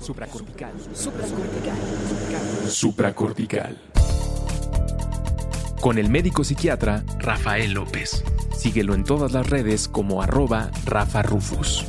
Supracortical. 0.00 0.72
Supracortical. 0.94 1.76
Supracortical. 2.68 3.78
Con 5.82 5.98
el 5.98 6.08
médico 6.08 6.42
psiquiatra 6.42 7.04
Rafael 7.18 7.72
López. 7.72 8.24
Síguelo 8.56 8.94
en 8.94 9.04
todas 9.04 9.32
las 9.32 9.50
redes 9.50 9.88
como 9.88 10.22
arroba 10.22 10.70
Rafa 10.86 11.22
Rufus. 11.22 11.84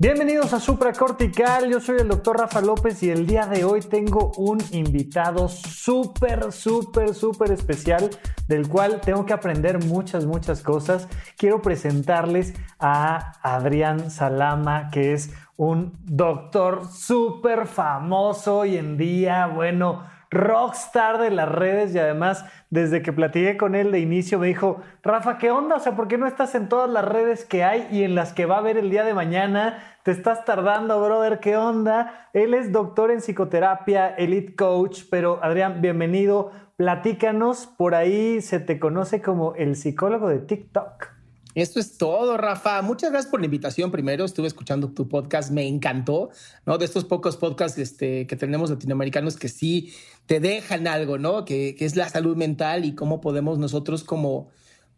Bienvenidos 0.00 0.52
a 0.52 0.58
Supracortical, 0.58 1.70
yo 1.70 1.78
soy 1.78 2.00
el 2.00 2.08
doctor 2.08 2.36
Rafa 2.36 2.60
López 2.60 3.00
y 3.04 3.10
el 3.10 3.24
día 3.24 3.46
de 3.46 3.62
hoy 3.62 3.82
tengo 3.82 4.32
un 4.36 4.58
invitado 4.72 5.48
súper, 5.84 6.52
súper, 6.52 7.12
súper 7.12 7.50
especial 7.50 8.10
del 8.46 8.68
cual 8.68 9.00
tengo 9.00 9.26
que 9.26 9.32
aprender 9.32 9.84
muchas, 9.84 10.26
muchas 10.26 10.62
cosas. 10.62 11.08
Quiero 11.36 11.60
presentarles 11.60 12.54
a 12.78 13.32
Adrián 13.42 14.10
Salama, 14.10 14.90
que 14.90 15.12
es 15.12 15.34
un 15.56 15.92
doctor 16.04 16.86
súper 16.86 17.66
famoso 17.66 18.58
hoy 18.58 18.76
en 18.76 18.96
día, 18.96 19.48
bueno, 19.48 20.04
rockstar 20.32 21.18
de 21.18 21.30
las 21.30 21.48
redes 21.48 21.94
y 21.94 21.98
además 21.98 22.44
desde 22.70 23.02
que 23.02 23.12
platiqué 23.12 23.56
con 23.56 23.74
él 23.74 23.92
de 23.92 24.00
inicio 24.00 24.38
me 24.38 24.48
dijo, 24.48 24.80
Rafa, 25.02 25.36
¿qué 25.38 25.50
onda? 25.50 25.76
O 25.76 25.78
sea, 25.80 25.94
¿por 25.94 26.08
qué 26.08 26.18
no 26.18 26.26
estás 26.26 26.54
en 26.54 26.68
todas 26.68 26.90
las 26.90 27.04
redes 27.04 27.44
que 27.44 27.62
hay 27.62 27.86
y 27.92 28.02
en 28.02 28.14
las 28.14 28.32
que 28.32 28.46
va 28.46 28.56
a 28.56 28.58
haber 28.58 28.78
el 28.78 28.90
día 28.90 29.04
de 29.04 29.14
mañana? 29.14 29.78
Te 30.02 30.10
estás 30.10 30.44
tardando, 30.44 31.00
brother, 31.04 31.38
¿qué 31.38 31.56
onda? 31.56 32.28
Él 32.32 32.54
es 32.54 32.72
doctor 32.72 33.10
en 33.10 33.20
psicoterapia, 33.20 34.08
elite 34.08 34.56
coach, 34.56 35.02
pero 35.10 35.38
Adrián, 35.42 35.82
bienvenido. 35.82 36.50
Platícanos, 36.76 37.66
por 37.66 37.94
ahí 37.94 38.40
se 38.40 38.58
te 38.58 38.80
conoce 38.80 39.20
como 39.20 39.54
el 39.54 39.76
psicólogo 39.76 40.28
de 40.28 40.38
TikTok. 40.38 41.11
Esto 41.54 41.80
es 41.80 41.98
todo, 41.98 42.38
Rafa. 42.38 42.80
Muchas 42.80 43.10
gracias 43.10 43.30
por 43.30 43.40
la 43.40 43.46
invitación. 43.46 43.90
Primero, 43.90 44.24
estuve 44.24 44.46
escuchando 44.46 44.88
tu 44.88 45.08
podcast, 45.08 45.50
me 45.50 45.66
encantó, 45.66 46.30
¿no? 46.64 46.78
De 46.78 46.86
estos 46.86 47.04
pocos 47.04 47.36
podcasts 47.36 47.78
este, 47.78 48.26
que 48.26 48.36
tenemos 48.36 48.70
latinoamericanos 48.70 49.36
que 49.36 49.48
sí 49.48 49.92
te 50.26 50.40
dejan 50.40 50.86
algo, 50.86 51.18
¿no? 51.18 51.44
Que, 51.44 51.76
es 51.78 51.96
la 51.96 52.08
salud 52.08 52.36
mental 52.36 52.84
y 52.84 52.94
cómo 52.94 53.20
podemos 53.20 53.58
nosotros 53.58 54.02
como, 54.02 54.48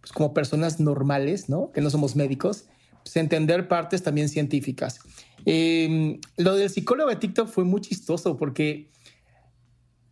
pues, 0.00 0.12
como 0.12 0.32
personas 0.32 0.78
normales, 0.78 1.48
¿no? 1.48 1.72
Que 1.72 1.80
no 1.80 1.90
somos 1.90 2.14
médicos, 2.14 2.66
pues, 3.02 3.16
entender 3.16 3.66
partes 3.66 4.04
también 4.04 4.28
científicas. 4.28 5.00
Em, 5.46 6.20
lo 6.36 6.54
del 6.54 6.70
psicólogo 6.70 7.10
de 7.10 7.16
TikTok 7.16 7.48
fue 7.48 7.64
muy 7.64 7.80
chistoso 7.80 8.36
porque 8.36 8.90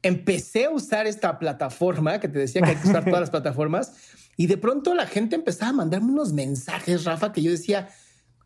empecé 0.03 0.65
a 0.65 0.71
usar 0.71 1.07
esta 1.07 1.39
plataforma, 1.39 2.19
que 2.19 2.29
te 2.29 2.41
decía 2.41 2.63
que 2.63 2.71
hay 2.71 2.77
que 2.77 2.89
usar 2.89 3.05
todas 3.05 3.21
las 3.21 3.31
plataformas, 3.31 3.93
y 4.37 4.47
de 4.47 4.57
pronto 4.57 4.95
la 4.95 5.07
gente 5.07 5.37
empezaba 5.37 5.71
a 5.71 5.75
mandarme 5.75 6.13
unos 6.13 6.33
mensajes, 6.33 7.05
Rafa, 7.05 7.33
que 7.33 7.43
yo 7.43 7.51
decía, 7.51 7.89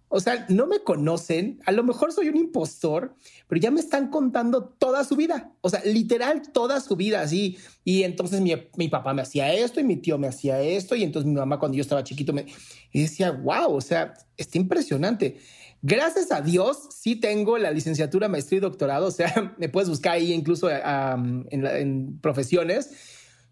o 0.09 0.21
sea, 0.21 0.47
no 0.49 0.67
me 0.67 0.81
conocen, 0.81 1.61
a 1.67 1.73
lo 1.73 1.83
mejor 1.83 2.13
soy 2.13 2.29
un 2.29 2.37
impostor, 2.37 3.17
pero 3.49 3.61
ya 3.61 3.71
me 3.71 3.81
están 3.81 4.09
contando 4.09 4.65
toda 4.65 5.03
su 5.05 5.17
vida, 5.17 5.53
o 5.63 5.69
sea, 5.69 5.83
literal 5.85 6.43
toda 6.53 6.81
su 6.81 6.95
vida, 6.95 7.23
así. 7.23 7.59
Y 7.85 8.05
entonces 8.05 8.41
mi, 8.41 8.53
mi 8.77 8.89
papá 8.89 9.15
me 9.15 9.23
hacía 9.23 9.53
esto 9.53 9.81
y 9.81 9.85
mi 9.85 9.97
tío 9.97 10.17
me 10.17 10.29
hacía 10.29 10.61
esto, 10.61 10.95
y 10.95 11.03
entonces 11.03 11.29
mi 11.29 11.35
mamá 11.35 11.59
cuando 11.59 11.77
yo 11.77 11.83
estaba 11.83 12.05
chiquito 12.05 12.33
me 12.33 12.47
decía, 12.93 13.33
wow, 13.33 13.75
o 13.75 13.81
sea, 13.81 14.15
está 14.37 14.59
impresionante. 14.59 15.39
Gracias 15.83 16.31
a 16.31 16.41
Dios, 16.41 16.89
sí 16.91 17.17
tengo 17.17 17.59
la 17.59 17.71
licenciatura, 17.71 18.29
maestría 18.29 18.59
y 18.59 18.61
doctorado, 18.61 19.09
o 19.09 19.11
sea, 19.11 19.55
me 19.59 19.69
puedes 19.69 19.89
buscar 19.89 20.13
ahí 20.13 20.33
incluso 20.33 20.69
en 20.71 22.19
profesiones 22.21 22.91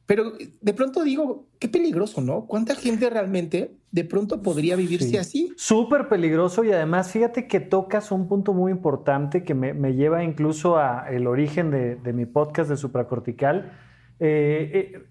pero 0.07 0.33
de 0.61 0.75
pronto 0.75 1.03
digo, 1.03 1.47
qué 1.59 1.69
peligroso, 1.69 2.21
¿no? 2.21 2.47
¿Cuánta 2.47 2.75
gente 2.75 3.09
realmente 3.09 3.79
de 3.91 4.05
pronto 4.05 4.43
podría 4.43 4.77
vivirse 4.77 5.19
así? 5.19 5.53
Súper 5.57 6.09
peligroso 6.09 6.63
y 6.63 6.73
además 6.73 7.11
fíjate 7.11 7.47
que 7.47 7.61
tocas 7.61 8.13
un 8.13 8.29
punto 8.29 8.53
muy 8.53 8.71
importante 8.71 9.45
que 9.45 9.55
me, 9.55 9.95
lleva 9.95 10.23
incluso 10.23 10.77
a 10.77 11.07
el 11.09 11.27
origen 11.27 11.71
de, 11.71 12.13
mi 12.13 12.27
podcast 12.27 12.69
de 12.69 12.77
supracortical. 12.77 13.73
Eh, 14.21 14.93
eh, 14.95 15.07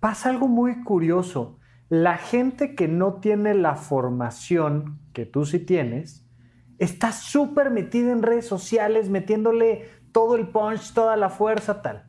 pasa 0.00 0.28
algo 0.28 0.48
muy 0.48 0.82
curioso. 0.82 1.58
La 1.88 2.18
gente 2.18 2.74
que 2.74 2.88
no 2.88 3.14
tiene 3.20 3.54
la 3.54 3.76
formación 3.76 4.98
que 5.14 5.24
tú 5.24 5.46
sí 5.46 5.60
tienes, 5.60 6.26
está 6.78 7.12
súper 7.12 7.70
metida 7.70 8.12
en 8.12 8.22
redes 8.22 8.46
sociales, 8.46 9.08
metiéndole 9.08 9.88
todo 10.12 10.36
el 10.36 10.48
punch, 10.48 10.92
toda 10.92 11.16
la 11.16 11.30
fuerza, 11.30 11.80
tal. 11.80 12.05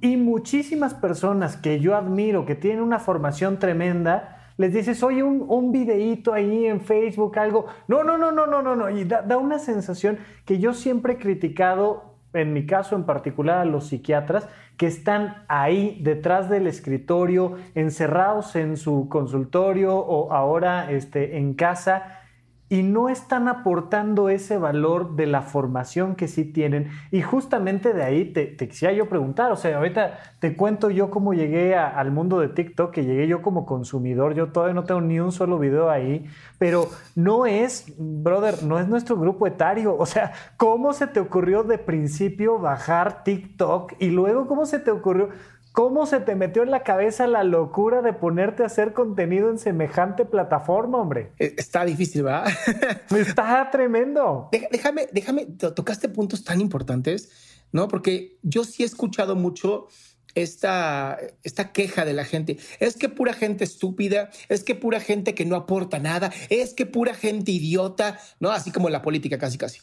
Y 0.00 0.16
muchísimas 0.16 0.94
personas 0.94 1.56
que 1.56 1.80
yo 1.80 1.96
admiro, 1.96 2.44
que 2.44 2.54
tienen 2.54 2.82
una 2.82 2.98
formación 2.98 3.58
tremenda, 3.58 4.52
les 4.58 4.72
dices, 4.72 5.02
oye, 5.02 5.22
un, 5.22 5.44
un 5.48 5.72
videíto 5.72 6.32
ahí 6.32 6.66
en 6.66 6.80
Facebook, 6.80 7.38
algo. 7.38 7.66
No, 7.88 8.04
no, 8.04 8.16
no, 8.16 8.32
no, 8.32 8.46
no, 8.46 8.62
no, 8.62 8.76
no. 8.76 8.90
Y 8.90 9.04
da, 9.04 9.22
da, 9.22 9.36
una 9.36 9.58
sensación 9.58 10.18
que 10.44 10.58
yo 10.58 10.72
siempre 10.72 11.14
he 11.14 11.18
criticado, 11.18 12.16
en 12.32 12.52
mi 12.52 12.66
caso 12.66 12.96
en 12.96 13.04
particular, 13.04 13.58
a 13.58 13.64
los 13.64 13.88
psiquiatras, 13.88 14.48
que 14.76 14.86
están 14.86 15.44
ahí 15.48 15.98
detrás 16.02 16.50
del 16.50 16.66
escritorio, 16.66 17.56
encerrados 17.74 18.56
en 18.56 18.76
su 18.76 19.08
consultorio 19.08 19.96
o 19.96 20.32
ahora 20.32 20.90
este, 20.90 21.38
en 21.38 21.54
casa 21.54 22.20
y 22.68 22.82
no 22.82 23.08
están 23.08 23.46
aportando 23.48 24.28
ese 24.28 24.58
valor 24.58 25.14
de 25.14 25.26
la 25.26 25.42
formación 25.42 26.16
que 26.16 26.26
sí 26.26 26.44
tienen. 26.44 26.88
Y 27.12 27.22
justamente 27.22 27.92
de 27.92 28.02
ahí 28.02 28.32
te, 28.32 28.56
quisiera 28.56 28.92
yo 28.92 29.08
preguntar, 29.08 29.52
o 29.52 29.56
sea, 29.56 29.76
ahorita 29.76 30.18
te 30.40 30.56
cuento 30.56 30.90
yo 30.90 31.10
cómo 31.10 31.32
llegué 31.32 31.76
al 31.76 32.10
mundo 32.10 32.40
de 32.40 32.48
TikTok, 32.48 32.90
que 32.90 33.04
llegué 33.04 33.28
yo 33.28 33.40
como 33.40 33.66
consumidor, 33.66 34.34
yo 34.34 34.50
todavía 34.50 34.74
no 34.74 34.84
tengo 34.84 35.00
ni 35.00 35.20
un 35.20 35.32
solo 35.32 35.58
video 35.58 35.90
ahí, 35.90 36.26
pero 36.58 36.88
no 37.14 37.46
es, 37.46 37.94
brother, 37.98 38.62
no 38.64 38.78
es 38.78 38.88
nuestro 38.88 39.16
grupo 39.16 39.46
etario, 39.46 39.96
o 39.96 40.06
sea, 40.06 40.32
¿cómo 40.56 40.92
se 40.92 41.06
te 41.06 41.20
ocurrió 41.20 41.62
de 41.62 41.78
principio 41.78 42.58
bajar 42.58 43.22
TikTok 43.22 43.94
y 44.00 44.10
luego 44.10 44.46
cómo 44.46 44.66
se 44.66 44.78
te 44.80 44.90
ocurrió... 44.90 45.28
¿Cómo 45.76 46.06
se 46.06 46.20
te 46.20 46.34
metió 46.36 46.62
en 46.62 46.70
la 46.70 46.82
cabeza 46.82 47.26
la 47.26 47.44
locura 47.44 48.00
de 48.00 48.14
ponerte 48.14 48.62
a 48.62 48.66
hacer 48.66 48.94
contenido 48.94 49.50
en 49.50 49.58
semejante 49.58 50.24
plataforma, 50.24 50.96
hombre? 50.96 51.32
Eh, 51.38 51.54
está 51.58 51.84
difícil, 51.84 52.22
¿verdad? 52.22 52.46
Está 53.14 53.68
tremendo. 53.70 54.48
Déjame, 54.70 55.06
déjame, 55.12 55.44
tocaste 55.44 56.08
puntos 56.08 56.44
tan 56.44 56.62
importantes, 56.62 57.30
¿no? 57.72 57.88
Porque 57.88 58.38
yo 58.40 58.64
sí 58.64 58.84
he 58.84 58.86
escuchado 58.86 59.36
mucho 59.36 59.88
esta, 60.34 61.18
esta 61.42 61.72
queja 61.72 62.06
de 62.06 62.14
la 62.14 62.24
gente. 62.24 62.56
Es 62.80 62.96
que 62.96 63.10
pura 63.10 63.34
gente 63.34 63.64
estúpida, 63.64 64.30
es 64.48 64.64
que 64.64 64.76
pura 64.76 64.98
gente 64.98 65.34
que 65.34 65.44
no 65.44 65.56
aporta 65.56 65.98
nada, 65.98 66.32
es 66.48 66.72
que 66.72 66.86
pura 66.86 67.12
gente 67.12 67.52
idiota, 67.52 68.18
¿no? 68.40 68.50
Así 68.50 68.70
como 68.70 68.88
la 68.88 69.02
política 69.02 69.36
casi, 69.36 69.58
casi. 69.58 69.80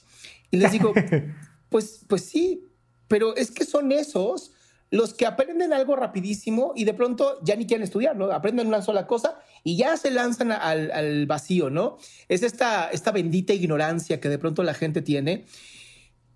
Y 0.49 0.57
les 0.57 0.71
digo, 0.71 0.91
pues, 1.69 2.03
pues 2.07 2.23
sí, 2.25 2.65
pero 3.07 3.35
es 3.35 3.51
que 3.51 3.63
son 3.63 3.91
esos 3.91 4.53
los 4.93 5.15
que 5.15 5.25
aprenden 5.25 5.73
algo 5.73 5.95
rapidísimo 5.95 6.71
y 6.75 6.83
de 6.83 6.93
pronto 6.93 7.39
ya 7.41 7.55
ni 7.55 7.65
quieren 7.65 7.83
estudiar, 7.83 8.15
¿no? 8.15 8.25
Aprenden 8.25 8.67
una 8.67 8.83
sola 8.83 9.07
cosa 9.07 9.39
y 9.63 9.75
ya 9.75 9.97
se 9.97 10.11
lanzan 10.11 10.51
al, 10.51 11.25
vacío, 11.25 11.71
¿no? 11.71 11.97
Es 12.29 12.43
esta, 12.43 12.91
esta 12.91 13.11
bendita 13.11 13.53
ignorancia 13.53 14.21
que 14.21 14.29
de 14.29 14.37
pronto 14.37 14.61
la 14.61 14.75
gente 14.75 15.01
tiene 15.01 15.45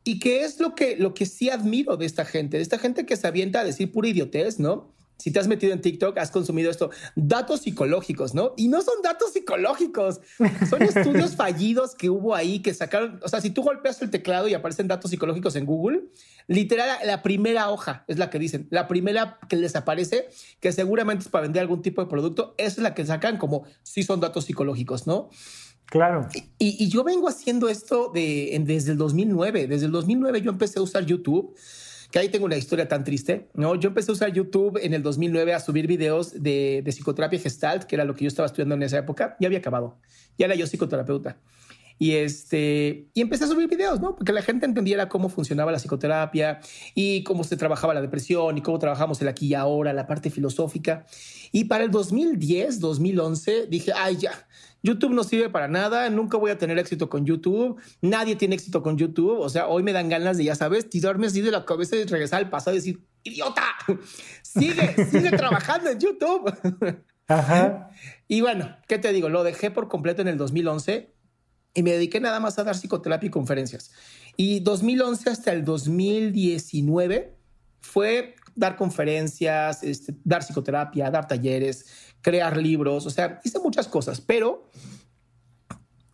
y 0.04 0.18
que 0.18 0.42
es 0.42 0.60
lo 0.60 0.74
que, 0.74 0.96
lo 0.96 1.14
que 1.14 1.28
sí 1.28 1.52
admiro 1.52 1.98
de 1.98 2.08
esta 2.08 2.26
gente, 2.26 2.58
de 2.58 2.64
esta 2.64 2.80
gente 2.80 3.06
que 3.06 3.16
se 3.16 3.28
avienta 3.28 3.60
a 3.60 3.64
decir 3.64 3.92
pura 3.92 4.08
idiotez, 4.08 4.60
¿no? 4.60 4.92
Si 5.18 5.32
te 5.32 5.40
has 5.40 5.48
metido 5.48 5.74
en 5.74 5.82
TikTok, 5.82 6.18
has 6.18 6.32
consumido 6.32 6.70
esto, 6.70 6.92
datos 7.16 7.62
psicológicos, 7.62 8.34
¿no? 8.34 8.54
Y 8.56 8.68
no 8.68 8.82
son 8.82 9.02
datos 9.04 9.34
psicológicos, 9.34 10.22
son 10.70 10.82
estudios 10.84 11.36
fallidos 11.36 11.96
que 11.96 12.10
hubo 12.10 12.36
ahí 12.36 12.60
que 12.60 12.74
sacaron, 12.74 13.20
o 13.24 13.28
sea, 13.28 13.42
si 13.42 13.50
tú 13.50 13.64
golpeas 13.64 14.02
el 14.02 14.10
teclado 14.10 14.48
y 14.48 14.54
aparecen 14.54 14.88
datos 14.88 15.12
psicológicos 15.12 15.56
en 15.56 15.66
Google, 15.66 16.04
literal, 16.48 16.90
la 17.06 17.24
primera 17.24 17.70
hoja 17.70 18.06
es 18.08 18.18
la 18.18 18.30
que 18.30 18.40
dicen, 18.40 18.68
la 18.70 18.88
primera 18.88 19.40
que 19.50 19.56
les 19.56 19.76
aparece, 19.76 20.30
que 20.60 20.72
seguramente 20.72 21.24
es 21.24 21.30
para 21.30 21.44
vender 21.44 21.62
algún 21.62 21.82
tipo 21.82 22.04
de 22.04 22.10
producto, 22.10 22.54
es 22.58 22.78
la 22.78 22.94
que 22.94 23.06
sacan 23.06 23.38
como 23.38 23.66
si 23.84 24.04
son 24.04 24.20
datos 24.20 24.46
psicológicos, 24.46 25.08
¿no? 25.08 25.30
Claro. 25.88 26.28
Y, 26.60 26.84
y 26.84 26.90
yo 26.90 27.06
vengo 27.06 27.30
haciendo 27.30 27.70
esto 27.70 28.12
de, 28.14 28.62
desde 28.66 28.92
el 28.92 28.98
2009, 28.98 29.68
desde 29.68 29.86
el 29.86 29.92
2009 29.94 30.42
yo 30.42 30.52
empecé 30.52 30.80
a 30.80 30.82
usar 30.82 31.06
YouTube 31.06 31.56
que 32.12 32.20
ahí 32.20 32.30
tengo 32.30 32.46
una 32.46 32.58
historia 32.58 32.88
tan 32.88 33.04
triste, 33.04 33.50
¿no? 33.54 33.76
Yo 33.76 33.90
empecé 33.90 34.12
a 34.12 34.14
usar 34.14 34.32
YouTube 34.32 34.80
en 34.82 34.94
el 34.94 35.04
2009 35.04 35.54
a 35.54 35.60
subir 35.60 35.88
videos 35.88 36.42
de, 36.42 36.82
de 36.84 36.92
psicoterapia 36.92 37.40
gestalt, 37.40 37.84
que 37.84 37.96
era 37.96 38.06
lo 38.06 38.16
que 38.16 38.24
yo 38.24 38.28
estaba 38.28 38.46
estudiando 38.46 38.76
en 38.76 38.84
esa 38.84 38.98
época, 38.98 39.36
ya 39.40 39.48
había 39.48 39.60
acabado, 39.60 40.00
ya 40.38 40.46
era 40.46 40.56
yo 40.56 40.66
psicoterapeuta. 40.66 41.38
Y, 42.00 42.12
este, 42.14 43.10
y 43.14 43.22
empecé 43.22 43.46
a 43.46 43.48
subir 43.48 43.68
videos, 43.68 44.00
¿no? 44.00 44.16
Porque 44.16 44.32
la 44.32 44.42
gente 44.42 44.66
entendiera 44.66 45.10
cómo 45.10 45.30
funcionaba 45.30 45.72
la 45.72 45.80
psicoterapia 45.80 46.60
y 46.94 47.24
cómo 47.24 47.44
se 47.44 47.58
trabajaba 47.58 47.94
la 47.94 48.02
depresión 48.02 48.58
y 48.58 48.62
cómo 48.62 48.78
trabajamos 48.78 49.20
el 49.22 49.28
aquí 49.28 49.48
y 49.48 49.54
ahora, 49.56 49.94
la 49.94 50.06
parte 50.06 50.30
filosófica. 50.30 51.06
Y 51.52 51.66
para 51.66 51.84
el 51.84 51.92
2010, 51.92 52.80
2011, 52.80 53.68
dije, 53.68 53.94
ay, 53.96 54.18
ya, 54.18 54.48
YouTube 54.88 55.14
no 55.14 55.24
sirve 55.24 55.50
para 55.50 55.68
nada, 55.68 56.10
nunca 56.10 56.38
voy 56.38 56.52
a 56.52 56.58
tener 56.58 56.80
éxito 56.80 57.10
con 57.10 57.26
YouTube, 57.26 57.80
nadie 58.02 58.36
tiene 58.36 58.56
éxito 58.56 58.82
con 58.82 58.98
YouTube, 58.98 59.40
o 59.40 59.50
sea, 59.50 59.68
hoy 59.68 59.84
me 59.84 59.92
dan 59.92 60.08
ganas 60.08 60.38
de, 60.38 60.46
ya 60.46 60.56
sabes, 60.56 60.90
tirarme 60.90 61.28
así 61.28 61.42
de 61.42 61.52
la 61.52 61.66
cabeza 61.66 61.98
y 61.98 62.06
regresar 62.06 62.40
al 62.40 62.50
pasado 62.50 62.76
y 62.76 62.80
decir, 62.80 63.06
idiota, 63.24 63.64
sigue, 64.42 65.06
sigue 65.12 65.32
trabajando 65.32 65.90
en 65.90 66.00
YouTube. 66.00 66.54
Ajá. 67.28 67.90
Y 68.28 68.40
bueno, 68.40 68.78
¿qué 68.88 68.98
te 68.98 69.12
digo? 69.12 69.28
Lo 69.28 69.44
dejé 69.44 69.70
por 69.70 69.90
completo 69.90 70.22
en 70.22 70.30
el 70.30 70.38
2011 70.38 71.14
y 71.74 71.84
me 71.84 71.92
dediqué 71.92 72.22
nada 72.22 72.40
más 72.40 72.58
a 72.58 72.64
dar 72.64 72.76
psicoterapia 72.76 73.28
y 73.28 73.32
conferencias. 73.32 73.92
Y 74.38 74.62
2011 74.62 75.30
hasta 75.30 75.52
el 75.52 75.66
2019 75.66 77.36
fue 77.82 78.36
dar 78.56 78.76
conferencias, 78.76 79.84
este, 79.84 80.16
dar 80.24 80.42
psicoterapia, 80.42 81.12
dar 81.12 81.28
talleres, 81.28 81.86
crear 82.22 82.58
libros, 82.58 83.06
o 83.06 83.10
sea, 83.10 83.42
hice 83.44 83.60
muchas 83.60 83.88
cosas, 83.88 84.22
pero 84.22 84.70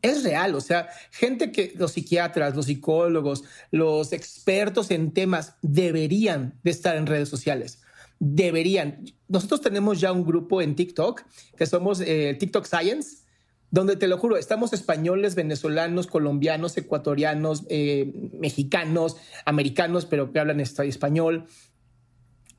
es 0.03 0.23
real, 0.23 0.53
o 0.53 0.61
sea, 0.61 0.89
gente 1.11 1.51
que 1.51 1.73
los 1.75 1.93
psiquiatras, 1.93 2.55
los 2.55 2.65
psicólogos, 2.65 3.45
los 3.71 4.11
expertos 4.11 4.91
en 4.91 5.13
temas 5.13 5.55
deberían 5.61 6.59
de 6.61 6.71
estar 6.71 6.97
en 6.97 7.07
redes 7.07 7.29
sociales. 7.29 7.81
Deberían. 8.19 9.05
Nosotros 9.29 9.61
tenemos 9.61 10.01
ya 10.01 10.11
un 10.11 10.25
grupo 10.25 10.61
en 10.61 10.75
TikTok 10.75 11.21
que 11.57 11.65
somos 11.65 12.01
eh, 12.01 12.35
TikTok 12.37 12.65
Science, 12.65 13.23
donde 13.71 13.95
te 13.95 14.07
lo 14.07 14.17
juro, 14.17 14.37
estamos 14.37 14.71
españoles, 14.73 15.35
venezolanos, 15.35 16.07
colombianos, 16.07 16.77
ecuatorianos, 16.77 17.63
eh, 17.69 18.13
mexicanos, 18.37 19.17
americanos, 19.45 20.05
pero 20.05 20.31
que 20.31 20.39
hablan 20.39 20.59
español, 20.59 21.47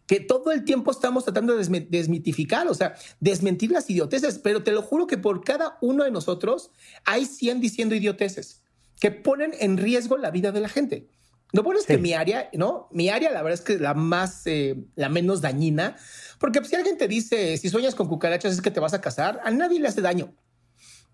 que 0.06 0.20
todo 0.20 0.52
el 0.52 0.64
tiempo 0.64 0.90
estamos 0.90 1.24
tratando 1.24 1.56
de 1.56 1.86
desmitificar, 1.88 2.68
o 2.68 2.74
sea, 2.74 2.94
desmentir 3.20 3.70
las 3.70 3.88
idioteces, 3.88 4.38
pero 4.38 4.62
te 4.62 4.72
lo 4.72 4.82
juro 4.82 5.06
que 5.06 5.18
por 5.18 5.42
cada 5.44 5.78
uno 5.80 6.04
de 6.04 6.10
nosotros 6.10 6.70
hay 7.04 7.24
100 7.24 7.60
diciendo 7.60 7.94
idioteces 7.94 8.62
que 9.00 9.10
ponen 9.10 9.52
en 9.58 9.76
riesgo 9.76 10.16
la 10.16 10.30
vida 10.30 10.52
de 10.52 10.60
la 10.60 10.68
gente. 10.68 11.08
No 11.52 11.62
pones 11.62 11.86
que 11.86 11.98
mi 11.98 12.14
área, 12.14 12.50
¿no? 12.52 12.88
Mi 12.90 13.10
área, 13.10 13.30
la 13.30 13.40
verdad 13.42 13.60
es 13.60 13.64
que 13.64 13.74
es 13.74 13.80
la 13.80 13.94
más, 13.94 14.42
eh, 14.46 14.76
la 14.96 15.08
menos 15.08 15.40
dañina, 15.40 15.96
porque 16.40 16.64
si 16.64 16.74
alguien 16.74 16.98
te 16.98 17.06
dice, 17.06 17.56
si 17.58 17.68
sueñas 17.68 17.94
con 17.94 18.08
cucarachas 18.08 18.54
es 18.54 18.60
que 18.60 18.72
te 18.72 18.80
vas 18.80 18.92
a 18.92 19.00
casar, 19.00 19.40
a 19.44 19.52
nadie 19.52 19.78
le 19.78 19.86
hace 19.86 20.00
daño. 20.00 20.34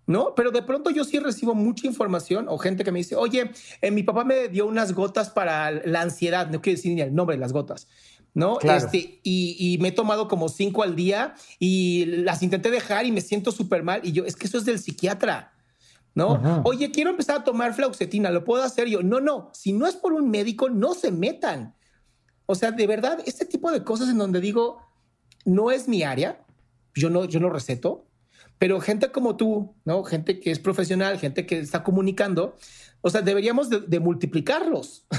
¿no? 0.07 0.33
Pero 0.35 0.51
de 0.51 0.63
pronto 0.63 0.89
yo 0.89 1.03
sí 1.03 1.19
recibo 1.19 1.53
mucha 1.53 1.85
información 1.85 2.47
o 2.49 2.57
gente 2.57 2.83
que 2.83 2.91
me 2.91 2.99
dice, 2.99 3.15
oye, 3.15 3.51
eh, 3.81 3.91
mi 3.91 4.03
papá 4.03 4.23
me 4.23 4.47
dio 4.47 4.65
unas 4.65 4.93
gotas 4.93 5.29
para 5.29 5.71
la 5.71 6.01
ansiedad, 6.01 6.49
no 6.49 6.61
quiero 6.61 6.77
decir 6.77 6.95
ni 6.95 7.01
el 7.01 7.13
nombre 7.13 7.35
de 7.35 7.39
las 7.39 7.53
gotas, 7.53 7.87
¿no? 8.33 8.59
Este, 8.61 9.19
y, 9.23 9.77
me 9.81 9.89
he 9.89 9.91
tomado 9.91 10.27
como 10.27 10.49
cinco 10.49 10.83
al 10.83 10.95
día 10.95 11.35
y 11.59 12.05
las 12.05 12.41
intenté 12.43 12.71
dejar 12.71 13.05
y 13.05 13.11
me 13.11 13.21
siento 13.21 13.51
súper 13.51 13.83
mal. 13.83 14.01
Y 14.03 14.11
yo, 14.11 14.25
es 14.25 14.35
que 14.35 14.47
eso 14.47 14.57
es 14.57 14.65
del 14.65 14.79
psiquiatra, 14.79 15.53
¿no? 16.15 16.61
Oye, 16.63 16.91
quiero 16.91 17.09
empezar 17.09 17.37
a 17.37 17.43
tomar 17.43 17.73
flauxetina, 17.73 18.31
¿lo 18.31 18.43
puedo 18.43 18.63
hacer 18.63 18.87
yo? 18.87 19.01
No, 19.03 19.19
no, 19.19 19.49
si 19.53 19.73
no 19.73 19.87
es 19.87 19.95
por 19.95 20.13
un 20.13 20.29
médico, 20.29 20.69
no 20.69 20.93
se 20.93 21.11
metan. 21.11 21.75
O 22.45 22.55
sea, 22.55 22.71
de 22.71 22.87
verdad, 22.87 23.19
este 23.25 23.45
tipo 23.45 23.71
de 23.71 23.83
cosas 23.83 24.09
en 24.09 24.17
donde 24.17 24.41
digo, 24.41 24.81
no 25.45 25.71
es 25.71 25.87
mi 25.87 26.03
área, 26.03 26.43
yo 26.95 27.09
no, 27.09 27.25
yo 27.25 27.39
no 27.39 27.49
receto, 27.49 28.07
pero 28.57 28.79
gente 28.79 29.11
como 29.11 29.37
tú, 29.37 29.75
¿no? 29.85 30.03
Gente 30.03 30.39
que 30.39 30.51
es 30.51 30.59
profesional, 30.59 31.17
gente 31.17 31.45
que 31.45 31.59
está 31.59 31.83
comunicando, 31.83 32.55
o 33.01 33.09
sea, 33.09 33.21
deberíamos 33.21 33.69
de, 33.69 33.99
multiplicarlos. 33.99 35.07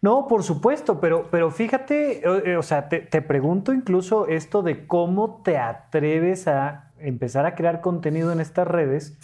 No, 0.00 0.28
por 0.28 0.44
supuesto, 0.44 0.98
pero, 0.98 1.28
pero 1.30 1.50
fíjate, 1.50 2.22
eh, 2.24 2.56
o 2.56 2.62
sea, 2.62 2.88
te, 2.88 3.20
pregunto 3.20 3.74
incluso 3.74 4.26
esto 4.26 4.62
de 4.62 4.86
cómo 4.86 5.42
te 5.44 5.58
atreves 5.58 6.48
a 6.48 6.90
empezar 6.98 7.44
a 7.44 7.54
crear 7.54 7.82
contenido 7.82 8.32
en 8.32 8.40
estas 8.40 8.66
redes, 8.66 9.18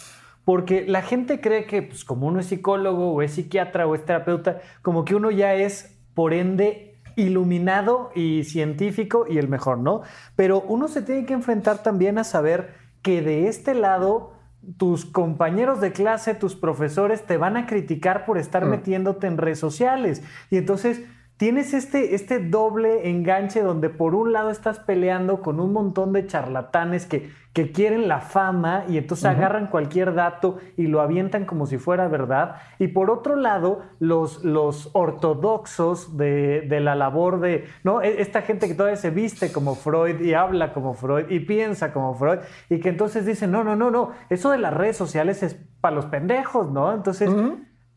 porque 0.45 0.85
la 0.87 1.01
gente 1.01 1.41
cree 1.41 1.65
que 1.65 1.81
pues, 1.81 2.05
como 2.05 2.27
uno 2.27 2.39
es 2.39 2.45
psicólogo 2.45 3.11
o 3.11 3.23
es 3.23 3.31
psiquiatra 3.31 3.87
o 3.87 3.95
es 3.95 4.05
terapeuta, 4.05 4.59
como 4.83 5.03
que 5.03 5.15
uno 5.15 5.31
ya 5.31 5.55
es, 5.55 5.97
por 6.13 6.33
ende, 6.33 6.89
iluminado 7.15 8.11
y 8.13 8.43
científico 8.43 9.25
y 9.27 9.39
el 9.39 9.47
mejor, 9.47 9.79
¿no? 9.79 10.03
Pero 10.35 10.61
uno 10.61 10.87
se 10.87 11.01
tiene 11.01 11.25
que 11.25 11.33
enfrentar 11.33 11.81
también 11.81 12.19
a 12.19 12.23
saber 12.23 12.75
que 13.01 13.21
de 13.23 13.47
este 13.47 13.73
lado 13.73 14.38
tus 14.77 15.05
compañeros 15.05 15.79
de 15.81 15.91
clase, 15.91 16.35
tus 16.35 16.55
profesores 16.55 17.25
te 17.25 17.37
van 17.37 17.57
a 17.57 17.65
criticar 17.65 18.25
por 18.25 18.37
estar 18.37 18.65
mm. 18.65 18.69
metiéndote 18.69 19.27
en 19.27 19.37
redes 19.37 19.59
sociales. 19.59 20.23
Y 20.49 20.57
entonces 20.57 21.01
tienes 21.39 21.73
este, 21.73 22.15
este 22.15 22.39
doble 22.39 23.09
enganche 23.09 23.61
donde 23.61 23.89
por 23.89 24.13
un 24.13 24.33
lado 24.33 24.49
estás 24.49 24.77
peleando 24.77 25.41
con 25.41 25.61
un 25.61 25.71
montón 25.71 26.11
de 26.11 26.27
charlatanes 26.27 27.05
que, 27.05 27.31
que 27.53 27.71
quieren 27.71 28.09
la 28.09 28.19
fama 28.19 28.83
y 28.89 28.97
entonces 28.97 29.23
agarran 29.23 29.67
cualquier 29.67 30.13
dato 30.13 30.57
y 30.75 30.87
lo 30.87 30.99
avientan 30.99 31.45
como 31.45 31.65
si 31.65 31.77
fuera 31.77 32.09
verdad. 32.09 32.57
Y 32.77 32.89
por 32.89 33.09
otro 33.09 33.37
lado, 33.37 33.83
los, 33.99 34.43
los 34.43 34.89
ortodoxos 34.91 36.17
de, 36.17 36.59
de, 36.67 36.81
la 36.81 36.95
labor 36.95 37.39
de, 37.39 37.63
¿no? 37.85 38.01
E, 38.01 38.21
esta 38.21 38.41
gente 38.41 38.67
que 38.67 38.75
todavía 38.75 38.97
se 38.97 39.09
viste 39.09 39.53
como 39.53 39.75
Freud 39.75 40.19
y 40.19 40.33
habla 40.33 40.73
como 40.73 40.93
Freud 40.93 41.29
y 41.29 41.39
piensa 41.39 41.93
como 41.93 42.15
Freud 42.15 42.39
y 42.69 42.81
que 42.81 42.89
entonces 42.89 43.25
dicen, 43.25 43.49
no, 43.49 43.63
no, 43.63 43.77
no, 43.77 43.89
no, 43.89 44.11
eso 44.29 44.51
de 44.51 44.57
las 44.57 44.73
redes 44.73 44.97
sociales 44.97 45.41
es 45.41 45.57
para 45.79 45.95
los 45.95 46.07
pendejos, 46.07 46.69
¿no? 46.69 46.93
Entonces 46.93 47.29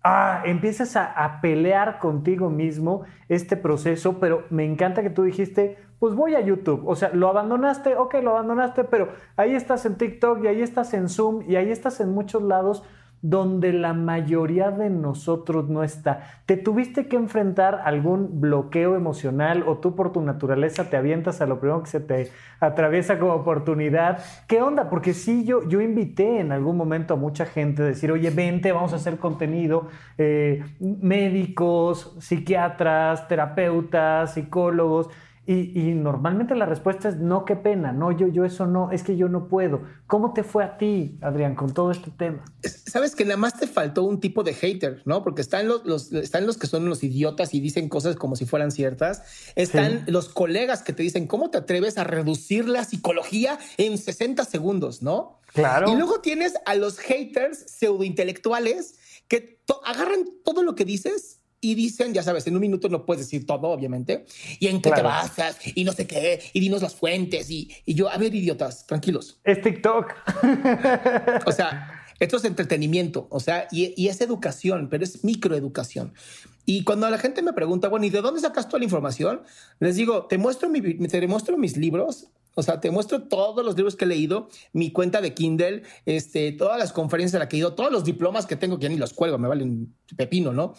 ah, 0.02 0.42
empiezas 0.44 0.96
a, 0.96 1.40
pelear 1.40 1.98
contigo 1.98 2.50
mismo 2.50 3.02
este 3.28 3.56
proceso, 3.56 4.18
pero 4.20 4.44
me 4.50 4.64
encanta 4.64 5.02
que 5.02 5.10
tú 5.10 5.22
dijiste, 5.22 5.78
pues 5.98 6.14
voy 6.14 6.34
a 6.34 6.40
YouTube. 6.40 6.82
O 6.86 6.96
sea, 6.96 7.10
lo 7.12 7.28
abandonaste, 7.28 7.96
ok, 7.96 8.14
lo 8.22 8.30
abandonaste, 8.30 8.84
pero 8.84 9.08
ahí 9.36 9.54
estás 9.54 9.86
en 9.86 9.96
TikTok 9.96 10.44
y 10.44 10.48
ahí 10.48 10.62
estás 10.62 10.94
en 10.94 11.08
Zoom 11.08 11.42
y 11.48 11.56
ahí 11.56 11.70
estás 11.70 12.00
en 12.00 12.12
muchos 12.12 12.42
lados 12.42 12.84
donde 13.22 13.72
la 13.72 13.92
mayoría 13.92 14.72
de 14.72 14.90
nosotros 14.90 15.68
no 15.68 15.84
está. 15.84 16.42
¿Te 16.44 16.56
tuviste 16.56 17.06
que 17.06 17.16
enfrentar 17.16 17.80
algún 17.84 18.40
bloqueo 18.40 18.96
emocional 18.96 19.62
o 19.66 19.78
tú 19.78 19.94
por 19.94 20.12
tu 20.12 20.20
naturaleza 20.20 20.90
te 20.90 20.96
avientas 20.96 21.40
a 21.40 21.46
lo 21.46 21.60
primero 21.60 21.84
que 21.84 21.90
se 21.90 22.00
te 22.00 22.30
atraviesa 22.58 23.20
como 23.20 23.34
oportunidad? 23.34 24.18
¿Qué 24.48 24.60
onda? 24.60 24.90
Porque 24.90 25.14
sí, 25.14 25.44
yo, 25.44 25.66
yo 25.68 25.80
invité 25.80 26.40
en 26.40 26.50
algún 26.50 26.76
momento 26.76 27.14
a 27.14 27.16
mucha 27.16 27.46
gente 27.46 27.82
a 27.82 27.86
decir, 27.86 28.10
oye, 28.10 28.30
vente, 28.30 28.72
vamos 28.72 28.92
a 28.92 28.96
hacer 28.96 29.18
contenido, 29.18 29.86
eh, 30.18 30.64
médicos, 30.80 32.16
psiquiatras, 32.18 33.28
terapeutas, 33.28 34.34
psicólogos. 34.34 35.08
Y, 35.44 35.94
normalmente 35.94 36.54
la 36.54 36.66
respuesta 36.66 37.08
es 37.08 37.16
no, 37.16 37.44
qué 37.44 37.56
pena, 37.56 37.90
no, 37.92 38.12
yo, 38.12 38.28
yo 38.28 38.44
eso 38.44 38.64
no, 38.68 38.92
es 38.92 39.02
que 39.02 39.16
yo 39.16 39.28
no 39.28 39.48
puedo. 39.48 39.82
¿Cómo 40.06 40.32
te 40.32 40.44
fue 40.44 40.62
a 40.62 40.78
ti, 40.78 41.18
Adrián, 41.20 41.56
con 41.56 41.74
todo 41.74 41.90
este 41.90 42.12
tema? 42.12 42.44
Sabes 42.62 43.16
que 43.16 43.24
nada 43.24 43.38
más 43.38 43.58
te 43.58 43.66
faltó 43.66 44.04
un 44.04 44.20
tipo 44.20 44.44
de 44.44 44.54
hater, 44.54 45.02
¿no? 45.04 45.24
Porque 45.24 45.42
están 45.42 45.66
los, 45.66 46.12
están 46.12 46.46
los 46.46 46.58
que 46.58 46.68
son 46.68 46.88
los 46.88 47.02
idiotas 47.02 47.54
y 47.54 47.60
dicen 47.60 47.88
cosas 47.88 48.14
como 48.14 48.36
si 48.36 48.46
fueran 48.46 48.70
ciertas. 48.70 49.52
Están 49.56 50.04
los 50.06 50.28
colegas 50.28 50.84
que 50.84 50.92
te 50.92 51.02
dicen, 51.02 51.26
¿cómo 51.26 51.50
te 51.50 51.58
atreves 51.58 51.98
a 51.98 52.04
reducir 52.04 52.68
la 52.68 52.84
psicología 52.84 53.58
en 53.78 53.98
60 53.98 54.44
segundos, 54.44 55.02
no? 55.02 55.40
Claro. 55.54 55.90
Y 55.90 55.96
luego 55.96 56.20
tienes 56.20 56.54
a 56.66 56.76
los 56.76 56.98
haters 56.98 57.64
pseudointelectuales 57.66 58.94
que 59.26 59.60
agarran 59.84 60.24
todo 60.44 60.62
lo 60.62 60.76
que 60.76 60.84
dices 60.84 61.41
y 61.64 61.76
dicen, 61.76 62.12
ya 62.12 62.24
sabes, 62.24 62.44
en 62.48 62.56
un 62.56 62.60
minuto 62.60 62.88
no 62.88 63.06
puedes 63.06 63.24
decir 63.24 63.46
todo, 63.46 63.68
obviamente, 63.68 64.26
y 64.58 64.66
en 64.66 64.82
qué 64.82 64.90
te 64.90 65.00
basas, 65.00 65.56
y 65.64 65.84
no 65.84 65.92
sé 65.92 66.08
qué, 66.08 66.40
y 66.52 66.58
dinos 66.58 66.82
las 66.82 66.96
fuentes, 66.96 67.48
y, 67.50 67.70
y 67.86 67.94
yo, 67.94 68.10
a 68.10 68.18
ver, 68.18 68.34
idiotas, 68.34 68.84
tranquilos. 68.84 69.38
Es 69.44 69.62
TikTok. 69.62 70.12
o 71.46 71.52
sea, 71.52 72.02
esto 72.18 72.36
es 72.36 72.44
entretenimiento, 72.44 73.28
o 73.30 73.38
sea, 73.38 73.68
y, 73.70 73.94
y, 73.96 74.08
es 74.08 74.20
educación, 74.20 74.88
pero 74.90 75.04
es 75.04 75.22
microeducación. 75.22 76.12
Y 76.66 76.82
cuando 76.82 77.08
la 77.08 77.18
gente 77.18 77.42
me 77.42 77.52
pregunta, 77.52 77.88
bueno, 77.88 78.06
¿y 78.06 78.10
de 78.10 78.22
dónde 78.22 78.40
sacas 78.40 78.66
toda 78.66 78.80
la 78.80 78.84
información? 78.84 79.42
Les 79.78 79.94
digo, 79.94 80.26
te 80.26 80.38
muestro, 80.38 80.68
mi, 80.68 80.80
te 80.80 81.28
muestro 81.28 81.56
mis 81.56 81.76
libros, 81.76 82.26
o 82.56 82.62
sea, 82.64 82.80
te 82.80 82.90
muestro 82.90 83.22
todos 83.22 83.64
los 83.64 83.76
libros 83.76 83.94
que 83.94 84.04
he 84.04 84.08
leído, 84.08 84.48
mi 84.72 84.90
cuenta 84.90 85.20
de 85.20 85.32
Kindle, 85.32 85.84
este, 86.06 86.50
todas 86.50 86.80
las 86.80 86.92
conferencias 86.92 87.36
a 87.36 87.38
las 87.38 87.48
que 87.48 87.54
he 87.54 87.60
ido, 87.60 87.74
todos 87.74 87.92
los 87.92 88.02
diplomas 88.02 88.46
que 88.46 88.56
tengo, 88.56 88.80
que 88.80 88.84
ya 88.84 88.88
ni 88.88 88.96
los 88.96 89.12
cuelgo, 89.12 89.38
me 89.38 89.46
valen 89.46 89.94
pepino, 90.16 90.52
¿no? 90.52 90.74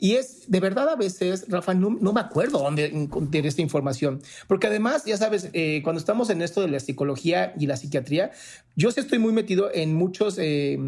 Y 0.00 0.14
es 0.14 0.50
de 0.50 0.60
verdad 0.60 0.88
a 0.88 0.96
veces, 0.96 1.44
Rafa, 1.48 1.74
no, 1.74 1.90
me 1.90 2.20
acuerdo 2.20 2.58
dónde 2.58 2.86
encontrar 2.86 3.44
esta 3.44 3.60
información, 3.60 4.22
porque 4.48 4.66
además, 4.66 5.04
ya 5.04 5.18
sabes, 5.18 5.50
eh, 5.52 5.82
cuando 5.84 6.00
estamos 6.00 6.30
en 6.30 6.40
esto 6.40 6.62
de 6.62 6.68
la 6.68 6.80
psicología 6.80 7.54
y 7.58 7.66
la 7.66 7.76
psiquiatría, 7.76 8.30
yo 8.76 8.90
sí 8.90 9.00
estoy 9.00 9.18
muy 9.18 9.34
metido 9.34 9.70
en 9.72 9.94
muchos, 9.94 10.38
eh, 10.38 10.78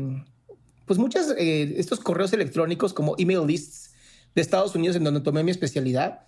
pues 0.86 0.98
muchos, 0.98 1.34
eh, 1.36 1.74
estos 1.76 2.00
correos 2.00 2.32
electrónicos 2.32 2.94
como 2.94 3.14
email 3.18 3.46
lists 3.46 3.92
de 4.34 4.40
Estados 4.40 4.74
Unidos 4.74 4.96
en 4.96 5.04
donde 5.04 5.20
tomé 5.20 5.44
mi 5.44 5.50
especialidad 5.50 6.26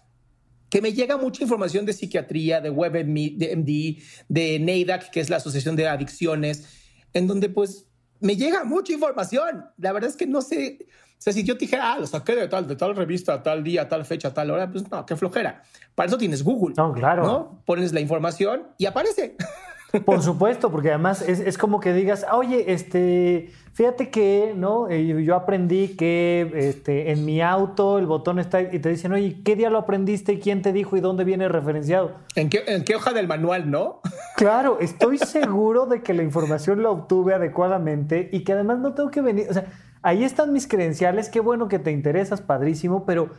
que 0.68 0.82
me 0.82 0.92
llega 0.92 1.16
mucha 1.16 1.42
información 1.42 1.86
de 1.86 1.92
psiquiatría, 1.92 2.60
de 2.60 2.68
WebMD, 2.68 3.38
de 3.38 4.02
de 4.28 5.00
que 5.12 5.20
es 5.20 5.30
la 5.30 5.36
Asociación 5.36 5.76
de 5.76 5.86
Adicciones, 5.86 6.64
en 7.12 7.28
donde 7.28 7.48
pues 7.48 7.86
me 8.18 8.36
llega 8.36 8.64
mucha 8.64 8.92
información. 8.92 9.66
La 9.78 9.92
verdad 9.92 10.10
es 10.10 10.16
que 10.16 10.26
no 10.26 10.42
sé, 10.42 10.86
sea, 11.24 11.32
si 11.32 11.42
yo 11.42 11.54
te 11.54 11.60
dijera, 11.60 11.94
ah, 11.94 11.98
lo 11.98 12.06
saqué 12.06 12.36
de 12.36 12.48
tal, 12.48 12.68
de 12.68 12.76
tal 12.76 12.94
revista, 12.94 13.42
tal 13.42 13.64
día, 13.64 13.88
tal 13.88 14.04
fecha, 14.04 14.34
tal 14.34 14.50
hora, 14.50 14.70
pues 14.70 14.90
no, 14.90 15.06
qué 15.06 15.16
flojera. 15.16 15.62
Para 15.94 16.08
eso 16.08 16.18
tienes 16.18 16.44
Google. 16.44 16.74
No, 16.76 16.92
claro. 16.92 17.22
¿no? 17.24 17.62
Pones 17.64 17.94
la 17.94 18.00
información 18.00 18.64
y 18.76 18.84
aparece. 18.84 19.36
Por 20.04 20.22
supuesto, 20.22 20.70
porque 20.70 20.90
además 20.90 21.22
es, 21.22 21.56
como 21.56 21.78
que 21.80 21.92
digas, 21.92 22.26
oye, 22.32 22.72
este, 22.72 23.52
fíjate 23.72 24.10
que, 24.10 24.52
¿no? 24.56 24.90
Eh, 24.90 25.22
yo 25.24 25.36
aprendí 25.36 25.96
que 25.96 26.50
este, 26.54 27.12
en 27.12 27.24
mi 27.24 27.40
auto 27.40 27.98
el 27.98 28.06
botón 28.06 28.40
está 28.40 28.60
y 28.60 28.80
te 28.80 28.88
dicen, 28.88 29.12
oye, 29.12 29.40
¿qué 29.44 29.54
día 29.54 29.70
lo 29.70 29.78
aprendiste? 29.78 30.40
¿Quién 30.40 30.62
te 30.62 30.72
dijo 30.72 30.96
y 30.96 31.00
dónde 31.00 31.22
viene 31.22 31.48
referenciado? 31.48 32.16
¿En 32.34 32.50
qué, 32.50 32.64
en 32.66 32.84
qué 32.84 32.96
hoja 32.96 33.12
del 33.12 33.28
manual, 33.28 33.70
no? 33.70 34.00
Claro, 34.36 34.78
estoy 34.80 35.18
seguro 35.18 35.86
de 35.86 36.02
que 36.02 36.12
la 36.12 36.24
información 36.24 36.82
la 36.82 36.90
obtuve 36.90 37.34
adecuadamente 37.34 38.30
y 38.32 38.42
que 38.42 38.52
además 38.52 38.80
no 38.80 38.92
tengo 38.92 39.08
que 39.08 39.20
venir, 39.20 39.46
o 39.48 39.54
sea, 39.54 39.66
ahí 40.04 40.22
están 40.22 40.52
mis 40.52 40.68
credenciales, 40.68 41.28
qué 41.28 41.40
bueno 41.40 41.66
que 41.66 41.80
te 41.80 41.90
interesas, 41.90 42.40
padrísimo, 42.40 43.04
pero 43.04 43.30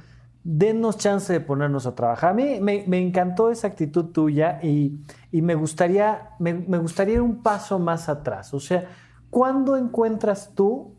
denos 0.43 0.97
chance 0.97 1.31
de 1.31 1.39
ponernos 1.39 1.85
a 1.85 1.95
trabajar. 1.95 2.31
A 2.31 2.33
mí 2.33 2.59
me, 2.59 2.97
encantó 2.97 3.49
esa 3.49 3.67
actitud 3.67 4.05
tuya 4.05 4.59
y, 4.61 4.99
me, 5.31 5.55
gustaría, 5.55 6.31
me, 6.39 6.53
gustaría 6.79 7.15
ir 7.15 7.21
un 7.21 7.41
paso 7.41 7.79
más 7.79 8.09
atrás. 8.09 8.53
O 8.53 8.59
sea, 8.59 8.89
¿cuándo 9.29 9.77
encuentras 9.77 10.53
tú 10.55 10.95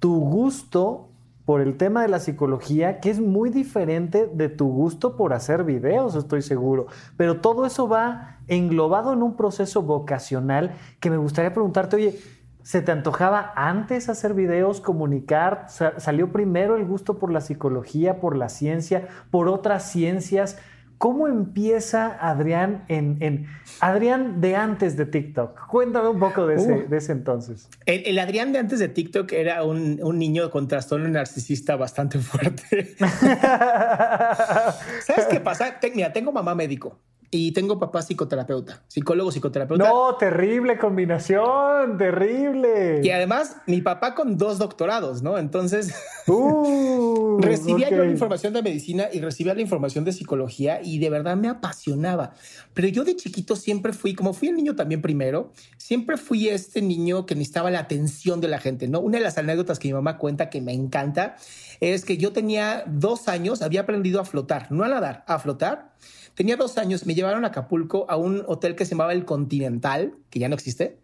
tu 0.00 0.20
gusto 0.20 1.08
por 1.44 1.60
el 1.60 1.76
tema 1.76 2.02
de 2.02 2.08
la 2.08 2.20
psicología, 2.20 3.00
que 3.00 3.10
es 3.10 3.20
muy 3.20 3.50
diferente 3.50 4.30
de 4.32 4.48
tu 4.48 4.66
gusto 4.66 5.16
por 5.16 5.34
hacer 5.34 5.64
videos, 5.64 6.14
estoy 6.14 6.40
seguro. 6.42 6.86
Pero 7.16 7.40
todo 7.40 7.66
eso 7.66 7.86
va 7.86 8.38
englobado 8.48 9.12
en 9.12 9.22
un 9.22 9.36
proceso 9.36 9.82
vocacional 9.82 10.72
que 11.00 11.10
me 11.10 11.18
gustaría 11.18 11.52
preguntarte, 11.52 11.96
oye, 11.96 12.18
¿Se 12.64 12.80
te 12.80 12.92
antojaba 12.92 13.52
antes 13.56 14.08
hacer 14.08 14.32
videos, 14.32 14.80
comunicar? 14.80 15.66
¿Salió 15.68 16.32
primero 16.32 16.76
el 16.76 16.86
gusto 16.86 17.18
por 17.18 17.30
la 17.30 17.42
psicología, 17.42 18.20
por 18.20 18.36
la 18.36 18.48
ciencia, 18.48 19.06
por 19.30 19.48
otras 19.48 19.90
ciencias? 19.90 20.56
¿Cómo 20.96 21.28
empieza 21.28 22.16
Adrián 22.18 22.86
en, 22.88 23.48
Adrián 23.80 24.40
de 24.40 24.56
antes 24.56 24.96
de 24.96 25.04
TikTok? 25.04 25.66
Cuéntame 25.66 26.08
un 26.08 26.18
poco 26.18 26.46
de 26.46 26.54
ese, 26.54 26.84
de 26.84 26.96
ese 26.96 27.12
entonces. 27.12 27.68
El, 27.84 28.18
Adrián 28.18 28.54
de 28.54 28.60
antes 28.60 28.78
de 28.78 28.88
TikTok 28.88 29.30
era 29.32 29.62
un, 29.62 30.00
un, 30.02 30.18
niño 30.18 30.50
con 30.50 30.66
trastorno 30.66 31.06
narcisista 31.08 31.76
bastante 31.76 32.18
fuerte. 32.18 32.96
¿Sabes 32.96 35.26
qué 35.30 35.40
pasa? 35.40 35.78
Mira, 35.94 36.14
tengo 36.14 36.32
mamá 36.32 36.54
médico 36.54 36.98
y 37.36 37.50
tengo 37.50 37.80
papá 37.80 38.00
psicoterapeuta, 38.00 38.84
psicólogo 38.86 39.32
psicoterapeuta. 39.32 39.88
No, 39.88 40.14
terrible 40.14 40.78
combinación, 40.78 41.98
terrible. 41.98 43.00
Y 43.02 43.10
además, 43.10 43.56
mi 43.66 43.80
papá 43.80 44.14
con 44.14 44.38
dos 44.38 44.58
doctorados, 44.58 45.20
¿no? 45.20 45.36
Entonces, 45.36 45.92
uh, 46.28 47.40
recibía 47.40 47.90
yo 47.90 48.04
la 48.04 48.10
información 48.12 48.52
de 48.52 48.62
medicina 48.62 49.08
y 49.12 49.18
recibía 49.18 49.52
la 49.52 49.62
información 49.62 50.04
de 50.04 50.12
psicología 50.12 50.80
y 50.80 51.00
de 51.00 51.10
verdad 51.10 51.36
me 51.36 51.48
apasionaba. 51.48 52.34
Pero 52.72 52.86
yo 52.86 53.02
de 53.02 53.16
chiquito 53.16 53.56
siempre 53.56 53.92
fui, 53.92 54.14
como 54.14 54.32
fui 54.32 54.46
el 54.46 54.54
niño 54.54 54.76
también 54.76 55.02
primero, 55.02 55.50
siempre 55.76 56.16
fui 56.16 56.48
este 56.50 56.82
niño 56.82 57.26
que 57.26 57.34
necesitaba 57.34 57.68
la 57.72 57.80
atención 57.80 58.40
de 58.40 58.46
la 58.46 58.60
gente, 58.60 58.86
¿no? 58.86 59.00
Una 59.00 59.18
de 59.18 59.24
las 59.24 59.38
anécdotas 59.38 59.80
que 59.80 59.88
mi 59.88 59.94
mamá 59.94 60.18
cuenta 60.18 60.50
que 60.50 60.60
me 60.60 60.72
encanta 60.72 61.34
es 61.80 62.04
que 62.04 62.16
yo 62.16 62.32
tenía 62.32 62.84
dos 62.86 63.26
años, 63.26 63.60
había 63.60 63.80
aprendido 63.80 64.20
a 64.20 64.24
flotar, 64.24 64.70
no 64.70 64.84
a 64.84 64.88
nadar, 64.88 65.24
a 65.26 65.40
flotar 65.40 65.94
Tenía 66.34 66.56
dos 66.56 66.78
años, 66.78 67.06
me 67.06 67.14
llevaron 67.14 67.44
a 67.44 67.48
Acapulco 67.48 68.06
a 68.08 68.16
un 68.16 68.42
hotel 68.46 68.74
que 68.74 68.84
se 68.84 68.92
llamaba 68.92 69.12
El 69.12 69.24
Continental, 69.24 70.16
que 70.30 70.38
ya 70.40 70.48
no 70.48 70.54
existe. 70.54 70.98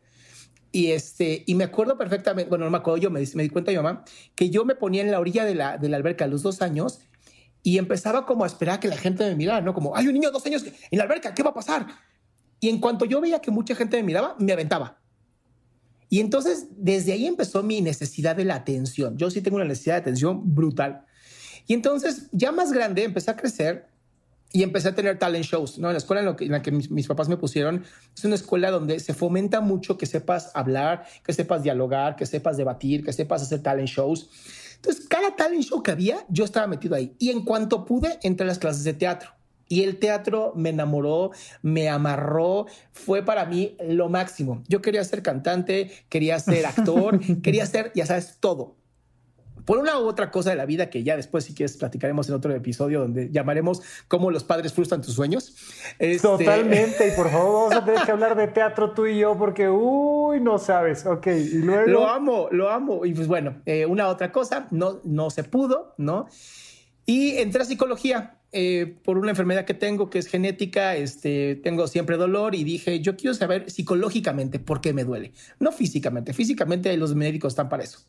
Y, 0.73 0.93
este, 0.93 1.45
y 1.47 1.55
me 1.55 1.65
acuerdo 1.65 1.97
perfectamente, 1.97 2.49
bueno, 2.49 2.65
no 2.65 2.71
me 2.71 2.79
acuerdo 2.79 2.99
yo, 2.99 3.11
me, 3.11 3.21
me 3.35 3.43
di 3.43 3.49
cuenta 3.49 3.71
mi 3.71 3.77
mamá, 3.77 4.05
que 4.35 4.51
yo 4.51 4.65
me 4.65 4.75
ponía 4.75 5.03
en 5.03 5.11
la 5.11 5.19
orilla 5.19 5.45
de 5.45 5.55
la, 5.55 5.79
de 5.79 5.89
la 5.89 5.97
alberca 5.97 6.25
a 6.25 6.29
los 6.29 6.43
dos 6.43 6.63
años 6.63 7.01
y 7.63 7.79
empezaba 7.79 8.25
como 8.27 8.45
a 8.45 8.47
esperar 8.47 8.77
a 8.77 8.81
que 8.81 8.89
la 8.89 8.97
gente 8.97 9.25
me 9.25 9.35
mirara, 9.35 9.61
¿no? 9.61 9.75
Como, 9.75 9.97
hay 9.97 10.07
un 10.07 10.15
niño 10.15 10.29
de 10.29 10.33
dos 10.33 10.47
años 10.47 10.65
en 10.65 10.99
la 10.99 11.05
alberca, 11.05 11.35
¿qué 11.35 11.43
va 11.43 11.51
a 11.51 11.55
pasar? 11.55 11.87
Y 12.61 12.69
en 12.69 12.79
cuanto 12.79 13.05
yo 13.05 13.21
veía 13.21 13.41
que 13.41 13.51
mucha 13.51 13.75
gente 13.75 13.97
me 13.97 14.03
miraba, 14.03 14.37
me 14.39 14.53
aventaba. 14.53 15.01
Y 16.09 16.21
entonces, 16.21 16.67
desde 16.73 17.13
ahí 17.13 17.27
empezó 17.27 17.63
mi 17.63 17.81
necesidad 17.81 18.35
de 18.35 18.45
la 18.45 18.57
atención. 18.57 19.17
Yo 19.17 19.31
sí 19.31 19.41
tengo 19.43 19.57
una 19.57 19.65
necesidad 19.65 19.95
de 19.95 20.01
atención 20.01 20.55
brutal. 20.55 21.05
Y 21.67 21.75
entonces, 21.75 22.29
ya 22.33 22.51
más 22.51 22.73
grande, 22.73 23.05
empecé 23.05 23.31
a 23.31 23.37
crecer 23.37 23.90
y 24.53 24.63
empecé 24.63 24.89
a 24.89 24.95
tener 24.95 25.19
talent 25.19 25.45
shows, 25.45 25.79
¿no? 25.79 25.89
En 25.89 25.95
la 25.95 25.99
escuela 25.99 26.37
en, 26.39 26.51
la 26.51 26.63
que 26.63 26.73
mis, 26.73 27.07
papás 27.07 27.29
me 27.29 27.37
pusieron, 27.37 27.85
es 28.17 28.25
una 28.25 28.35
escuela 28.35 28.71
donde 28.71 28.99
se 28.99 29.15
fomenta 29.15 29.61
mucho 29.61 29.97
que 29.97 30.07
sepas 30.07 30.51
hablar, 30.55 31.07
que 31.25 31.33
sepas 31.33 31.63
dialogar, 31.63 32.17
que 32.17 32.27
sepas 32.27 32.57
debatir, 32.57 33.05
que 33.05 33.13
sepas 33.13 33.43
hacer 33.43 33.63
talent 33.63 33.89
shows. 33.89 34.29
Entonces, 34.77 35.07
cada 35.07 35.37
talent 35.37 35.63
show 35.63 35.83
que 35.83 35.91
había, 35.91 36.25
yo 36.29 36.45
estaba 36.45 36.67
metido 36.67 36.97
ahí. 36.97 37.15
Y 37.19 37.31
en 37.31 37.45
cuanto 37.45 37.85
pude, 37.85 38.19
entré 38.23 38.45
a 38.45 38.49
las 38.49 38.59
clases 38.59 38.83
de 38.83 38.95
teatro. 38.95 39.31
Y 39.69 39.85
el 39.85 39.99
teatro 39.99 40.53
me 40.57 40.71
enamoró, 40.71 41.31
me 41.63 41.89
amarró, 41.89 42.67
fue 42.93 43.25
para 43.25 43.45
mí 43.45 43.77
lo 43.81 44.09
máximo. 44.09 44.65
Yo 44.67 44.83
quería 44.83 45.05
ser 45.05 45.23
cantante, 45.23 45.93
quería 46.09 46.41
ser 46.41 46.67
actor, 46.67 47.21
quería 47.43 47.67
ser, 47.67 47.93
ya 47.95 48.05
sabes, 48.05 48.39
todo 48.41 48.80
por 49.65 49.79
una 49.79 49.99
u 49.99 50.07
otra 50.07 50.31
cosa 50.31 50.51
de 50.51 50.57
la 50.57 50.67
vida 50.67 50.91
que 50.91 51.03
ya 51.03 51.17
después, 51.17 51.45
si 51.45 51.55
quieres, 51.55 51.77
platicaremos 51.77 52.29
en 52.29 52.35
otro 52.35 52.55
episodio 52.55 53.01
donde 53.01 53.31
llamaremos 53.31 53.83
cómo 54.09 54.31
los 54.31 54.45
padres 54.45 54.73
frustran 54.73 55.03
tus 55.03 55.15
sueños. 55.15 55.55
Este, 55.99 56.27
Totalmente. 56.27 57.09
Y 57.09 57.17
por 57.17 57.31
favor, 57.31 57.71
vamos 57.71 57.75
a 57.75 57.85
tener 57.85 58.03
que 58.03 58.11
hablar 58.11 58.37
de 58.37 58.49
teatro 58.49 58.93
tú 58.93 59.07
y 59.07 59.19
yo 59.19 59.37
porque, 59.37 59.69
uy, 59.69 60.41
no 60.41 60.59
sabes. 60.59 61.07
Ok, 61.07 61.27
y 61.29 61.59
luego. 61.59 61.89
Lo 61.89 62.09
amo, 62.09 62.49
lo 62.51 62.71
amo. 62.71 63.05
Y 63.05 63.15
pues 63.15 63.29
bueno, 63.29 63.61
eh, 63.67 63.87
una 63.87 64.09
otra 64.09 64.33
cosa, 64.33 64.67
no, 64.71 65.01
no 65.05 65.31
se 65.31 65.45
pudo, 65.45 65.95
¿no? 65.99 66.27
Y 67.07 67.37
entré 67.39 67.63
a 67.63 67.65
psicología. 67.65 68.37
Eh, 68.53 68.97
por 69.05 69.17
una 69.17 69.31
enfermedad 69.31 69.65
que 69.65 69.75
tengo 69.75 70.11
que 70.11 70.19
es 70.19 70.27
genética, 70.27 70.97
este, 70.97 71.55
tengo 71.55 71.87
siempre 71.87 72.17
dolor 72.17 72.57
y 72.57 72.65
dije, 72.65 72.99
yo 72.99 73.17
quiero 73.17 73.33
saber 73.33 73.71
psicológicamente 73.71 74.59
por 74.59 74.81
qué 74.81 74.93
me 74.93 75.05
duele, 75.05 75.31
no 75.61 75.71
físicamente, 75.71 76.33
físicamente 76.33 76.97
los 76.97 77.15
médicos 77.15 77.53
están 77.53 77.69
para 77.69 77.85
eso. 77.85 78.01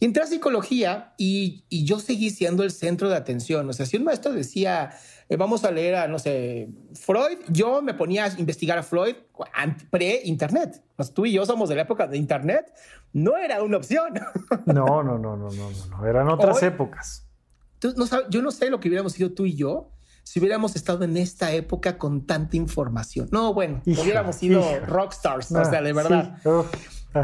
Y 0.00 0.06
entré 0.06 0.22
a 0.22 0.26
psicología 0.26 1.12
y, 1.18 1.62
yo 1.70 2.00
seguí 2.00 2.30
siendo 2.30 2.62
el 2.64 2.70
centro 2.70 3.10
de 3.10 3.16
atención. 3.16 3.68
O 3.68 3.72
sea, 3.74 3.84
si 3.84 3.98
un 3.98 4.04
maestro 4.04 4.32
decía, 4.32 4.92
eh, 5.28 5.36
vamos 5.36 5.62
a 5.64 5.70
leer 5.70 5.94
a, 5.94 6.08
no 6.08 6.18
sé, 6.18 6.70
Freud, 6.94 7.38
yo 7.48 7.82
me 7.82 7.92
ponía 7.92 8.24
a 8.24 8.38
investigar 8.38 8.78
a 8.78 8.82
Freud 8.82 9.14
pre-internet. 9.90 10.82
Tú 11.14 11.26
y 11.26 11.32
yo 11.32 11.44
somos 11.44 11.68
de 11.68 11.76
la 11.76 11.82
época 11.82 12.06
de 12.06 12.16
internet. 12.16 12.72
No 13.12 13.36
era 13.36 13.62
una 13.62 13.76
opción. 13.76 14.14
No, 14.66 15.02
no, 15.02 15.18
no, 15.18 15.36
no, 15.36 15.50
no, 15.50 15.70
no. 15.90 16.06
Eran 16.06 16.28
otras 16.28 16.62
épocas. 16.62 17.26
yo 17.80 18.42
no 18.42 18.50
sé 18.50 18.70
lo 18.70 18.80
que 18.80 18.88
hubiéramos 18.88 19.12
sido 19.12 19.32
tú 19.32 19.44
y 19.44 19.54
yo 19.54 19.90
si 20.30 20.38
hubiéramos 20.38 20.76
estado 20.76 21.02
en 21.02 21.16
esta 21.16 21.52
época 21.54 21.98
con 21.98 22.24
tanta 22.24 22.56
información. 22.56 23.28
No, 23.32 23.52
bueno, 23.52 23.82
hubiéramos 23.84 24.36
sido 24.36 24.62
rockstars, 24.86 25.50
o 25.50 25.64
sea, 25.64 25.82
de 25.82 25.92
verdad. 25.92 26.38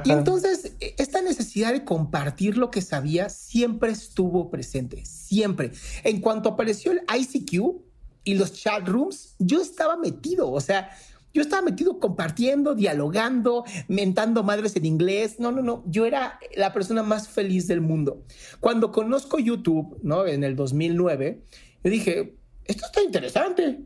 Y 0.05 0.11
entonces, 0.11 0.73
e, 0.81 0.97
esta 0.99 1.23
necesidad 1.23 1.73
de 1.73 1.85
compartir 1.85 2.59
lo 2.59 2.73
que 2.73 2.83
sabía 2.83 3.29
siempre 3.29 3.93
estuvo 3.93 4.51
presente, 4.51 5.05
siempre. 5.07 5.71
En 6.03 6.21
cuanto 6.21 6.49
apareció 6.49 6.91
el 6.91 7.03
ICQ 7.17 7.77
y 8.25 8.35
los 8.35 8.53
chat 8.55 8.89
rooms, 8.89 9.37
yo 9.39 9.63
estaba 9.63 9.97
metido, 9.97 10.51
o 10.51 10.61
sea, 10.61 10.91
yo 11.33 11.43
estaba 11.43 11.63
metido 11.63 12.01
compartiendo, 12.01 12.75
dialogando, 12.75 13.63
mentando 13.87 14.43
madres 14.43 14.75
en 14.75 14.85
inglés. 14.85 15.39
No, 15.39 15.53
no, 15.53 15.63
no. 15.63 15.85
Yo 15.87 16.07
era 16.07 16.41
la 16.57 16.73
persona 16.73 17.05
más 17.05 17.29
feliz 17.29 17.69
del 17.69 17.83
mundo. 17.83 18.25
Cuando 18.59 18.91
conozco 18.91 19.39
YouTube, 19.39 19.97
¿no? 20.03 20.27
En 20.27 20.43
el 20.43 20.57
2009, 20.57 21.45
yo 21.85 21.91
dije, 21.91 22.37
esto 22.69 22.87
está 22.87 23.03
interesante, 23.03 23.81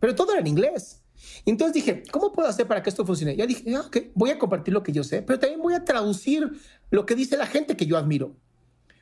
pero 0.00 0.14
todo 0.14 0.32
era 0.32 0.40
en 0.40 0.46
inglés. 0.46 1.02
Y 1.44 1.50
entonces 1.50 1.74
dije, 1.74 2.02
¿cómo 2.10 2.32
puedo 2.32 2.48
hacer 2.48 2.66
para 2.66 2.82
que 2.82 2.90
esto 2.90 3.04
funcione? 3.06 3.36
Ya 3.36 3.46
dije, 3.46 3.64
ah, 3.74 3.88
voy 4.14 4.30
a 4.30 4.38
compartir 4.38 4.74
lo 4.74 4.82
que 4.82 4.92
yo 4.92 5.02
sé, 5.02 5.22
pero 5.22 5.38
también 5.38 5.60
voy 5.60 5.74
a 5.74 5.84
traducir 5.84 6.50
lo 6.90 7.06
que 7.06 7.14
dice 7.14 7.36
la 7.36 7.46
gente 7.46 7.76
que 7.76 7.86
yo 7.86 7.96
admiro. 7.96 8.36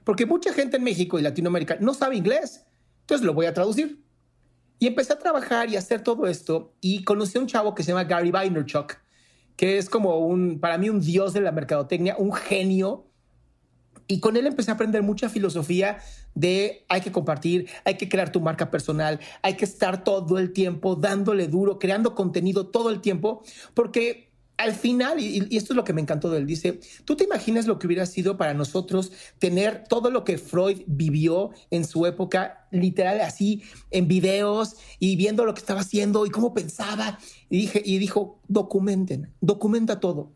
Porque 0.04 0.26
mucha 0.26 0.52
gente 0.52 0.76
en 0.76 0.84
México 0.84 1.18
y 1.18 1.22
Latinoamérica 1.22 1.76
no 1.80 1.94
sabe 1.94 2.16
inglés, 2.16 2.66
entonces 3.00 3.26
lo 3.26 3.34
voy 3.34 3.46
a 3.46 3.54
traducir. 3.54 4.04
Y 4.78 4.86
empecé 4.86 5.12
a 5.12 5.18
trabajar 5.18 5.70
y 5.70 5.76
hacer 5.76 6.02
todo 6.02 6.26
esto 6.26 6.74
y 6.80 7.04
conocí 7.04 7.38
a 7.38 7.40
un 7.40 7.46
chavo 7.46 7.74
que 7.74 7.82
se 7.82 7.92
llama 7.92 8.04
Gary 8.04 8.30
Vaynerchuk, 8.30 8.96
que 9.56 9.78
es 9.78 9.88
como 9.88 10.18
un, 10.18 10.60
para 10.60 10.78
mí, 10.78 10.90
un 10.90 11.00
dios 11.00 11.32
de 11.32 11.40
la 11.40 11.52
mercadotecnia, 11.52 12.16
un 12.18 12.32
genio 12.32 13.06
y 14.06 14.20
con 14.20 14.36
él 14.36 14.46
empecé 14.46 14.70
a 14.70 14.74
aprender 14.74 15.02
mucha 15.02 15.28
filosofía 15.28 15.98
de 16.34 16.84
hay 16.88 17.00
que 17.00 17.12
compartir, 17.12 17.68
hay 17.84 17.96
que 17.96 18.08
crear 18.08 18.30
tu 18.30 18.40
marca 18.40 18.70
personal, 18.70 19.20
hay 19.42 19.54
que 19.54 19.64
estar 19.64 20.04
todo 20.04 20.38
el 20.38 20.52
tiempo 20.52 20.96
dándole 20.96 21.48
duro, 21.48 21.78
creando 21.78 22.14
contenido 22.14 22.66
todo 22.66 22.90
el 22.90 23.00
tiempo, 23.00 23.42
porque 23.72 24.34
al 24.56 24.72
final, 24.72 25.18
y, 25.18 25.56
esto 25.56 25.72
es 25.72 25.76
lo 25.76 25.84
que 25.84 25.92
me 25.92 26.00
encantó 26.00 26.30
de 26.30 26.38
él, 26.38 26.46
dice, 26.46 26.78
¿tú 27.04 27.16
te 27.16 27.24
imaginas 27.24 27.66
lo 27.66 27.78
que 27.78 27.86
hubiera 27.86 28.06
sido 28.06 28.36
para 28.36 28.54
nosotros 28.54 29.10
tener 29.38 29.84
todo 29.88 30.10
lo 30.10 30.24
que 30.24 30.38
Freud 30.38 30.82
vivió 30.86 31.50
en 31.70 31.84
su 31.84 32.06
época, 32.06 32.68
literal 32.70 33.20
así, 33.20 33.62
en 33.90 34.06
videos 34.06 34.76
y 35.00 35.16
viendo 35.16 35.44
lo 35.44 35.54
que 35.54 35.60
estaba 35.60 35.80
haciendo 35.80 36.24
y 36.24 36.30
cómo 36.30 36.54
pensaba? 36.54 37.18
Y, 37.50 37.62
dije, 37.62 37.82
y 37.84 37.98
dijo, 37.98 38.40
documenten, 38.46 39.32
documenta 39.40 39.98
todo. 39.98 40.32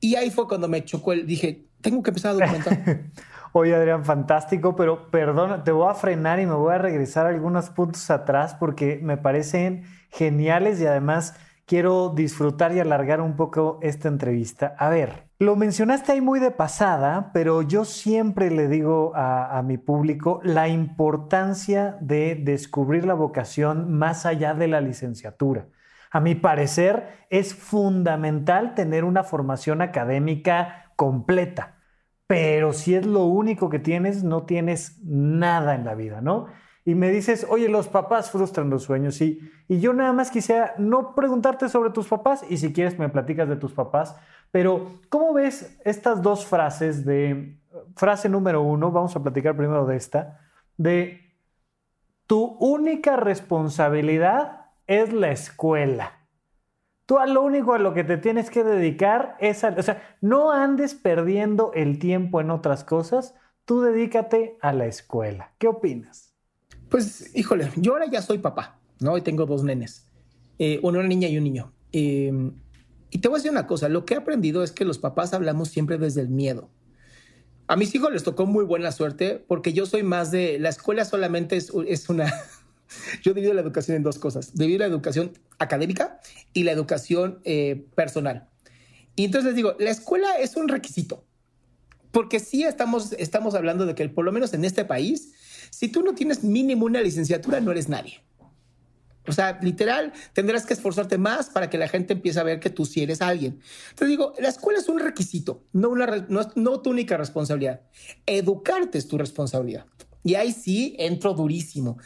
Y 0.00 0.16
ahí 0.16 0.30
fue 0.30 0.46
cuando 0.46 0.68
me 0.68 0.84
chocó, 0.84 1.12
el, 1.12 1.26
dije, 1.26 1.69
tengo 1.80 2.02
que 2.02 2.10
empezar 2.10 2.32
a 2.32 2.34
documentar. 2.34 3.00
Oye, 3.52 3.74
Adrián, 3.74 4.04
fantástico, 4.04 4.76
pero 4.76 5.10
perdona, 5.10 5.64
te 5.64 5.72
voy 5.72 5.90
a 5.90 5.94
frenar 5.94 6.38
y 6.38 6.46
me 6.46 6.54
voy 6.54 6.72
a 6.72 6.78
regresar 6.78 7.26
algunos 7.26 7.70
puntos 7.70 8.08
atrás 8.10 8.54
porque 8.54 9.00
me 9.02 9.16
parecen 9.16 9.84
geniales 10.10 10.80
y 10.80 10.86
además 10.86 11.34
quiero 11.66 12.10
disfrutar 12.10 12.72
y 12.72 12.80
alargar 12.80 13.20
un 13.20 13.36
poco 13.36 13.78
esta 13.82 14.08
entrevista. 14.08 14.74
A 14.78 14.88
ver, 14.88 15.30
lo 15.38 15.56
mencionaste 15.56 16.12
ahí 16.12 16.20
muy 16.20 16.38
de 16.38 16.50
pasada, 16.50 17.30
pero 17.32 17.62
yo 17.62 17.84
siempre 17.84 18.50
le 18.50 18.68
digo 18.68 19.12
a, 19.14 19.62
mi 19.64 19.78
público 19.78 20.40
la 20.42 20.68
importancia 20.68 21.96
de 22.00 22.34
descubrir 22.34 23.04
la 23.04 23.14
vocación 23.14 23.92
más 23.92 24.26
allá 24.26 24.52
de 24.54 24.68
la 24.68 24.80
licenciatura. 24.80 25.66
A 26.10 26.18
mi 26.18 26.34
parecer, 26.34 27.24
es 27.30 27.54
fundamental 27.54 28.74
tener 28.74 29.04
una 29.04 29.22
formación 29.22 29.80
académica 29.80 30.79
completa, 31.00 31.78
pero 32.26 32.74
si 32.74 32.94
es 32.94 33.06
lo 33.06 33.24
único 33.24 33.70
que 33.70 33.78
tienes, 33.78 34.22
no 34.22 34.42
tienes 34.42 35.00
nada 35.02 35.74
en 35.74 35.86
la 35.86 35.94
vida, 35.94 36.20
¿no? 36.20 36.48
y 36.84 36.94
me 36.94 37.10
dices, 37.10 37.46
oye, 37.48 37.70
los 37.70 37.88
papás 37.88 38.30
frustran 38.30 38.68
los 38.68 38.82
sueños, 38.82 39.18
y, 39.22 39.40
y 39.66 39.80
yo 39.80 39.94
nada 39.94 40.12
más 40.12 40.30
quisiera 40.30 40.74
no 40.76 41.14
preguntarte 41.14 41.70
sobre 41.70 41.88
tus 41.88 42.06
papás, 42.06 42.44
y 42.50 42.58
si 42.58 42.74
quieres 42.74 42.98
me 42.98 43.08
platicas 43.08 43.48
de 43.48 43.56
tus 43.56 43.72
papás, 43.72 44.14
pero 44.50 45.00
¿cómo 45.08 45.32
ves 45.32 45.78
estas 45.86 46.20
dos 46.20 46.44
frases 46.44 47.06
de, 47.06 47.58
frase 47.96 48.28
número 48.28 48.60
uno, 48.60 48.90
vamos 48.90 49.16
a 49.16 49.22
platicar 49.22 49.56
primero 49.56 49.86
de 49.86 49.96
esta, 49.96 50.40
de 50.76 51.32
tu 52.26 52.44
única 52.60 53.16
responsabilidad 53.16 54.66
es 54.86 55.14
la 55.14 55.30
escuela. 55.30 56.19
Tú 57.10 57.18
a 57.18 57.26
lo 57.26 57.42
único 57.42 57.74
a 57.74 57.80
lo 57.80 57.92
que 57.92 58.04
te 58.04 58.18
tienes 58.18 58.50
que 58.50 58.62
dedicar 58.62 59.36
es 59.40 59.64
a, 59.64 59.70
o 59.76 59.82
sea, 59.82 60.16
no 60.20 60.52
andes 60.52 60.94
perdiendo 60.94 61.72
el 61.74 61.98
tiempo 61.98 62.40
en 62.40 62.52
otras 62.52 62.84
cosas, 62.84 63.34
tú 63.64 63.80
dedícate 63.80 64.56
a 64.60 64.72
la 64.72 64.86
escuela. 64.86 65.50
¿Qué 65.58 65.66
opinas? 65.66 66.36
Pues, 66.88 67.34
híjole, 67.34 67.68
yo 67.74 67.94
ahora 67.94 68.06
ya 68.08 68.22
soy 68.22 68.38
papá, 68.38 68.78
¿no? 69.00 69.18
Y 69.18 69.22
tengo 69.22 69.44
dos 69.44 69.64
nenes, 69.64 70.06
eh, 70.60 70.78
una 70.84 71.02
niña 71.02 71.26
y 71.26 71.36
un 71.36 71.42
niño. 71.42 71.72
Em, 71.90 72.52
y 73.10 73.18
te 73.18 73.26
voy 73.26 73.34
a 73.34 73.38
decir 73.38 73.50
una 73.50 73.66
cosa, 73.66 73.88
lo 73.88 74.04
que 74.04 74.14
he 74.14 74.16
aprendido 74.16 74.62
es 74.62 74.70
que 74.70 74.84
los 74.84 74.98
papás 74.98 75.34
hablamos 75.34 75.68
siempre 75.68 75.98
desde 75.98 76.20
el 76.20 76.28
miedo. 76.28 76.70
A 77.66 77.74
mis 77.74 77.92
hijos 77.92 78.12
les 78.12 78.22
tocó 78.22 78.46
muy 78.46 78.64
buena 78.64 78.92
suerte 78.92 79.44
porque 79.48 79.72
yo 79.72 79.84
soy 79.84 80.04
más 80.04 80.30
de, 80.30 80.60
la 80.60 80.68
escuela 80.68 81.04
solamente 81.04 81.56
es, 81.56 81.72
es 81.88 82.08
una, 82.08 82.32
yo 83.22 83.34
divido 83.34 83.54
la 83.54 83.60
educación 83.60 83.96
en 83.96 84.02
dos 84.02 84.18
cosas, 84.18 84.54
divido 84.54 84.80
la 84.80 84.86
educación 84.86 85.32
académica 85.58 86.20
y 86.52 86.64
la 86.64 86.72
educación 86.72 87.40
eh, 87.44 87.86
personal. 87.94 88.48
Y 89.16 89.24
entonces 89.24 89.46
les 89.46 89.56
digo, 89.56 89.76
la 89.78 89.90
escuela 89.90 90.38
es 90.38 90.56
un 90.56 90.68
requisito, 90.68 91.24
porque 92.10 92.40
sí 92.40 92.64
estamos, 92.64 93.12
estamos 93.12 93.54
hablando 93.54 93.86
de 93.86 93.94
que 93.94 94.08
por 94.08 94.24
lo 94.24 94.32
menos 94.32 94.54
en 94.54 94.64
este 94.64 94.84
país, 94.84 95.32
si 95.70 95.88
tú 95.88 96.02
no 96.02 96.14
tienes 96.14 96.42
mínimo 96.42 96.86
una 96.86 97.00
licenciatura, 97.00 97.60
no 97.60 97.70
eres 97.70 97.88
nadie. 97.88 98.22
O 99.26 99.32
sea, 99.32 99.58
literal, 99.62 100.12
tendrás 100.32 100.64
que 100.64 100.72
esforzarte 100.72 101.18
más 101.18 101.50
para 101.50 101.68
que 101.68 101.78
la 101.78 101.88
gente 101.88 102.14
empiece 102.14 102.40
a 102.40 102.42
ver 102.42 102.58
que 102.58 102.70
tú 102.70 102.86
sí 102.86 103.02
eres 103.02 103.20
alguien. 103.20 103.60
Te 103.94 104.06
digo, 104.06 104.32
la 104.38 104.48
escuela 104.48 104.78
es 104.78 104.88
un 104.88 104.98
requisito, 104.98 105.62
no, 105.72 105.90
una, 105.90 106.26
no, 106.28 106.80
tu 106.80 106.90
única 106.90 107.16
responsabilidad. 107.16 107.82
Educarte 108.26 108.98
es 108.98 109.06
tu 109.06 109.18
responsabilidad. 109.18 109.86
Y 110.24 110.34
ahí 110.34 110.52
sí 110.52 110.96
entro 110.98 111.34
durísimo. 111.34 111.98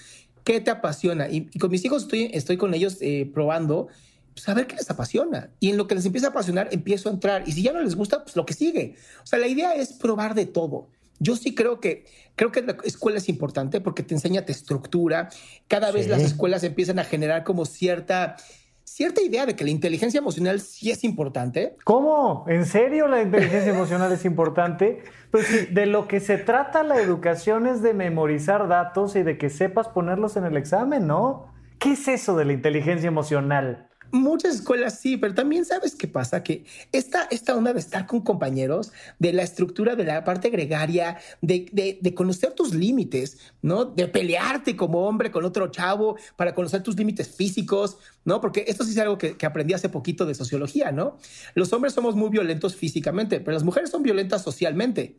¿Qué 0.44 0.60
te 0.60 0.70
apasiona? 0.70 1.28
Y, 1.28 1.46
con 1.58 1.70
mis 1.70 1.84
hijos 1.84 2.04
estoy, 2.04 2.30
estoy 2.32 2.56
con 2.56 2.74
ellos 2.74 2.98
eh, 3.00 3.30
probando 3.32 3.88
pues, 4.34 4.48
a 4.48 4.54
ver 4.54 4.66
qué 4.66 4.76
les 4.76 4.90
apasiona. 4.90 5.50
Y 5.60 5.70
en 5.70 5.76
lo 5.76 5.86
que 5.86 5.94
les 5.94 6.04
empieza 6.04 6.28
a 6.28 6.30
apasionar, 6.30 6.68
empiezo 6.72 7.08
a 7.08 7.12
entrar. 7.12 7.44
Y 7.46 7.52
si 7.52 7.62
ya 7.62 7.72
no 7.72 7.80
les 7.80 7.94
gusta, 7.94 8.22
pues 8.22 8.36
lo 8.36 8.44
que 8.44 8.52
sigue. 8.52 8.96
O 9.22 9.26
sea, 9.26 9.38
la 9.38 9.46
idea 9.46 9.74
es 9.74 9.92
probar 9.94 10.34
de 10.34 10.46
todo. 10.46 10.88
Yo 11.18 11.36
sí 11.36 11.54
creo 11.54 11.80
que 11.80 12.04
creo 12.34 12.50
que 12.50 12.62
la 12.62 12.76
escuela 12.84 13.18
es 13.18 13.28
importante 13.28 13.80
porque 13.80 14.02
te 14.02 14.14
enseña, 14.14 14.44
te 14.44 14.52
estructura. 14.52 15.30
Cada 15.68 15.92
vez 15.92 16.08
las 16.08 16.22
escuelas 16.22 16.64
empiezan 16.64 16.98
a 16.98 17.04
generar 17.04 17.44
como 17.44 17.64
cierta 17.64 18.36
cierta 18.84 19.22
idea 19.22 19.46
de 19.46 19.56
que 19.56 19.64
la 19.64 19.70
inteligencia 19.70 20.18
emocional 20.18 20.60
sí 20.60 20.90
es 20.90 21.02
importante. 21.04 21.76
¿Cómo? 21.84 22.44
¿En 22.48 22.64
serio 22.66 23.08
la 23.08 23.22
inteligencia 23.22 23.72
emocional 23.74 24.12
es 24.12 24.24
importante? 24.24 25.02
Pues 25.30 25.74
de 25.74 25.86
lo 25.86 26.06
que 26.06 26.20
se 26.20 26.38
trata 26.38 26.82
la 26.82 27.00
educación 27.00 27.66
es 27.66 27.82
de 27.82 27.94
memorizar 27.94 28.68
datos 28.68 29.16
y 29.16 29.22
de 29.22 29.36
que 29.36 29.50
sepas 29.50 29.88
ponerlos 29.88 30.36
en 30.36 30.44
el 30.44 30.56
examen, 30.56 31.06
¿no? 31.06 31.52
¿Qué 31.78 31.92
es 31.92 32.06
eso 32.08 32.36
de 32.36 32.44
la 32.44 32.52
inteligencia 32.52 33.08
emocional? 33.08 33.88
Muchas 34.14 34.54
escuelas 34.54 35.00
sí, 35.00 35.16
pero 35.16 35.34
también 35.34 35.64
sabes 35.64 35.96
qué 35.96 36.06
pasa, 36.06 36.44
que 36.44 36.64
esta, 36.92 37.26
esta 37.32 37.56
onda 37.56 37.72
de 37.72 37.80
estar 37.80 38.06
con 38.06 38.20
compañeros, 38.20 38.92
de 39.18 39.32
la 39.32 39.42
estructura 39.42 39.96
de 39.96 40.04
la 40.04 40.22
parte 40.22 40.50
gregaria, 40.50 41.18
de, 41.42 41.98
de, 42.00 42.14
conocer 42.14 42.52
tus 42.52 42.74
límites, 42.74 43.38
¿no? 43.60 43.86
De 43.86 44.06
pelearte 44.06 44.76
como 44.76 45.08
hombre 45.08 45.32
con 45.32 45.44
otro 45.44 45.66
chavo 45.66 46.16
para 46.36 46.54
conocer 46.54 46.80
tus 46.84 46.96
límites 46.96 47.26
físicos, 47.28 47.98
¿no? 48.24 48.40
Porque 48.40 48.64
esto 48.68 48.84
sí 48.84 48.92
es 48.92 48.98
algo 48.98 49.18
que, 49.18 49.36
que, 49.36 49.46
aprendí 49.46 49.74
hace 49.74 49.88
poquito 49.88 50.26
de 50.26 50.36
sociología, 50.36 50.92
¿no? 50.92 51.18
Los 51.56 51.72
hombres 51.72 51.92
somos 51.92 52.14
muy 52.14 52.30
violentos 52.30 52.76
físicamente, 52.76 53.40
pero 53.40 53.54
las 53.54 53.64
mujeres 53.64 53.90
son 53.90 54.04
violentas 54.04 54.42
socialmente. 54.42 55.18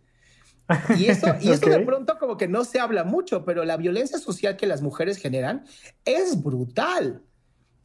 Y 0.97 1.08
eso, 1.08 1.36
y 1.41 1.49
eso 1.51 1.69
de 1.69 1.81
pronto 1.81 2.17
como 2.17 2.38
que 2.38 2.47
no 2.47 2.63
se 2.63 2.79
habla 2.79 3.03
mucho, 3.03 3.43
pero 3.43 3.65
la 3.65 3.75
violencia 3.75 4.19
social 4.19 4.55
que 4.55 4.67
las 4.67 4.81
mujeres 4.81 5.17
generan 5.17 5.65
es 6.05 6.41
brutal 6.41 7.23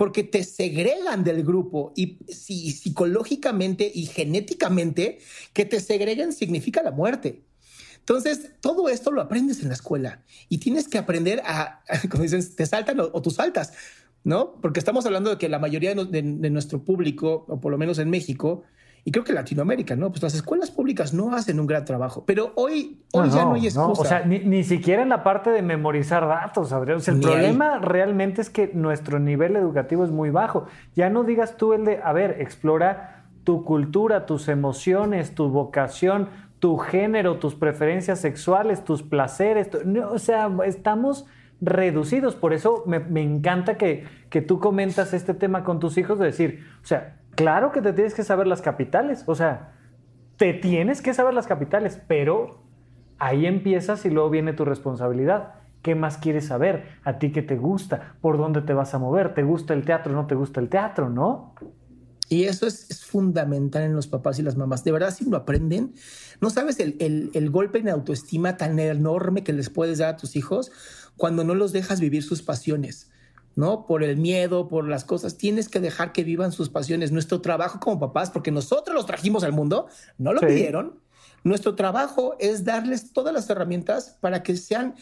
porque 0.00 0.24
te 0.24 0.44
segregan 0.44 1.24
del 1.24 1.44
grupo 1.44 1.92
y 1.94 2.20
si, 2.26 2.70
psicológicamente 2.70 3.92
y 3.94 4.06
genéticamente 4.06 5.18
que 5.52 5.66
te 5.66 5.78
segreguen 5.78 6.32
significa 6.32 6.82
la 6.82 6.90
muerte. 6.90 7.44
Entonces, 7.98 8.52
todo 8.62 8.88
esto 8.88 9.10
lo 9.10 9.20
aprendes 9.20 9.60
en 9.60 9.68
la 9.68 9.74
escuela 9.74 10.24
y 10.48 10.56
tienes 10.56 10.88
que 10.88 10.96
aprender 10.96 11.42
a, 11.44 11.82
como 12.10 12.22
dicen, 12.22 12.40
te 12.56 12.64
saltan 12.64 12.98
o, 12.98 13.10
o 13.12 13.20
tú 13.20 13.30
saltas, 13.30 13.74
¿no? 14.24 14.58
Porque 14.62 14.80
estamos 14.80 15.04
hablando 15.04 15.28
de 15.28 15.36
que 15.36 15.50
la 15.50 15.58
mayoría 15.58 15.94
de, 15.94 16.22
nuestro 16.22 16.82
público, 16.82 17.44
o 17.46 17.60
por 17.60 17.70
lo 17.70 17.76
menos 17.76 17.98
en 17.98 18.08
México, 18.08 18.62
y 19.04 19.12
creo 19.12 19.24
que 19.24 19.32
Latinoamérica, 19.32 19.96
¿no? 19.96 20.10
Pues 20.10 20.22
las 20.22 20.34
escuelas 20.34 20.70
públicas 20.70 21.14
no 21.14 21.34
hacen 21.34 21.58
un 21.58 21.66
gran 21.66 21.84
trabajo, 21.84 22.24
pero 22.26 22.52
hoy, 22.56 23.00
hoy 23.12 23.30
ya 23.30 23.44
no 23.44 23.54
hay 23.54 23.66
excusa. 23.66 24.02
O 24.02 24.04
sea, 24.04 24.24
ni, 24.26 24.62
siquiera 24.62 25.02
en 25.02 25.08
la 25.08 25.22
parte 25.22 25.50
de 25.50 25.62
memorizar 25.62 26.26
datos, 26.28 26.72
Adrián. 26.72 26.98
O 26.98 27.00
sea, 27.00 27.14
el 27.14 27.20
problema 27.20 27.78
realmente 27.78 28.42
es 28.42 28.50
que 28.50 28.70
nuestro 28.74 29.18
nivel 29.18 29.56
educativo 29.56 30.04
es 30.04 30.10
muy 30.10 30.30
bajo. 30.30 30.66
Ya 30.94 31.08
no 31.08 31.24
digas 31.24 31.56
tú 31.56 31.72
el 31.72 31.84
de, 31.84 32.00
a 32.02 32.12
ver, 32.12 32.36
explora 32.40 33.24
tu 33.44 33.64
cultura, 33.64 34.26
tus 34.26 34.48
emociones, 34.48 35.34
tu 35.34 35.48
vocación, 35.48 36.28
tu 36.58 36.76
género, 36.76 37.38
tus 37.38 37.54
preferencias 37.54 38.20
sexuales, 38.20 38.84
tus 38.84 39.02
placeres. 39.02 39.70
o 40.10 40.18
sea, 40.18 40.50
estamos 40.66 41.24
reducidos. 41.62 42.36
Por 42.36 42.52
eso 42.52 42.84
me, 42.86 42.98
me 42.98 43.22
encanta 43.22 43.78
que, 43.78 44.04
que 44.28 44.42
tú 44.42 44.60
comentas 44.60 45.14
este 45.14 45.32
tema 45.32 45.64
con 45.64 45.80
tus 45.80 45.96
hijos, 45.96 46.18
de 46.18 46.26
decir, 46.26 46.66
o 46.82 46.86
sea, 46.86 47.16
Claro 47.40 47.72
que 47.72 47.80
te 47.80 47.94
tienes 47.94 48.12
que 48.12 48.22
saber 48.22 48.46
las 48.46 48.60
capitales, 48.60 49.24
o 49.24 49.34
sea, 49.34 49.72
te 50.36 50.52
tienes 50.52 51.00
que 51.00 51.14
saber 51.14 51.32
las 51.32 51.46
capitales, 51.46 51.98
pero 52.06 52.62
ahí 53.18 53.46
empiezas 53.46 54.04
y 54.04 54.10
luego 54.10 54.28
viene 54.28 54.52
tu 54.52 54.66
responsabilidad. 54.66 55.54
¿Qué 55.80 55.94
más 55.94 56.18
quieres 56.18 56.48
saber? 56.48 56.98
¿A 57.02 57.18
ti 57.18 57.32
qué 57.32 57.40
te 57.40 57.56
gusta? 57.56 58.16
¿Por 58.20 58.36
dónde 58.36 58.60
te 58.60 58.74
vas 58.74 58.92
a 58.92 58.98
mover? 58.98 59.32
¿Te 59.32 59.42
gusta 59.42 59.72
el 59.72 59.86
teatro? 59.86 60.12
¿No 60.12 60.26
te 60.26 60.34
gusta 60.34 60.60
el 60.60 60.68
teatro? 60.68 61.08
¿No? 61.08 61.54
Y 62.28 62.44
eso 62.44 62.66
es, 62.66 63.06
fundamental 63.06 63.84
en 63.84 63.94
los 63.94 64.06
papás 64.06 64.38
y 64.38 64.42
las 64.42 64.58
mamás. 64.58 64.84
De 64.84 64.92
verdad, 64.92 65.10
si 65.10 65.24
lo 65.24 65.38
aprenden, 65.38 65.94
no 66.42 66.50
sabes 66.50 66.78
el, 66.78 67.30
el 67.32 67.50
golpe 67.50 67.78
en 67.78 67.88
autoestima 67.88 68.58
tan 68.58 68.78
enorme 68.78 69.44
que 69.44 69.54
les 69.54 69.70
puedes 69.70 69.96
dar 69.96 70.10
a 70.10 70.16
tus 70.18 70.36
hijos 70.36 70.72
cuando 71.16 71.42
no 71.42 71.54
los 71.54 71.72
dejas 71.72 72.00
vivir 72.00 72.22
sus 72.22 72.42
pasiones. 72.42 73.09
¿No? 73.56 73.86
Por 73.86 74.02
el 74.02 74.16
miedo, 74.16 74.68
por 74.68 74.88
las 74.88 75.04
cosas. 75.04 75.36
Tienes 75.36 75.68
que 75.68 75.80
dejar 75.80 76.12
que 76.12 76.24
vivan 76.24 76.52
sus 76.52 76.68
pasiones. 76.68 77.12
Nuestro 77.12 77.40
trabajo 77.40 77.80
como 77.80 77.98
papás, 77.98 78.30
porque 78.30 78.50
nosotros 78.50 78.94
los 78.94 79.06
trajimos 79.06 79.44
al 79.44 79.52
mundo, 79.52 79.88
no 80.18 80.32
lo 80.32 80.40
pidieron. 80.40 81.00
Nuestro 81.42 81.74
trabajo 81.74 82.36
es 82.38 82.64
darles 82.64 83.12
todas 83.12 83.32
las 83.32 83.48
herramientas 83.48 84.16
para 84.20 84.42
que 84.42 84.56
sean 84.56 84.94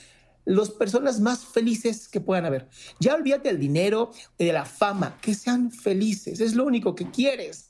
las 0.45 0.71
personas 0.71 1.21
más 1.21 1.45
felices 1.45 2.09
que 2.09 2.21
puedan 2.21 2.47
haber. 2.47 2.69
Ya 3.01 3.15
olvídate 3.15 3.49
del 3.49 3.59
dinero, 3.59 4.13
de 4.39 4.53
la 4.53 4.65
fama, 4.65 5.19
que 5.21 5.35
sean 5.35 5.71
felices. 5.71 6.41
Es 6.41 6.55
lo 6.55 6.65
único 6.65 6.95
que 6.95 7.11
quieres. 7.11 7.69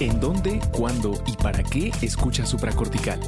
¿En 0.00 0.20
dónde, 0.20 0.60
cuándo 0.72 1.12
y 1.26 1.32
para 1.32 1.62
qué 1.64 1.90
escucha 2.02 2.46
supracortical? 2.46 3.18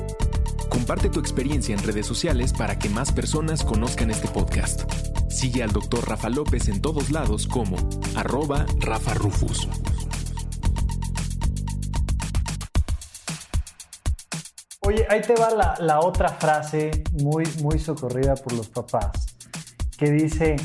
Comparte 0.69 1.11
tu 1.11 1.19
experiencia 1.19 1.75
en 1.75 1.83
redes 1.83 2.07
sociales 2.07 2.53
para 2.53 2.79
que 2.79 2.89
más 2.89 3.11
personas 3.11 3.65
conozcan 3.65 4.11
este 4.11 4.29
podcast. 4.29 4.91
Sigue 5.29 5.65
al 5.65 5.73
Dr. 5.73 6.09
Rafa 6.09 6.29
López 6.29 6.69
en 6.69 6.81
todos 6.81 7.11
lados 7.11 7.49
como 7.49 7.77
arroba 8.15 8.67
Rafa 8.79 9.15
Rufus. 9.15 9.69
Oye, 14.83 15.07
ahí 15.11 15.21
te 15.23 15.35
va 15.35 15.51
la, 15.51 15.75
la, 15.81 16.01
otra 16.01 16.29
frase 16.29 17.03
muy, 17.21 17.45
muy 17.63 17.79
socorrida 17.79 18.35
por 18.35 18.53
los 18.53 18.69
papás, 18.69 19.37
que 19.99 20.11
dice, 20.11 20.57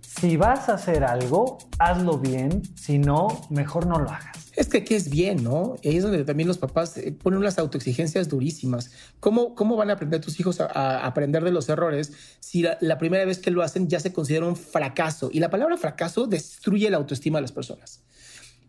si 0.00 0.36
vas 0.36 0.68
a 0.68 0.74
hacer 0.74 1.02
algo, 1.02 1.58
hazlo 1.78 2.18
bien, 2.18 2.62
si 2.76 2.98
no, 2.98 3.28
mejor 3.50 3.86
no 3.86 3.98
lo 3.98 4.10
hagas. 4.10 4.33
Es 4.56 4.68
que 4.68 4.78
aquí 4.78 4.94
es 4.94 5.10
bien, 5.10 5.42
¿no? 5.42 5.76
Ahí 5.84 5.96
es 5.96 6.02
donde 6.02 6.24
también 6.24 6.46
los 6.46 6.58
papás 6.58 6.96
eh, 6.96 7.12
ponen 7.12 7.40
unas 7.40 7.58
autoexigencias 7.58 8.28
durísimas. 8.28 8.90
¿Cómo, 9.20 9.54
cómo 9.54 9.76
van 9.76 9.90
a 9.90 9.94
aprender 9.94 10.20
tus 10.20 10.38
hijos 10.38 10.60
a, 10.60 11.04
aprender 11.04 11.42
de 11.42 11.50
los 11.50 11.68
errores 11.68 12.12
si 12.40 12.62
la, 12.62 12.98
primera 12.98 13.24
vez 13.24 13.38
que 13.38 13.50
lo 13.50 13.62
hacen 13.62 13.88
ya 13.88 13.98
se 14.00 14.12
considera 14.12 14.46
un 14.46 14.56
fracaso? 14.56 15.30
Y 15.32 15.40
la 15.40 15.50
palabra 15.50 15.76
fracaso 15.76 16.26
destruye 16.26 16.88
la 16.90 16.98
autoestima 16.98 17.38
de 17.38 17.42
las 17.42 17.52
personas. 17.52 18.02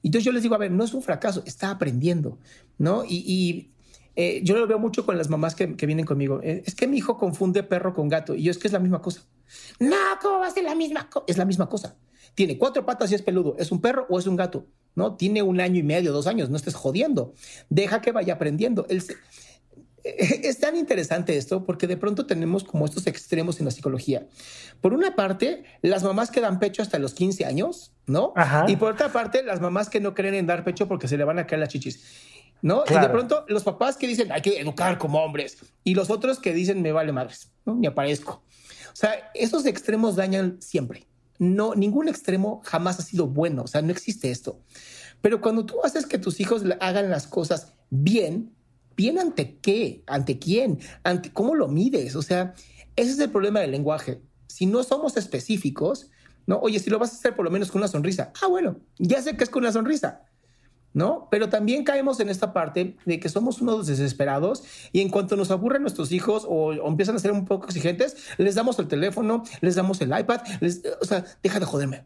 Entonces 0.01 0.25
yo 0.25 0.31
les 0.31 0.43
digo, 0.43 0.55
a 0.55 0.59
ver, 0.59 0.71
no 0.71 0.83
es 0.83 0.93
un 0.93 1.01
fracaso, 1.01 1.43
está 1.45 1.71
aprendiendo, 1.71 2.37
¿no? 2.77 3.03
Y, 3.07 3.71
eh, 4.17 4.39
yo 4.43 4.55
lo 4.55 4.65
veo 4.65 4.79
mucho 4.79 5.05
con 5.05 5.17
las 5.17 5.29
mamás 5.29 5.55
que, 5.55 5.65
vienen 5.67 6.05
conmigo. 6.05 6.39
Eh, 6.41 6.63
es 6.65 6.73
que 6.73 6.87
mi 6.87 6.97
hijo 6.97 7.17
confunde 7.17 7.63
perro 7.63 7.93
con 7.93 8.07
gato 8.07 8.33
y 8.33 8.43
yo 8.43 8.51
es 8.51 8.57
que 8.57 8.67
es 8.67 8.73
la 8.73 8.79
misma 8.79 9.01
cosa. 9.01 9.23
No, 9.79 9.95
¿cómo 10.21 10.39
va 10.39 10.47
a 10.47 10.51
ser 10.51 10.63
la 10.63 10.73
misma 10.73 11.09
cosa? 11.09 11.25
Es 11.27 11.37
la 11.37 11.45
misma 11.45 11.67
cosa. 11.67 11.97
Tiene 12.33 12.57
cuatro 12.57 12.85
patas 12.85 13.11
y 13.11 13.15
es 13.15 13.21
peludo. 13.21 13.55
¿Es 13.59 13.71
un 13.71 13.81
perro 13.81 14.05
o 14.09 14.17
es 14.17 14.27
un 14.27 14.35
gato? 14.35 14.67
¿No? 14.95 15.15
Tiene 15.15 15.41
un 15.41 15.59
año 15.59 15.79
y 15.79 15.83
medio, 15.83 16.13
dos 16.13 16.25
años. 16.25 16.49
No 16.49 16.57
estés 16.57 16.73
jodiendo. 16.73 17.33
Deja 17.69 18.01
que 18.01 18.11
vaya 18.11 18.33
aprendiendo. 18.33 18.87
Es 18.89 20.59
tan 20.59 20.75
interesante 20.75 21.35
esto 21.35 21.65
porque 21.65 21.87
de 21.87 21.97
pronto 21.97 22.25
tenemos 22.25 22.63
como 22.63 22.85
estos 22.85 23.07
extremos 23.07 23.59
en 23.59 23.65
la 23.65 23.71
psicología. 23.71 24.27
Por 24.79 24.93
una 24.93 25.15
parte, 25.15 25.63
las 25.81 26.03
mamás 26.03 26.31
que 26.31 26.41
dan 26.41 26.59
pecho 26.59 26.81
hasta 26.81 26.99
los 26.99 27.13
15 27.13 27.45
años, 27.45 27.91
¿no? 28.05 28.33
Y 28.67 28.75
por 28.75 28.93
otra 28.93 29.11
parte, 29.11 29.43
las 29.43 29.61
mamás 29.61 29.89
que 29.89 29.99
no 29.99 30.13
creen 30.13 30.35
en 30.35 30.47
dar 30.47 30.63
pecho 30.63 30.87
porque 30.87 31.07
se 31.07 31.17
le 31.17 31.23
van 31.23 31.39
a 31.39 31.47
caer 31.47 31.59
las 31.59 31.69
chichis. 31.69 32.03
¿No? 32.61 32.83
Y 32.89 32.93
de 32.93 33.09
pronto 33.09 33.45
los 33.47 33.63
papás 33.63 33.97
que 33.97 34.07
dicen 34.07 34.31
hay 34.31 34.41
que 34.41 34.59
educar 34.59 34.97
como 34.97 35.23
hombres 35.23 35.57
y 35.83 35.93
los 35.93 36.09
otros 36.09 36.39
que 36.39 36.53
dicen 36.53 36.81
me 36.81 36.91
vale 36.93 37.11
madres, 37.11 37.51
¿no? 37.65 37.75
Me 37.75 37.87
aparezco. 37.87 38.43
O 38.91 38.95
sea, 38.95 39.29
esos 39.33 39.65
extremos 39.65 40.15
dañan 40.15 40.57
siempre 40.61 41.05
no, 41.39 41.75
ningún 41.75 42.07
extremo 42.07 42.61
jamás 42.63 42.99
ha 42.99 43.03
sido 43.03 43.27
bueno, 43.27 43.63
o 43.63 43.67
sea, 43.67 43.81
no 43.81 43.91
existe 43.91 44.31
esto. 44.31 44.59
Pero 45.21 45.41
cuando 45.41 45.65
tú 45.65 45.75
haces 45.83 46.05
que 46.05 46.17
tus 46.17 46.39
hijos 46.39 46.63
hagan 46.79 47.09
las 47.09 47.27
cosas 47.27 47.73
bien, 47.89 48.53
bien 48.95 49.19
ante 49.19 49.57
qué, 49.57 50.03
ante 50.07 50.39
quién, 50.39 50.79
ante 51.03 51.31
cómo 51.31 51.55
lo 51.55 51.67
mides, 51.67 52.15
o 52.15 52.21
sea, 52.21 52.53
ese 52.95 53.11
es 53.11 53.19
el 53.19 53.31
problema 53.31 53.59
del 53.59 53.71
lenguaje. 53.71 54.21
Si 54.47 54.65
no 54.65 54.83
somos 54.83 55.17
específicos, 55.17 56.11
no, 56.47 56.59
oye, 56.59 56.79
si 56.79 56.89
lo 56.89 56.99
vas 56.99 57.11
a 57.11 57.15
hacer 57.15 57.35
por 57.35 57.43
lo 57.43 57.51
menos 57.51 57.71
con 57.71 57.81
una 57.81 57.87
sonrisa, 57.87 58.31
ah, 58.41 58.47
bueno, 58.47 58.79
ya 58.97 59.21
sé 59.21 59.35
que 59.35 59.43
es 59.43 59.49
con 59.49 59.63
una 59.63 59.71
sonrisa. 59.71 60.25
¿No? 60.95 61.27
Pero 61.29 61.49
también 61.49 61.83
caemos 61.83 62.19
en 62.21 62.29
esta 62.29 62.53
parte 62.53 62.95
de 63.05 63.19
que 63.19 63.29
somos 63.29 63.61
unos 63.61 63.85
desesperados 63.85 64.63
y 64.93 65.01
en 65.01 65.09
cuanto 65.09 65.35
nos 65.35 65.51
aburren 65.51 65.81
nuestros 65.81 66.11
hijos 66.11 66.47
o, 66.47 66.71
empiezan 66.71 67.17
a 67.17 67.19
ser 67.19 67.33
un 67.33 67.45
poco 67.45 67.67
exigentes, 67.67 68.15
les 68.37 68.55
damos 68.55 68.79
el 68.79 68.87
teléfono, 68.87 69.43
les 69.61 69.75
damos 69.75 69.99
el 70.01 70.17
iPad, 70.17 70.41
o 71.01 71.05
sea, 71.05 71.25
deja 71.43 71.59
de 71.59 71.65
joderme. 71.65 72.05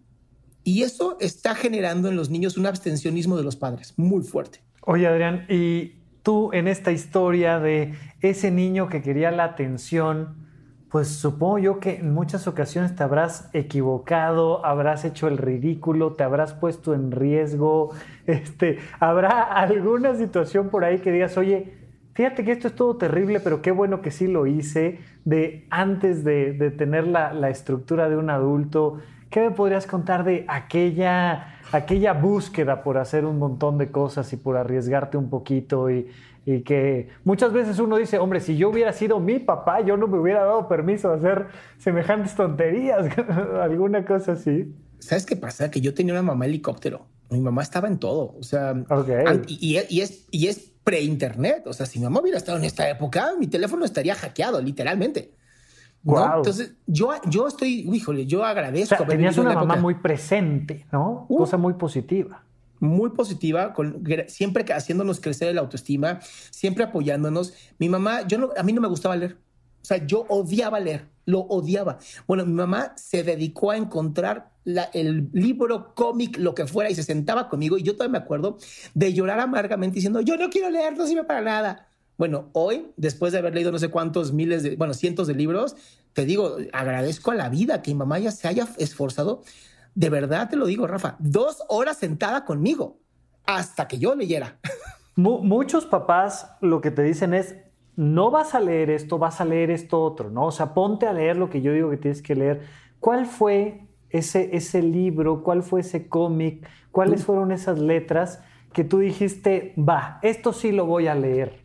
Y 0.63 0.81
eso 0.81 1.17
está 1.21 1.55
generando 1.55 2.09
en 2.09 2.15
los 2.15 2.29
niños 2.31 2.57
un 2.57 2.65
abstencionismo 2.65 3.37
de 3.37 3.43
los 3.43 3.55
padres 3.55 3.93
muy 3.95 4.23
fuerte. 4.23 4.61
Oye, 4.81 5.05
Adrián, 5.05 5.45
y 5.49 5.93
tú 6.23 6.49
en 6.51 6.67
esta 6.67 6.91
historia 6.91 7.59
de 7.59 7.93
ese 8.21 8.49
niño 8.49 8.89
que 8.89 9.03
quería 9.03 9.29
la 9.29 9.43
atención, 9.43 10.48
pues 10.89 11.07
supongo 11.07 11.59
yo 11.59 11.79
que 11.79 11.97
en 11.97 12.13
muchas 12.13 12.47
ocasiones 12.47 12.95
te 12.95 13.03
habrás 13.03 13.49
equivocado, 13.53 14.65
habrás 14.65 15.05
hecho 15.05 15.27
el 15.27 15.37
ridículo, 15.37 16.13
te 16.13 16.23
habrás 16.23 16.53
puesto 16.53 16.95
en 16.95 17.11
riesgo, 17.11 17.91
este, 18.25 18.79
habrá 18.99 19.43
alguna 19.43 20.15
situación 20.15 20.69
por 20.69 20.83
ahí 20.83 20.99
que 20.99 21.11
digas, 21.11 21.37
oye, 21.37 21.73
fíjate 22.13 22.43
que 22.43 22.51
esto 22.51 22.67
es 22.67 22.75
todo 22.75 22.97
terrible, 22.97 23.39
pero 23.39 23.61
qué 23.61 23.71
bueno 23.71 24.01
que 24.01 24.09
sí 24.09 24.27
lo 24.27 24.47
hice, 24.47 24.99
de 25.25 25.67
antes 25.69 26.23
de, 26.23 26.53
tener 26.75 27.05
la, 27.05 27.33
la, 27.33 27.49
estructura 27.51 28.09
de 28.09 28.17
un 28.17 28.31
adulto, 28.31 28.99
¿qué 29.29 29.41
me 29.41 29.51
podrías 29.51 29.85
contar 29.85 30.23
de 30.23 30.43
aquella, 30.47 31.59
aquella 31.71 32.13
búsqueda 32.13 32.81
por 32.81 32.97
hacer 32.97 33.25
un 33.25 33.37
montón 33.37 33.77
de 33.77 33.91
cosas 33.91 34.33
y 34.33 34.37
por 34.37 34.57
arriesgarte 34.57 35.17
un 35.17 35.29
poquito 35.29 35.91
y 35.91 36.07
y 36.51 36.63
que 36.63 37.09
muchas 37.25 37.53
veces 37.53 37.77
uno 37.77 37.97
dice, 37.97 38.17
hombre, 38.17 38.39
si 38.39 38.57
yo 38.57 38.69
hubiera 38.69 38.91
sido 38.91 39.19
mi 39.19 39.37
papá, 39.37 39.81
yo 39.81 39.97
no 39.97 40.07
me 40.07 40.17
hubiera 40.17 40.43
dado 40.43 40.67
permiso 40.67 41.09
de 41.09 41.17
hacer 41.17 41.47
semejantes 41.77 42.33
tonterías, 42.33 43.05
alguna 43.61 44.03
cosa 44.03 44.31
así. 44.31 44.73
¿Sabes 44.97 45.27
qué 45.27 45.35
pasa? 45.35 45.69
Que 45.69 45.79
yo 45.79 45.93
tenía 45.93 46.13
una 46.13 46.23
mamá 46.23 46.45
helicóptero. 46.45 47.05
Mi 47.29 47.39
mamá 47.39 47.61
estaba 47.61 47.87
en 47.87 47.99
todo. 47.99 48.35
O 48.39 48.41
sea, 48.41 48.73
y, 49.45 49.77
y, 49.89 50.01
es, 50.01 50.25
y 50.31 50.47
es 50.47 50.71
pre-internet. 50.83 51.67
O 51.67 51.73
sea, 51.73 51.85
si 51.85 51.99
mi 51.99 52.05
mamá 52.05 52.21
hubiera 52.21 52.39
estado 52.39 52.57
en 52.57 52.63
esta 52.63 52.89
época, 52.89 53.33
mi 53.39 53.45
teléfono 53.45 53.85
estaría 53.85 54.15
hackeado, 54.15 54.59
literalmente. 54.59 55.31
Entonces, 56.03 56.73
yo, 56.87 57.11
yo 57.27 57.47
estoy, 57.47 57.87
híjole, 57.93 58.25
yo 58.25 58.43
agradezco. 58.43 59.03
O 59.03 59.05
tenías 59.05 59.37
una 59.37 59.53
mamá 59.53 59.75
muy 59.75 59.95
presente, 59.95 60.87
¿no? 60.91 61.27
Cosa 61.27 61.57
muy 61.57 61.73
positiva 61.73 62.43
muy 62.79 63.11
positiva, 63.11 63.73
siempre 64.27 64.65
haciéndonos 64.73 65.19
crecer 65.19 65.53
la 65.53 65.61
autoestima, 65.61 66.19
siempre 66.49 66.83
apoyándonos. 66.83 67.53
Mi 67.77 67.89
mamá, 67.89 68.27
yo 68.27 68.37
no, 68.37 68.49
a 68.57 68.63
mí 68.63 68.73
no 68.73 68.81
me 68.81 68.87
gustaba 68.87 69.15
leer. 69.15 69.37
O 69.81 69.85
sea, 69.85 70.05
yo 70.05 70.25
odiaba 70.29 70.79
leer, 70.79 71.07
lo 71.25 71.39
odiaba. 71.41 71.99
Bueno, 72.27 72.45
mi 72.45 72.53
mamá 72.53 72.93
se 72.95 73.23
dedicó 73.23 73.71
a 73.71 73.77
encontrar 73.77 74.51
el 74.93 75.29
libro, 75.33 75.93
cómic, 75.95 76.37
lo 76.37 76.53
que 76.53 76.67
fuera, 76.67 76.89
y 76.89 76.95
se 76.95 77.03
sentaba 77.03 77.49
conmigo. 77.49 77.77
Y 77.77 77.83
yo 77.83 77.93
todavía 77.93 78.19
me 78.19 78.23
acuerdo 78.23 78.57
de 78.93 79.13
llorar 79.13 79.39
amargamente 79.39 79.95
diciendo, 79.95 80.21
yo 80.21 80.37
no 80.37 80.49
quiero 80.49 80.69
leer, 80.69 80.97
no 80.97 81.07
sirve 81.07 81.23
para 81.23 81.41
nada. 81.41 81.87
Bueno, 82.17 82.49
hoy, 82.51 82.91
después 82.97 83.31
de 83.31 83.39
haber 83.39 83.55
leído 83.55 83.71
no 83.71 83.79
sé 83.79 83.87
cuántos 83.87 84.33
miles 84.33 84.61
de, 84.61 84.75
bueno, 84.75 84.93
cientos 84.93 85.27
de 85.27 85.35
libros, 85.35 85.77
te 86.13 86.25
digo, 86.25 86.57
agradezco 86.73 87.31
a 87.31 87.35
la 87.35 87.47
vida 87.47 87.81
que 87.81 87.91
mi 87.91 87.95
mamá 87.95 88.19
ya 88.19 88.31
se 88.31 88.47
haya 88.47 88.67
esforzado 88.77 89.43
de 89.99 90.09
verdad 90.09 90.49
te 90.49 90.55
lo 90.55 90.65
digo, 90.65 90.87
Rafa, 90.87 91.17
dos 91.19 91.61
horas 91.67 91.97
sentada 91.97 92.45
conmigo 92.45 93.01
hasta 93.45 93.85
que 93.85 93.99
yo 93.99 94.15
leyera. 94.15 94.57
Muchos 95.17 95.85
papás 95.85 96.55
lo 96.61 96.79
que 96.79 96.89
te 96.89 97.03
dicen 97.03 97.33
es, 97.33 97.57
no 97.97 98.31
vas 98.31 98.55
a 98.55 98.61
leer 98.61 98.91
esto, 98.91 99.17
vas 99.17 99.41
a 99.41 99.45
leer 99.45 99.71
esto 99.71 100.01
otro, 100.01 100.29
¿no? 100.29 100.45
O 100.45 100.51
sea, 100.51 100.73
ponte 100.73 101.05
a 101.05 101.11
leer 101.11 101.35
lo 101.35 101.49
que 101.49 101.61
yo 101.61 101.73
digo 101.73 101.89
que 101.89 101.97
tienes 101.97 102.21
que 102.21 102.33
leer. 102.33 102.61
¿Cuál 103.01 103.25
fue 103.25 103.89
ese, 104.09 104.55
ese 104.55 104.81
libro? 104.81 105.43
¿Cuál 105.43 105.63
fue 105.63 105.81
ese 105.81 106.07
cómic? 106.07 106.65
¿Cuáles 106.91 107.25
fueron 107.25 107.51
esas 107.51 107.77
letras 107.77 108.41
que 108.71 108.85
tú 108.85 108.99
dijiste, 108.99 109.73
va, 109.77 110.19
esto 110.21 110.53
sí 110.53 110.71
lo 110.71 110.85
voy 110.85 111.07
a 111.07 111.15
leer? 111.15 111.61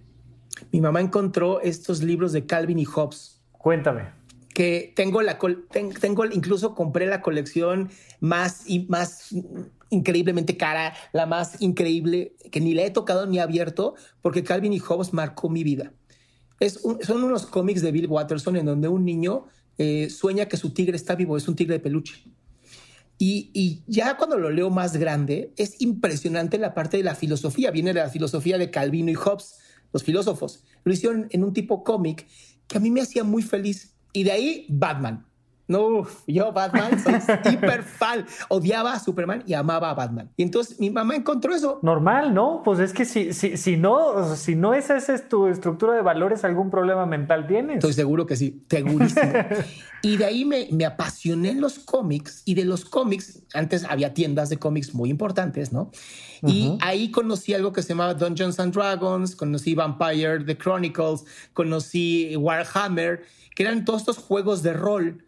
Mi 0.72 0.80
mamá 0.80 1.00
encontró 1.00 1.60
estos 1.60 2.02
libros 2.02 2.32
de 2.32 2.46
Calvin 2.46 2.80
y 2.80 2.84
Hobbes. 2.84 3.40
Cuéntame 3.52 4.23
que 4.54 4.92
tengo 4.94 5.20
la 5.20 5.38
tengo 6.00 6.24
incluso 6.26 6.74
compré 6.74 7.06
la 7.06 7.20
colección 7.20 7.90
más 8.20 8.62
y 8.66 8.86
más 8.88 9.34
increíblemente 9.90 10.56
cara, 10.56 10.94
la 11.12 11.26
más 11.26 11.60
increíble 11.60 12.36
que 12.50 12.60
ni 12.60 12.72
la 12.72 12.84
he 12.84 12.90
tocado 12.90 13.26
ni 13.26 13.40
abierto 13.40 13.94
porque 14.22 14.44
Calvin 14.44 14.72
y 14.72 14.78
Hobbes 14.78 15.12
marcó 15.12 15.50
mi 15.50 15.64
vida. 15.64 15.92
Es 16.60 16.80
son 17.02 17.24
unos 17.24 17.46
cómics 17.46 17.82
de 17.82 17.90
Bill 17.90 18.06
Watterson 18.06 18.56
en 18.56 18.66
donde 18.66 18.88
un 18.88 19.04
niño 19.04 19.46
eh, 19.76 20.08
sueña 20.08 20.46
que 20.46 20.56
su 20.56 20.70
tigre 20.70 20.96
está 20.96 21.16
vivo, 21.16 21.36
es 21.36 21.48
un 21.48 21.56
tigre 21.56 21.74
de 21.74 21.80
peluche. 21.80 22.24
Y, 23.18 23.50
y, 23.54 23.82
ya 23.86 24.16
cuando 24.16 24.38
lo 24.38 24.50
leo 24.50 24.70
más 24.70 24.96
grande, 24.96 25.52
es 25.56 25.80
impresionante 25.80 26.58
la 26.58 26.74
parte 26.74 26.96
de 26.96 27.04
la 27.04 27.14
filosofía. 27.14 27.70
Viene 27.70 27.92
de 27.92 28.00
la 28.00 28.10
filosofía 28.10 28.58
de 28.58 28.70
Calvino 28.70 29.10
y 29.10 29.14
Hobbes, 29.14 29.58
los 29.92 30.02
filósofos. 30.02 30.64
Lo 30.82 30.92
hicieron 30.92 31.28
en 31.30 31.44
un 31.44 31.52
tipo 31.52 31.84
cómic 31.84 32.26
que 32.66 32.76
a 32.76 32.80
mí 32.80 32.90
me 32.90 33.00
hacía 33.00 33.22
muy 33.22 33.42
feliz 33.42 33.93
y 34.14 34.22
de 34.22 34.32
ahí, 34.32 34.66
Batman. 34.70 35.26
No, 35.66 36.06
yo 36.26 36.52
Batman 36.52 37.00
soy 37.02 37.14
hiper 37.52 37.82
fan. 37.82 38.26
Odiaba 38.48 38.92
a 38.92 39.00
Superman 39.00 39.42
y 39.46 39.54
amaba 39.54 39.90
a 39.90 39.94
Batman. 39.94 40.30
Y 40.36 40.42
entonces 40.42 40.78
mi 40.78 40.90
mamá 40.90 41.16
encontró 41.16 41.54
eso. 41.54 41.78
Normal, 41.82 42.34
¿no? 42.34 42.60
Pues 42.62 42.80
es 42.80 42.92
que 42.92 43.06
si, 43.06 43.32
si, 43.32 43.56
si 43.56 43.76
no, 43.78 44.36
si 44.36 44.56
no 44.56 44.74
esa 44.74 44.96
es 44.96 45.28
tu 45.28 45.46
estructura 45.46 45.94
de 45.94 46.02
valores, 46.02 46.44
algún 46.44 46.70
problema 46.70 47.06
mental 47.06 47.46
tienes. 47.46 47.76
Estoy 47.76 47.94
seguro 47.94 48.26
que 48.26 48.36
sí, 48.36 48.62
segurísimo. 48.68 49.32
y 50.02 50.18
de 50.18 50.24
ahí 50.26 50.44
me, 50.44 50.68
me 50.70 50.84
apasioné 50.84 51.50
en 51.50 51.62
los 51.62 51.78
cómics 51.78 52.42
y 52.44 52.54
de 52.54 52.66
los 52.66 52.84
cómics, 52.84 53.42
antes 53.54 53.84
había 53.84 54.12
tiendas 54.12 54.50
de 54.50 54.58
cómics 54.58 54.94
muy 54.94 55.08
importantes, 55.08 55.72
¿no? 55.72 55.90
Y 56.46 56.76
ahí 56.82 57.10
conocí 57.10 57.54
algo 57.54 57.72
que 57.72 57.80
se 57.80 57.90
llamaba 57.90 58.12
Dungeons 58.12 58.60
and 58.60 58.74
Dragons, 58.74 59.34
conocí 59.34 59.74
Vampire, 59.74 60.44
The 60.44 60.58
Chronicles, 60.58 61.24
conocí 61.54 62.36
Warhammer 62.36 63.22
que 63.54 63.62
eran 63.62 63.84
todos 63.84 64.02
estos 64.02 64.18
juegos 64.18 64.62
de 64.62 64.72
rol 64.72 65.26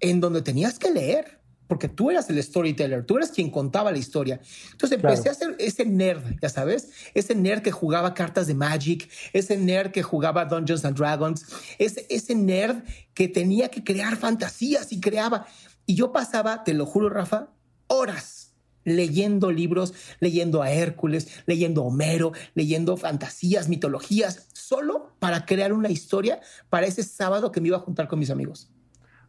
en 0.00 0.20
donde 0.20 0.42
tenías 0.42 0.78
que 0.78 0.90
leer, 0.90 1.40
porque 1.68 1.88
tú 1.88 2.10
eras 2.10 2.28
el 2.28 2.42
storyteller, 2.42 3.06
tú 3.06 3.16
eras 3.16 3.30
quien 3.30 3.50
contaba 3.50 3.92
la 3.92 3.98
historia. 3.98 4.40
Entonces 4.72 4.98
empecé 4.98 5.30
a 5.30 5.34
ser 5.34 5.56
ese 5.58 5.86
nerd, 5.86 6.38
ya 6.42 6.48
sabes, 6.48 6.90
ese 7.14 7.34
nerd 7.34 7.62
que 7.62 7.70
jugaba 7.70 8.12
cartas 8.12 8.46
de 8.46 8.54
Magic, 8.54 9.08
ese 9.32 9.56
nerd 9.56 9.90
que 9.92 10.02
jugaba 10.02 10.44
Dungeons 10.44 10.84
and 10.84 10.96
Dragons, 10.96 11.46
ese, 11.78 12.06
ese 12.10 12.34
nerd 12.34 12.82
que 13.14 13.28
tenía 13.28 13.68
que 13.68 13.82
crear 13.82 14.16
fantasías 14.16 14.92
y 14.92 15.00
creaba. 15.00 15.46
Y 15.86 15.94
yo 15.94 16.12
pasaba, 16.12 16.64
te 16.64 16.74
lo 16.74 16.84
juro, 16.84 17.08
Rafa, 17.08 17.48
horas 17.86 18.41
leyendo 18.84 19.50
libros, 19.50 19.94
leyendo 20.20 20.62
a 20.62 20.70
Hércules, 20.70 21.42
leyendo 21.46 21.82
a 21.82 21.84
Homero, 21.86 22.32
leyendo 22.54 22.96
fantasías, 22.96 23.68
mitologías, 23.68 24.48
solo 24.52 25.12
para 25.18 25.44
crear 25.44 25.72
una 25.72 25.90
historia 25.90 26.40
para 26.70 26.86
ese 26.86 27.02
sábado 27.02 27.52
que 27.52 27.60
me 27.60 27.68
iba 27.68 27.76
a 27.76 27.80
juntar 27.80 28.08
con 28.08 28.18
mis 28.18 28.30
amigos. 28.30 28.70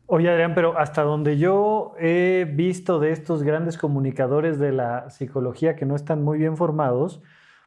Oye, 0.06 0.30
Adrián, 0.30 0.54
pero 0.54 0.78
hasta 0.78 1.02
donde 1.02 1.38
yo 1.38 1.96
he 1.98 2.46
visto 2.54 3.00
de 3.00 3.12
estos 3.12 3.44
grandes 3.44 3.78
comunicadores 3.78 4.60
de 4.60 4.72
la 4.74 5.10
psicología 5.10 5.76
que 5.76 5.86
no 5.86 5.96
están 5.96 6.24
muy 6.24 6.38
bien 6.38 6.58
formados, 6.58 7.22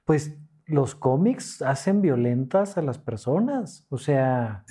pues 0.05 0.37
los 0.67 0.95
cómics 0.95 1.63
hacen 1.63 2.03
violentas 2.03 2.77
a 2.77 2.83
las 2.83 2.99
personas. 2.99 3.87
O 3.89 3.99
sea, 3.99 4.65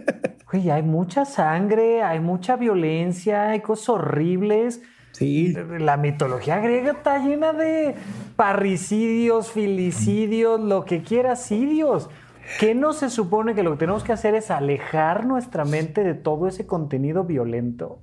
hay 0.52 0.82
mucha 0.82 1.24
sangre, 1.24 2.02
hay 2.02 2.20
mucha 2.20 2.56
violencia, 2.56 3.50
hay 3.50 3.60
cosas 3.60 3.90
horribles. 3.90 4.82
Sí. 5.12 5.54
La 5.78 5.96
mitología 5.96 6.58
griega 6.58 6.92
está 6.92 7.18
llena 7.18 7.52
de 7.52 7.94
parricidios, 8.36 9.52
filicidios, 9.52 10.60
lo 10.60 10.84
que 10.84 11.02
quieras, 11.02 11.42
sidios. 11.42 12.10
¿Qué 12.58 12.74
no 12.74 12.92
se 12.92 13.08
supone 13.08 13.54
que 13.54 13.62
lo 13.62 13.72
que 13.72 13.78
tenemos 13.78 14.04
que 14.04 14.12
hacer 14.12 14.34
es 14.34 14.50
alejar 14.50 15.26
nuestra 15.26 15.64
mente 15.64 16.02
de 16.02 16.14
todo 16.14 16.48
ese 16.48 16.66
contenido 16.66 17.24
violento? 17.24 18.00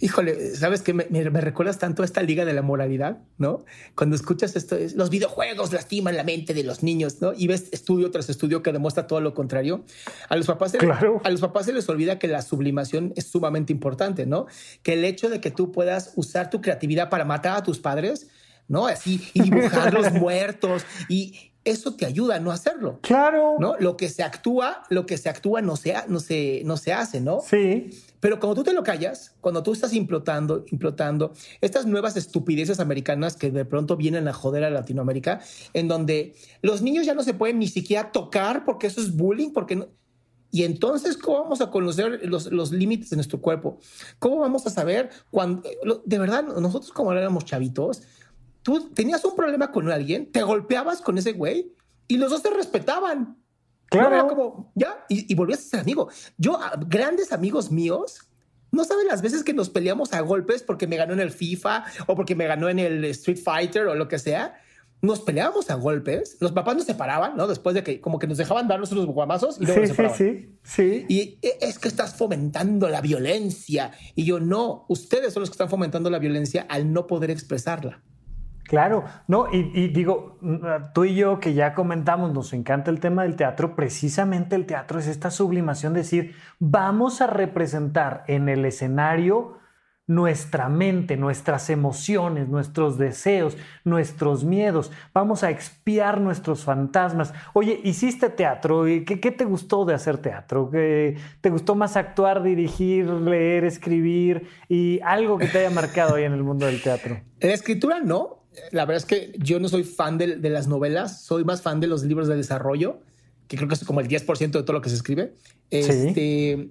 Híjole, 0.00 0.54
¿sabes 0.54 0.82
qué? 0.82 0.94
Me, 0.94 1.04
recuerdas 1.24 1.78
tanto 1.78 2.02
a 2.02 2.04
esta 2.04 2.22
liga 2.22 2.44
de 2.44 2.52
la 2.52 2.62
moralidad, 2.62 3.18
¿no? 3.36 3.64
Cuando 3.96 4.14
escuchas 4.14 4.54
esto, 4.54 4.76
los 4.94 5.10
videojuegos 5.10 5.72
lastiman 5.72 6.16
la 6.16 6.22
mente 6.22 6.54
de 6.54 6.62
los 6.62 6.82
niños, 6.82 7.20
¿no? 7.20 7.32
Y 7.34 7.48
ves 7.48 7.68
estudio 7.72 8.10
tras 8.10 8.28
estudio 8.28 8.62
que 8.62 8.72
demuestra 8.72 9.06
todo 9.06 9.20
lo 9.20 9.34
contrario. 9.34 9.84
A 10.28 10.36
los 10.36 10.46
papás, 10.46 10.72
se, 10.72 10.78
a 10.78 11.30
los 11.30 11.40
papás 11.40 11.66
se 11.66 11.72
les 11.72 11.88
olvida 11.88 12.18
que 12.18 12.28
la 12.28 12.42
sublimación 12.42 13.12
es 13.16 13.26
sumamente 13.26 13.72
importante, 13.72 14.24
¿no? 14.24 14.46
Que 14.82 14.92
el 14.92 15.04
hecho 15.04 15.28
de 15.28 15.40
que 15.40 15.50
tú 15.50 15.72
puedas 15.72 16.12
usar 16.14 16.48
tu 16.50 16.60
creatividad 16.60 17.10
para 17.10 17.24
matar 17.24 17.56
a 17.56 17.62
tus 17.62 17.80
padres, 17.80 18.28
¿no? 18.68 18.86
Así, 18.86 19.28
y 19.34 19.42
dibujar 19.42 19.92
los 19.92 20.12
muertos 20.12 20.84
y, 21.08 21.48
eso 21.64 21.94
te 21.94 22.06
ayuda 22.06 22.36
a 22.36 22.40
no 22.40 22.50
hacerlo. 22.50 22.98
Claro. 23.02 23.56
¿No? 23.58 23.76
Lo 23.78 23.96
que 23.96 24.08
se 24.08 24.22
actúa, 24.22 24.84
lo 24.88 25.06
que 25.06 25.18
se 25.18 25.28
actúa 25.28 25.60
no 25.60 25.76
se, 25.76 25.94
no 26.08 26.20
se, 26.20 26.62
no 26.64 26.76
se 26.76 26.92
hace, 26.92 27.20
¿no? 27.20 27.40
Sí. 27.40 27.90
Pero 28.20 28.40
cuando 28.40 28.56
tú 28.56 28.64
te 28.64 28.72
lo 28.72 28.82
callas, 28.82 29.34
cuando 29.40 29.62
tú 29.62 29.72
estás 29.72 29.92
implotando, 29.92 30.64
implotando 30.70 31.32
estas 31.60 31.86
nuevas 31.86 32.16
estupideces 32.16 32.80
americanas 32.80 33.36
que 33.36 33.50
de 33.50 33.64
pronto 33.64 33.96
vienen 33.96 34.28
a 34.28 34.32
joder 34.32 34.64
a 34.64 34.70
Latinoamérica, 34.70 35.40
en 35.72 35.88
donde 35.88 36.34
los 36.62 36.82
niños 36.82 37.06
ya 37.06 37.14
no 37.14 37.22
se 37.22 37.34
pueden 37.34 37.58
ni 37.58 37.68
siquiera 37.68 38.10
tocar 38.12 38.64
porque 38.64 38.86
eso 38.86 39.00
es 39.00 39.14
bullying, 39.14 39.52
porque 39.52 39.76
no, 39.76 39.88
y 40.50 40.64
entonces, 40.64 41.16
¿cómo 41.16 41.42
vamos 41.42 41.60
a 41.60 41.70
conocer 41.70 42.26
los, 42.26 42.50
los, 42.50 42.72
límites 42.72 43.10
de 43.10 43.16
nuestro 43.16 43.40
cuerpo? 43.40 43.78
¿Cómo 44.18 44.38
vamos 44.38 44.66
a 44.66 44.70
saber 44.70 45.10
cuando, 45.30 45.68
de 46.04 46.18
verdad, 46.18 46.42
nosotros 46.44 46.90
como 46.90 47.12
éramos 47.12 47.44
chavitos, 47.44 48.02
tú 48.62 48.90
tenías 48.94 49.24
un 49.24 49.36
problema 49.36 49.70
con 49.70 49.90
alguien, 49.90 50.30
te 50.32 50.42
golpeabas 50.42 51.02
con 51.02 51.18
ese 51.18 51.32
güey 51.32 51.74
y 52.06 52.16
los 52.16 52.30
dos 52.30 52.42
te 52.42 52.50
respetaban. 52.50 53.36
Claro. 53.90 54.26
como, 54.28 54.72
ya, 54.74 55.04
y, 55.08 55.34
volvías 55.34 55.60
a 55.60 55.62
ser 55.62 55.80
amigo. 55.80 56.08
Yo, 56.36 56.58
grandes 56.86 57.32
amigos 57.32 57.70
míos, 57.70 58.28
no 58.70 58.84
saben 58.84 59.06
las 59.06 59.22
veces 59.22 59.44
que 59.44 59.54
nos 59.54 59.70
peleamos 59.70 60.12
a 60.12 60.20
golpes 60.20 60.62
porque 60.62 60.86
me 60.86 60.96
ganó 60.96 61.14
en 61.14 61.20
el 61.20 61.30
FIFA 61.30 61.84
o 62.06 62.14
porque 62.14 62.34
me 62.34 62.46
ganó 62.46 62.68
en 62.68 62.78
el 62.78 63.04
Street 63.06 63.38
Fighter 63.42 63.86
o 63.86 63.94
lo 63.94 64.08
que 64.08 64.18
sea. 64.18 64.60
Nos 65.00 65.20
peleábamos 65.20 65.70
a 65.70 65.74
golpes, 65.74 66.36
los 66.40 66.50
papás 66.50 66.74
nos 66.74 66.84
separaban, 66.84 67.36
¿no? 67.36 67.46
Después 67.46 67.72
de 67.74 67.84
que 67.84 68.00
como 68.00 68.18
que 68.18 68.26
nos 68.26 68.36
dejaban 68.36 68.66
darnos 68.66 68.90
unos 68.90 69.06
guamazos 69.06 69.58
y 69.60 69.64
luego 69.64 69.74
sí, 69.74 69.80
nos 69.80 69.90
separaban. 69.90 70.18
Sí, 70.18 70.58
sí, 70.64 71.06
Y 71.08 71.38
e, 71.40 71.58
es 71.60 71.78
que 71.78 71.86
estás 71.86 72.16
fomentando 72.16 72.88
la 72.88 73.00
violencia. 73.00 73.92
Y 74.16 74.24
yo 74.24 74.40
no, 74.40 74.86
ustedes 74.88 75.32
son 75.32 75.42
los 75.42 75.50
que 75.50 75.54
están 75.54 75.70
fomentando 75.70 76.10
la 76.10 76.18
violencia 76.18 76.66
al 76.68 76.92
no 76.92 77.06
poder 77.06 77.30
expresarla. 77.30 78.02
Claro, 78.68 79.04
no, 79.28 79.46
y, 79.50 79.88
digo, 79.88 80.36
mm, 80.42 80.92
tú 80.92 81.06
y 81.06 81.14
yo 81.14 81.40
que 81.40 81.54
ya 81.54 81.72
comentamos, 81.72 82.34
nos 82.34 82.52
encanta 82.52 82.90
el 82.90 83.00
tema 83.00 83.22
del 83.22 83.34
teatro, 83.34 83.74
precisamente 83.74 84.56
el 84.56 84.66
teatro 84.66 84.98
es 84.98 85.06
esta 85.06 85.30
sublimación, 85.30 85.94
de 85.94 86.00
decir, 86.00 86.34
vamos 86.58 87.22
a 87.22 87.26
representar 87.28 88.24
en 88.26 88.50
el 88.50 88.66
escenario 88.66 89.56
nuestra 90.06 90.68
mente, 90.68 91.16
nuestras 91.16 91.70
emociones, 91.70 92.48
nuestros 92.48 92.98
deseos, 92.98 93.56
nuestros 93.84 94.44
miedos, 94.44 94.92
vamos 95.14 95.44
a 95.44 95.50
expiar 95.50 96.20
nuestros 96.20 96.64
fantasmas. 96.64 97.32
Oye, 97.54 97.80
hiciste 97.84 98.28
teatro, 98.28 98.84
¿qué, 98.84 99.18
qué 99.20 99.30
te 99.30 99.46
gustó 99.46 99.86
de 99.86 99.94
hacer 99.94 100.18
teatro? 100.18 100.70
¿Te 100.70 101.50
gustó 101.50 101.74
más 101.74 101.96
actuar, 101.96 102.42
dirigir, 102.42 103.06
leer, 103.06 103.64
escribir 103.64 104.46
y 104.68 105.00
algo 105.00 105.38
que 105.38 105.46
te 105.46 105.58
haya 105.60 105.70
marcado 105.70 106.16
ahí 106.16 106.24
en 106.24 106.34
el 106.34 106.42
mundo 106.42 106.66
del 106.66 106.82
teatro? 106.82 107.18
La 107.40 107.52
escritura 107.52 108.00
no, 108.00 108.37
la 108.70 108.84
verdad 108.84 108.96
es 108.96 109.04
que 109.04 109.32
yo 109.38 109.60
no 109.60 109.68
soy 109.68 109.84
fan 109.84 110.18
de, 110.18 110.36
las 110.36 110.66
novelas, 110.68 111.22
soy 111.22 111.44
más 111.44 111.62
fan 111.62 111.80
de 111.80 111.86
los 111.86 112.02
libros 112.04 112.28
de 112.28 112.36
desarrollo, 112.36 113.00
que 113.46 113.56
creo 113.56 113.68
que 113.68 113.74
es 113.74 113.84
como 113.84 114.00
el 114.00 114.08
10% 114.08 114.38
de 114.38 114.62
todo 114.62 114.72
lo 114.72 114.80
que 114.80 114.90
se 114.90 114.96
escribe. 114.96 115.34
Este, 115.70 116.70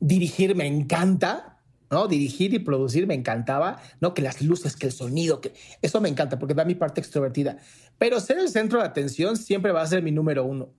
Dirigir 0.00 0.54
me 0.56 0.66
encanta, 0.66 1.58
¿no? 1.90 2.08
Dirigir 2.08 2.54
y 2.54 2.58
producir 2.58 3.06
me 3.06 3.14
encantaba, 3.14 3.80
¿no? 4.00 4.14
Que 4.14 4.22
las 4.22 4.42
luces, 4.42 4.76
que 4.76 4.86
el 4.86 4.92
sonido, 4.92 5.40
que 5.40 5.52
eso 5.80 6.00
me 6.00 6.08
encanta 6.08 6.38
porque 6.38 6.54
da 6.54 6.64
mi 6.64 6.74
parte 6.74 7.00
extrovertida. 7.00 7.58
Pero 7.98 8.18
ser 8.20 8.38
el 8.38 8.48
centro 8.48 8.80
de 8.80 8.86
atención 8.86 9.36
siempre 9.36 9.72
va 9.72 9.82
a 9.82 9.86
ser 9.86 10.02
mi 10.02 10.10
número 10.10 10.44
uno. 10.44 10.70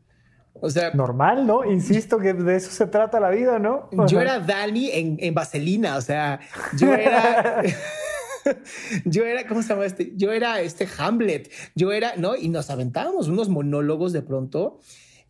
O 0.56 0.70
sea, 0.70 0.92
normal, 0.92 1.48
¿no? 1.48 1.66
Insisto 1.66 2.20
que 2.20 2.34
de 2.34 2.56
eso 2.56 2.72
se 2.72 2.86
trata 2.88 3.20
la 3.20 3.30
vida, 3.30 3.60
¿no? 3.60 3.90
Yo 4.08 4.22
era 4.22 4.40
Dani 4.40 4.92
en, 4.92 5.18
en 5.20 5.34
Vaselina, 5.34 5.98
o 5.98 6.02
sea, 6.02 6.40
yo 6.78 6.94
era. 6.94 7.64
yo 9.06 9.26
era, 9.26 9.48
¿cómo 9.48 9.62
se 9.62 9.70
llama 9.70 9.86
este? 9.86 10.14
Yo 10.16 10.32
era 10.32 10.62
este 10.62 10.88
Hamlet, 10.98 11.52
yo 11.76 11.92
era, 11.92 12.16
¿no? 12.18 12.36
Y 12.36 12.50
nos 12.50 12.70
aventábamos 12.70 13.28
unos 13.28 13.50
monólogos 13.50 14.14
de 14.14 14.22
pronto 14.22 14.80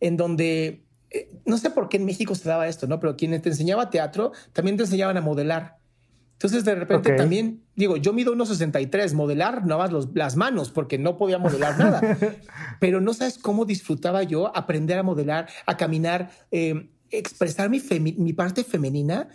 en 0.00 0.16
donde, 0.16 0.84
eh, 1.10 1.30
no 1.44 1.58
sé 1.58 1.70
por 1.70 1.88
qué 1.88 1.96
en 1.96 2.04
México 2.04 2.34
se 2.34 2.48
daba 2.48 2.68
esto, 2.68 2.86
¿no? 2.86 3.00
Pero 3.00 3.16
quien 3.16 3.40
te 3.40 3.48
enseñaba 3.48 3.90
teatro, 3.90 4.32
también 4.52 4.76
te 4.76 4.84
enseñaban 4.84 5.16
a 5.16 5.20
modelar. 5.20 5.78
Entonces, 6.32 6.64
de 6.64 6.74
repente 6.74 7.12
también, 7.12 7.62
digo, 7.76 7.96
yo 7.96 8.12
mido 8.12 8.32
unos 8.32 8.48
63, 8.48 9.14
modelar 9.14 9.64
nada 9.64 9.78
más 9.78 9.92
los, 9.92 10.08
las 10.14 10.36
manos, 10.36 10.70
porque 10.70 10.98
no 10.98 11.16
podía 11.16 11.38
modelar 11.38 11.78
nada. 11.78 12.18
Pero 12.80 13.00
no 13.00 13.14
sabes 13.14 13.38
cómo 13.38 13.64
disfrutaba 13.64 14.24
yo 14.24 14.54
aprender 14.54 14.98
a 14.98 15.02
modelar, 15.02 15.48
a 15.64 15.76
caminar, 15.76 16.30
eh, 16.50 16.90
expresar 17.10 17.70
mi, 17.70 17.80
mi 18.00 18.32
parte 18.32 18.64
femenina 18.64 19.28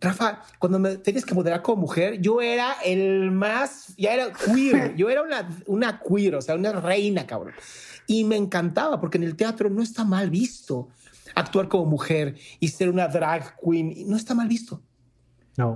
Rafa, 0.00 0.42
cuando 0.58 0.78
me 0.78 0.96
tenías 0.96 1.24
que 1.24 1.34
moderar 1.34 1.60
como 1.60 1.82
mujer, 1.82 2.20
yo 2.20 2.40
era 2.40 2.72
el 2.84 3.30
más, 3.30 3.94
ya 3.98 4.14
era 4.14 4.32
queer, 4.32 4.94
yo 4.96 5.10
era 5.10 5.22
una, 5.22 5.46
una 5.66 6.00
queer, 6.00 6.36
o 6.36 6.42
sea, 6.42 6.54
una 6.54 6.72
reina, 6.72 7.26
cabrón. 7.26 7.54
Y 8.06 8.24
me 8.24 8.36
encantaba 8.36 9.00
porque 9.00 9.18
en 9.18 9.24
el 9.24 9.36
teatro 9.36 9.68
no 9.68 9.82
está 9.82 10.04
mal 10.04 10.30
visto 10.30 10.88
actuar 11.34 11.68
como 11.68 11.86
mujer 11.86 12.36
y 12.58 12.68
ser 12.68 12.88
una 12.88 13.08
drag 13.08 13.56
queen, 13.60 14.08
no 14.08 14.16
está 14.16 14.34
mal 14.34 14.48
visto. 14.48 14.82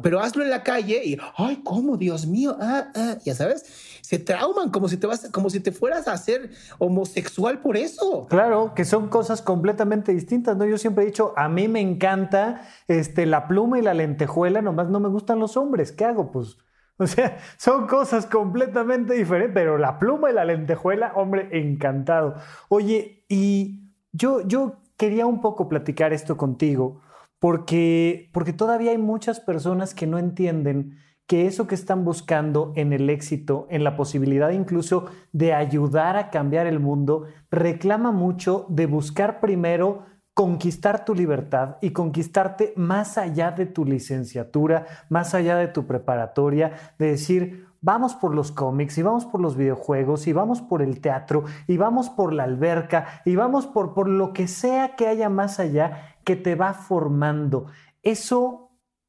Pero 0.03 0.21
hazlo 0.21 0.43
en 0.43 0.51
la 0.51 0.63
calle 0.63 1.03
y, 1.05 1.19
ay, 1.37 1.61
¿cómo? 1.63 1.97
Dios 1.99 2.27
mío, 2.27 2.57
ah, 2.59 2.91
ah, 2.95 3.19
ya 3.23 3.35
sabes, 3.35 3.94
trauman 4.19 4.71
como 4.71 4.89
si 4.89 4.97
te 4.97 5.07
vas, 5.07 5.29
como 5.31 5.51
si 5.51 5.61
te 5.61 5.73
fueras 5.73 6.09
a 6.09 6.13
hacer 6.13 6.51
homosexual 6.79 7.61
por 7.61 7.77
eso. 7.77 8.27
Claro, 8.29 8.73
que 8.75 8.85
son 8.85 9.09
cosas 9.09 9.43
completamente 9.43 10.13
distintas, 10.13 10.57
¿no? 10.57 10.65
Yo 10.65 10.79
siempre 10.79 11.05
he 11.05 11.07
dicho, 11.07 11.33
a 11.37 11.49
mí 11.49 11.69
me 11.69 11.81
encanta 11.81 12.63
este, 12.89 13.27
la 13.27 13.49
pluma 13.49 13.79
y 13.79 13.83
la 13.83 13.95
lentejuela, 13.95 14.63
nomás 14.63 14.89
no 14.89 15.01
me 15.01 15.09
gustan 15.09 15.39
los 15.39 15.57
hombres, 15.57 15.93
¿qué 15.93 16.05
hago? 16.05 16.31
Pues, 16.31 16.59
o 16.99 17.07
sea, 17.07 17.39
son 17.57 17.87
cosas 17.87 18.27
completamente 18.27 19.15
diferentes, 19.15 19.55
pero 19.55 19.79
la 19.79 19.99
pluma 19.99 20.31
y 20.31 20.35
la 20.35 20.45
lentejuela, 20.45 21.13
hombre, 21.17 21.49
encantado. 21.53 22.37
Oye, 22.69 23.25
y 23.29 23.93
yo, 24.13 24.47
yo 24.47 24.81
quería 24.97 25.27
un 25.27 25.41
poco 25.41 25.69
platicar 25.69 26.13
esto 26.13 26.37
contigo 26.37 27.01
porque, 27.39 28.31
porque 28.33 28.53
todavía 28.53 28.93
hay 28.93 28.99
muchas 28.99 29.41
personas 29.41 29.95
que 29.95 30.07
no 30.07 30.19
entienden 30.19 30.99
que 31.27 31.47
eso 31.47 31.67
que 31.67 31.75
están 31.75 32.05
buscando 32.05 32.73
en 32.77 32.93
el 32.93 33.09
éxito, 33.09 33.67
en 33.71 33.83
la 33.83 33.97
posibilidad 33.97 34.51
incluso 34.51 35.07
de 35.33 35.55
ayudar 35.55 36.17
a 36.17 36.31
cambiar 36.31 36.67
el 36.67 36.81
mundo, 36.81 37.25
reclama 37.51 38.13
mucho 38.13 38.67
de 38.69 38.87
buscar 38.87 39.41
primero 39.41 40.05
conquistar 40.35 41.05
tu 41.05 41.15
libertad 41.15 41.77
y 41.81 41.91
conquistarte 41.91 42.75
más 42.77 43.17
allá 43.19 43.53
de 43.53 43.67
tu 43.67 43.85
licenciatura, 43.85 44.85
más 45.09 45.33
allá 45.33 45.57
de 45.57 45.69
tu 45.69 45.87
preparatoria, 45.87 46.73
de 46.99 47.07
decir, 47.07 47.69
vamos 47.81 48.15
por 48.15 48.35
los 48.35 48.51
cómics 48.51 48.99
y 48.99 49.03
vamos 49.03 49.27
por 49.27 49.41
los 49.41 49.57
videojuegos 49.57 50.27
y 50.27 50.33
vamos 50.33 50.61
por 50.61 50.83
el 50.83 51.01
teatro 51.01 51.45
y 51.69 51.77
vamos 51.77 52.11
por 52.11 52.33
la 52.33 52.45
alberca 52.45 53.23
y 53.25 53.37
vamos 53.37 53.67
por, 53.67 53.95
por 53.95 54.09
lo 54.09 54.33
que 54.33 54.49
sea 54.49 54.97
que 54.97 55.07
haya 55.07 55.29
más 55.29 55.61
allá 55.61 56.17
que 56.25 56.35
te 56.35 56.57
va 56.57 56.75
formando. 56.75 57.67
Eso, 58.03 58.64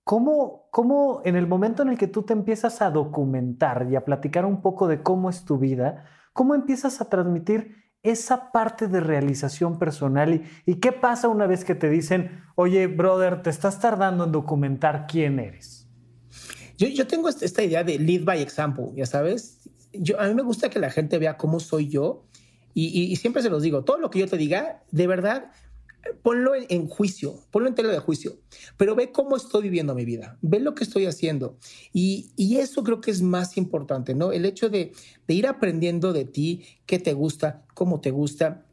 ¿cómo, 0.05 0.69
¿cómo 0.71 1.21
en 1.25 1.35
el 1.35 1.47
momento 1.47 1.81
en 1.81 1.89
el 1.89 1.97
que 1.97 2.07
tú 2.07 2.23
te 2.23 2.31
empiezas 2.31 2.81
a 2.81 2.91
documentar 2.91 3.87
y 3.91 3.97
a 3.97 4.05
platicar 4.05 4.45
un 4.45 4.61
poco 4.61 4.87
de 4.87 5.01
cómo 5.01 5.29
es 5.29 5.43
tu 5.43 5.57
vida, 5.57 6.05
cómo 6.31 6.55
empiezas 6.55 7.01
a 7.01 7.09
transmitir 7.09 7.75
esa 8.03 8.51
parte 8.51 8.87
de 8.87 8.99
realización 8.99 9.79
personal 9.79 10.43
y, 10.65 10.75
qué 10.75 10.91
pasa 10.91 11.27
una 11.27 11.47
vez 11.47 11.65
que 11.65 11.73
te 11.73 11.89
dicen, 11.89 12.43
oye, 12.53 12.85
brother, 12.85 13.41
te 13.41 13.49
estás 13.49 13.79
tardando 13.79 14.25
en 14.25 14.31
documentar 14.31 15.07
quién 15.07 15.39
eres? 15.39 15.89
Yo, 16.77 16.87
yo 16.87 17.07
tengo 17.07 17.27
esta 17.27 17.63
idea 17.63 17.83
de 17.83 17.97
lead 17.97 18.23
by 18.23 18.41
example, 18.41 18.91
ya 18.95 19.07
sabes. 19.07 19.67
Yo, 19.91 20.19
a 20.19 20.27
mí 20.27 20.35
me 20.35 20.43
gusta 20.43 20.69
que 20.69 20.77
la 20.77 20.91
gente 20.91 21.17
vea 21.17 21.35
cómo 21.35 21.59
soy 21.59 21.89
yo 21.89 22.25
y, 22.75 22.85
y 22.85 23.15
siempre 23.15 23.41
se 23.41 23.49
los 23.49 23.63
digo, 23.63 23.83
todo 23.83 23.97
lo 23.97 24.11
que 24.11 24.19
yo 24.19 24.27
te 24.27 24.37
diga, 24.37 24.83
de 24.91 25.07
verdad, 25.07 25.51
ponlo 26.21 26.53
en, 26.55 26.87
juicio, 26.87 27.39
ponlo 27.51 27.67
en 27.67 27.75
tela 27.75 27.91
de 27.91 27.99
juicio, 27.99 28.37
pero 28.77 28.95
ve 28.95 29.11
cómo 29.11 29.35
estoy 29.35 29.63
viviendo 29.63 29.95
mi 29.95 30.05
vida, 30.05 30.37
ve 30.41 30.59
lo 30.59 30.75
que 30.75 30.83
estoy 30.83 31.05
haciendo. 31.05 31.57
Y, 31.93 32.31
eso 32.55 32.83
creo 32.83 33.01
que 33.01 33.11
es 33.11 33.21
más 33.21 33.57
importante, 33.57 34.15
¿no? 34.15 34.31
El 34.31 34.45
hecho 34.45 34.69
de, 34.69 34.93
de 35.27 35.33
ir 35.33 35.45
aprendiendo 35.45 36.13
de 36.13 36.25
ti, 36.25 36.65
qué 36.85 36.99
te 36.99 37.13
gusta, 37.13 37.63
cómo 37.73 37.99
te 37.99 38.11
gusta. 38.11 38.65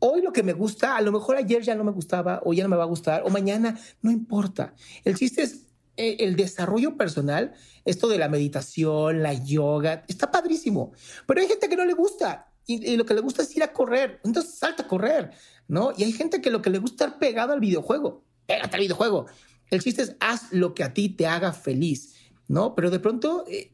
Hoy 0.00 0.22
lo 0.22 0.32
que 0.32 0.42
me 0.42 0.52
gusta, 0.52 0.96
a 0.96 1.00
lo 1.00 1.12
mejor 1.12 1.36
ayer 1.36 1.62
ya 1.62 1.74
no 1.74 1.84
me 1.84 1.92
gustaba, 1.92 2.40
o 2.44 2.52
ya 2.52 2.64
no 2.64 2.68
me 2.68 2.76
va 2.76 2.84
a 2.84 2.86
gustar, 2.86 3.22
o 3.24 3.30
mañana, 3.30 3.78
no 4.02 4.10
importa. 4.10 4.74
El 5.04 5.16
chiste 5.16 5.42
es 5.42 5.66
eh, 5.96 6.16
el 6.20 6.36
desarrollo 6.36 6.96
personal, 6.96 7.54
esto 7.84 8.08
de 8.08 8.18
la 8.18 8.28
meditación, 8.28 9.22
la 9.22 9.32
yoga, 9.32 10.04
está 10.08 10.30
padrísimo. 10.30 10.92
Pero 11.26 11.40
hay 11.40 11.48
gente 11.48 11.68
que 11.68 11.76
no 11.76 11.84
le 11.84 11.94
gusta 11.94 12.47
y, 12.68 12.96
lo 12.96 13.06
que 13.06 13.14
le 13.14 13.22
gusta 13.22 13.42
es 13.42 13.56
ir 13.56 13.62
a 13.62 13.72
correr. 13.72 14.20
Entonces 14.24 14.54
salta 14.54 14.82
a 14.82 14.86
correr, 14.86 15.30
¿no? 15.66 15.92
Y 15.96 16.04
hay 16.04 16.12
gente 16.12 16.42
que 16.42 16.50
lo 16.50 16.60
que 16.60 16.68
le 16.68 16.78
gusta 16.78 17.06
es 17.06 17.08
estar 17.08 17.18
pegado 17.18 17.54
al 17.54 17.60
videojuego. 17.60 18.22
Pégate 18.46 18.76
al 18.76 18.82
videojuego. 18.82 19.26
El 19.70 19.82
chiste 19.82 20.02
es 20.02 20.16
haz 20.20 20.52
lo 20.52 20.74
que 20.74 20.84
a 20.84 20.92
ti 20.92 21.08
te 21.08 21.26
haga 21.26 21.52
feliz, 21.52 22.14
¿no? 22.46 22.74
Pero 22.74 22.90
de 22.90 23.00
pronto, 23.00 23.46
eh, 23.48 23.72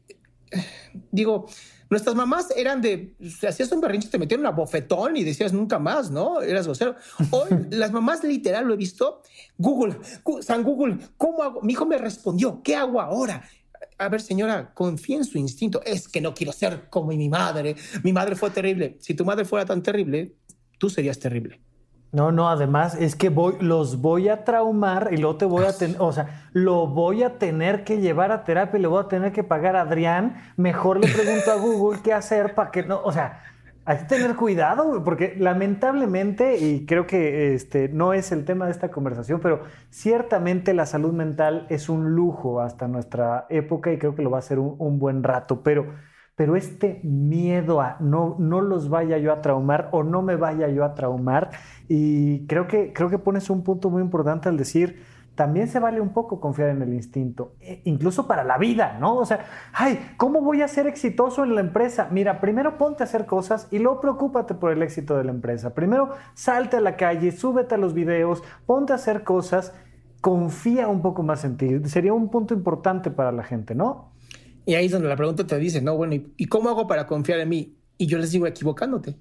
digo, 1.11 1.47
nuestras 1.89 2.15
mamás 2.15 2.51
eran 2.55 2.81
de, 2.81 3.15
hacías 3.45 3.71
un 3.73 3.81
berrinche, 3.81 4.07
te 4.07 4.17
metieron 4.17 4.45
una 4.45 4.55
bofetón 4.55 5.17
y 5.17 5.25
decías 5.25 5.51
nunca 5.51 5.77
más, 5.77 6.09
¿no? 6.09 6.41
Eras 6.41 6.65
grosero. 6.65 6.95
Hoy 7.31 7.49
las 7.71 7.91
mamás 7.91 8.23
literal 8.23 8.65
lo 8.65 8.75
he 8.75 8.77
visto. 8.77 9.21
Google, 9.57 9.97
San 10.41 10.63
Google, 10.63 10.99
¿cómo 11.17 11.43
hago? 11.43 11.61
Mi 11.61 11.73
hijo 11.73 11.85
me 11.85 11.97
respondió, 11.97 12.61
¿qué 12.63 12.77
hago 12.77 13.01
ahora? 13.01 13.43
A 13.97 14.09
ver, 14.09 14.21
señora, 14.21 14.71
confía 14.73 15.17
en 15.17 15.25
su 15.25 15.37
instinto. 15.37 15.81
Es 15.85 16.07
que 16.07 16.21
no 16.21 16.33
quiero 16.33 16.51
ser 16.51 16.89
como 16.89 17.07
mi 17.07 17.29
madre. 17.29 17.75
Mi 18.03 18.11
madre 18.11 18.35
fue 18.35 18.49
terrible. 18.49 18.97
Si 18.99 19.13
tu 19.13 19.25
madre 19.25 19.45
fuera 19.45 19.65
tan 19.65 19.81
terrible, 19.81 20.33
tú 20.77 20.89
serías 20.89 21.19
terrible. 21.19 21.61
No, 22.11 22.31
no, 22.31 22.49
además 22.49 22.95
es 22.95 23.15
que 23.15 23.27
voy, 23.27 23.55
los 23.59 23.99
voy 23.99 24.29
a 24.29 24.45
traumar 24.45 25.09
y 25.11 25.17
luego 25.17 25.35
te 25.35 25.43
voy 25.43 25.65
a 25.65 25.77
tener, 25.77 25.97
o 25.99 26.13
sea, 26.13 26.47
lo 26.53 26.87
voy 26.87 27.23
a 27.23 27.37
tener 27.37 27.83
que 27.83 27.99
llevar 27.99 28.31
a 28.31 28.45
terapia 28.45 28.77
y 28.77 28.81
le 28.81 28.87
voy 28.87 29.03
a 29.03 29.09
tener 29.09 29.33
que 29.33 29.43
pagar 29.43 29.75
a 29.75 29.81
Adrián. 29.81 30.53
Mejor 30.55 31.03
le 31.03 31.11
pregunto 31.11 31.51
a 31.51 31.55
Google 31.55 31.99
qué 32.01 32.13
hacer 32.13 32.55
para 32.55 32.71
que 32.71 32.83
no, 32.83 33.01
o 33.03 33.11
sea, 33.11 33.43
hay 33.85 33.99
que 33.99 34.05
tener 34.05 34.35
cuidado, 34.35 35.03
porque 35.03 35.35
lamentablemente, 35.37 36.57
y 36.57 36.87
creo 36.87 37.05
que 37.05 37.53
este, 37.53 37.87
no 37.89 38.13
es 38.13 38.31
el 38.31 38.43
tema 38.43 38.65
de 38.65 38.71
esta 38.71 38.89
conversación, 38.89 39.39
pero 39.41 39.61
ciertamente 39.91 40.73
la 40.73 40.87
salud 40.87 41.13
mental 41.13 41.67
es 41.69 41.87
un 41.87 42.15
lujo 42.15 42.61
hasta 42.61 42.87
nuestra 42.87 43.45
época 43.49 43.93
y 43.93 43.99
creo 43.99 44.15
que 44.15 44.23
lo 44.23 44.31
va 44.31 44.39
a 44.39 44.41
ser 44.41 44.57
un, 44.57 44.97
buen 44.97 45.21
rato, 45.21 45.61
pero, 45.61 45.93
pero 46.35 46.55
este 46.55 46.99
miedo 47.03 47.79
a 47.79 47.97
no, 47.99 48.35
no 48.39 48.59
los 48.61 48.89
vaya 48.89 49.19
yo 49.19 49.31
a 49.31 49.41
traumar 49.41 49.89
o 49.91 50.01
no 50.01 50.23
me 50.23 50.35
vaya 50.35 50.67
yo 50.67 50.83
a 50.83 50.95
traumar, 50.95 51.51
y 51.87 52.47
creo 52.47 52.67
que, 52.67 52.91
creo 52.91 53.11
que 53.11 53.19
pones 53.19 53.51
un 53.51 53.63
punto 53.63 53.91
muy 53.91 54.01
importante 54.01 54.49
al 54.49 54.57
decir, 54.57 55.03
también 55.35 55.67
se 55.67 55.79
vale 55.79 56.01
un 56.01 56.13
poco 56.13 56.39
confiar 56.39 56.69
en 56.69 56.81
el 56.81 56.93
instinto, 56.93 57.55
e 57.59 57.81
incluso 57.83 58.25
para 58.27 58.43
la 58.43 58.57
vida, 58.57 58.97
¿no? 58.99 59.15
O 59.17 59.25
sea, 59.25 59.45
ay, 59.73 60.13
¿cómo 60.17 60.41
voy 60.41 60.61
a 60.61 60.67
ser 60.67 60.87
exitoso 60.87 61.43
en 61.43 61.55
la 61.55 61.61
empresa? 61.61 62.07
Mira, 62.11 62.39
primero 62.39 62.77
ponte 62.77 63.03
a 63.03 63.05
hacer 63.05 63.25
cosas 63.25 63.67
y 63.71 63.79
luego 63.79 64.01
preocúpate 64.01 64.55
por 64.55 64.71
el 64.71 64.81
éxito 64.81 65.17
de 65.17 65.25
la 65.25 65.31
empresa. 65.31 65.73
Primero 65.73 66.11
salte 66.33 66.77
a 66.77 66.81
la 66.81 66.95
calle, 66.95 67.31
súbete 67.31 67.75
a 67.75 67.77
los 67.77 67.93
videos, 67.93 68.43
ponte 68.65 68.93
a 68.93 68.95
hacer 68.95 69.23
cosas, 69.23 69.73
confía 70.21 70.87
un 70.87 71.01
poco 71.01 71.21
más 71.21 71.43
en 71.43 71.57
ti. 71.57 71.79
Sería 71.85 72.13
un 72.13 72.29
punto 72.29 72.53
importante 72.53 73.11
para 73.11 73.31
la 73.31 73.43
gente, 73.43 73.75
¿no? 73.75 74.11
Y 74.65 74.73
ahí 74.73 74.87
es 74.87 74.91
donde 74.91 75.07
la 75.07 75.15
pregunta 75.15 75.45
te 75.45 75.59
dice, 75.59 75.81
no, 75.81 75.95
bueno, 75.95 76.15
¿y 76.15 76.45
cómo 76.47 76.69
hago 76.69 76.87
para 76.87 77.05
confiar 77.05 77.39
en 77.39 77.49
mí? 77.49 77.77
Y 77.97 78.07
yo 78.07 78.17
les 78.17 78.31
digo 78.31 78.47
equivocándote. 78.47 79.15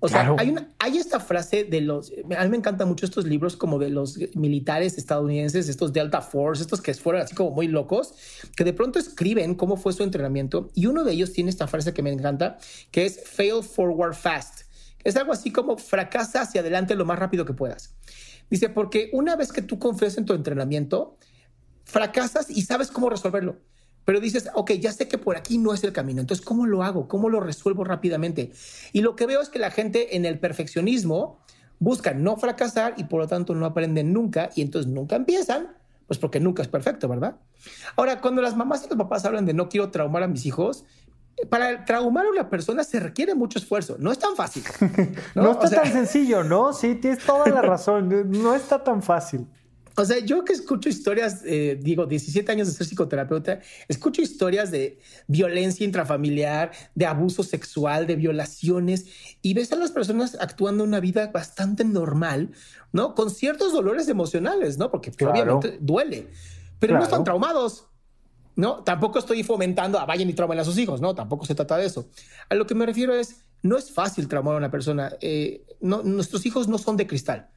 O 0.00 0.08
sea, 0.08 0.34
hay, 0.38 0.50
una, 0.50 0.72
hay 0.78 0.96
esta 0.96 1.18
frase 1.18 1.64
de 1.64 1.80
los, 1.80 2.12
a 2.36 2.44
mí 2.44 2.50
me 2.50 2.56
encantan 2.56 2.86
mucho 2.86 3.04
estos 3.04 3.24
libros 3.24 3.56
como 3.56 3.80
de 3.80 3.90
los 3.90 4.16
militares 4.34 4.96
estadounidenses, 4.96 5.68
estos 5.68 5.92
Delta 5.92 6.20
Force, 6.20 6.62
estos 6.62 6.80
que 6.80 6.94
fueron 6.94 7.22
así 7.22 7.34
como 7.34 7.50
muy 7.50 7.66
locos, 7.66 8.14
que 8.56 8.62
de 8.62 8.72
pronto 8.72 9.00
escriben 9.00 9.56
cómo 9.56 9.76
fue 9.76 9.92
su 9.92 10.04
entrenamiento 10.04 10.70
y 10.74 10.86
uno 10.86 11.02
de 11.02 11.12
ellos 11.12 11.32
tiene 11.32 11.50
esta 11.50 11.66
frase 11.66 11.92
que 11.92 12.02
me 12.02 12.12
encanta, 12.12 12.58
que 12.92 13.06
es 13.06 13.22
fail 13.24 13.62
forward 13.62 14.14
fast. 14.14 14.62
Es 15.02 15.16
algo 15.16 15.32
así 15.32 15.50
como 15.50 15.76
fracasa 15.76 16.42
hacia 16.42 16.60
adelante 16.60 16.94
lo 16.94 17.04
más 17.04 17.18
rápido 17.18 17.44
que 17.44 17.52
puedas. 17.52 17.96
Dice, 18.50 18.68
porque 18.68 19.10
una 19.12 19.34
vez 19.34 19.52
que 19.52 19.62
tú 19.62 19.80
confías 19.80 20.16
en 20.16 20.24
tu 20.24 20.32
entrenamiento, 20.32 21.16
fracasas 21.84 22.50
y 22.50 22.62
sabes 22.62 22.90
cómo 22.90 23.10
resolverlo 23.10 23.56
pero 24.08 24.20
dices, 24.20 24.48
ok, 24.54 24.70
ya 24.80 24.90
sé 24.90 25.06
que 25.06 25.18
por 25.18 25.36
aquí 25.36 25.58
no 25.58 25.74
es 25.74 25.84
el 25.84 25.92
camino, 25.92 26.22
entonces, 26.22 26.42
¿cómo 26.42 26.64
lo 26.64 26.82
hago? 26.82 27.08
¿Cómo 27.08 27.28
lo 27.28 27.40
resuelvo 27.40 27.84
rápidamente? 27.84 28.52
Y 28.94 29.02
lo 29.02 29.14
que 29.14 29.26
veo 29.26 29.42
es 29.42 29.50
que 29.50 29.58
la 29.58 29.70
gente 29.70 30.16
en 30.16 30.24
el 30.24 30.38
perfeccionismo 30.38 31.40
busca 31.78 32.14
no 32.14 32.38
fracasar 32.38 32.94
y 32.96 33.04
por 33.04 33.20
lo 33.20 33.26
tanto 33.26 33.54
no 33.54 33.66
aprenden 33.66 34.14
nunca 34.14 34.48
y 34.54 34.62
entonces 34.62 34.90
nunca 34.90 35.16
empiezan, 35.16 35.76
pues 36.06 36.18
porque 36.18 36.40
nunca 36.40 36.62
es 36.62 36.68
perfecto, 36.68 37.06
¿verdad? 37.06 37.36
Ahora, 37.96 38.22
cuando 38.22 38.40
las 38.40 38.56
mamás 38.56 38.82
y 38.86 38.88
los 38.88 38.96
papás 38.96 39.26
hablan 39.26 39.44
de 39.44 39.52
no 39.52 39.68
quiero 39.68 39.90
traumar 39.90 40.22
a 40.22 40.26
mis 40.26 40.46
hijos, 40.46 40.86
para 41.50 41.84
traumar 41.84 42.24
a 42.24 42.30
una 42.30 42.48
persona 42.48 42.84
se 42.84 43.00
requiere 43.00 43.34
mucho 43.34 43.58
esfuerzo. 43.58 43.96
No 43.98 44.10
es 44.10 44.18
tan 44.18 44.34
fácil. 44.36 44.64
No, 45.34 45.52
está 45.52 45.82
tan 45.82 45.92
sencillo, 45.92 46.42
¿no? 46.44 46.72
Sí, 46.72 46.94
tienes 46.94 47.22
toda 47.26 47.46
la 47.48 47.60
razón. 47.74 48.30
No 48.30 48.54
está 48.54 48.82
tan 48.82 49.02
fácil. 49.02 49.46
O 49.98 50.04
sea, 50.04 50.20
yo 50.20 50.44
que 50.44 50.52
escucho 50.52 50.88
historias, 50.88 51.42
eh, 51.44 51.76
digo, 51.82 52.06
17 52.06 52.52
años 52.52 52.68
de 52.68 52.74
ser 52.74 52.86
psicoterapeuta, 52.86 53.58
escucho 53.88 54.22
historias 54.22 54.70
de 54.70 55.00
violencia 55.26 55.84
intrafamiliar, 55.84 56.70
de 56.94 57.04
abuso 57.04 57.42
sexual, 57.42 58.06
de 58.06 58.14
violaciones, 58.14 59.06
y 59.42 59.54
ves 59.54 59.72
a 59.72 59.76
las 59.76 59.90
personas 59.90 60.36
actuando 60.40 60.84
una 60.84 61.00
vida 61.00 61.32
bastante 61.34 61.84
normal, 61.84 62.52
¿no? 62.92 63.16
Con 63.16 63.28
ciertos 63.28 63.72
dolores 63.72 64.06
emocionales, 64.06 64.78
¿no? 64.78 64.88
Porque 64.92 65.10
obviamente 65.26 65.78
duele, 65.80 66.28
pero 66.78 66.96
no 66.96 67.02
están 67.02 67.24
traumados. 67.24 67.86
¿no? 68.54 68.82
Tampoco 68.82 69.20
estoy 69.20 69.44
fomentando 69.44 70.00
a 70.00 70.04
vayan 70.04 70.28
y 70.28 70.32
traumen 70.32 70.58
a 70.58 70.64
sus 70.64 70.78
hijos, 70.78 71.00
¿no? 71.00 71.14
Tampoco 71.14 71.46
se 71.46 71.54
trata 71.54 71.76
de 71.76 71.86
eso. 71.86 72.08
A 72.48 72.56
lo 72.56 72.66
que 72.66 72.74
me 72.74 72.86
refiero 72.86 73.14
es, 73.14 73.44
no 73.62 73.76
es 73.76 73.92
fácil 73.92 74.26
traumar 74.26 74.54
a 74.54 74.58
una 74.58 74.70
persona. 74.70 75.12
Eh, 75.20 75.64
no, 75.80 76.02
nuestros 76.02 76.44
hijos 76.44 76.66
no 76.66 76.76
son 76.76 76.96
de 76.96 77.06
cristal. 77.06 77.50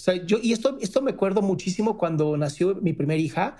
O 0.00 0.02
sea, 0.02 0.14
yo, 0.14 0.38
y 0.42 0.54
esto, 0.54 0.78
esto 0.80 1.02
me 1.02 1.10
acuerdo 1.10 1.42
muchísimo 1.42 1.98
cuando 1.98 2.34
nació 2.38 2.74
mi 2.76 2.94
primera 2.94 3.20
hija, 3.20 3.58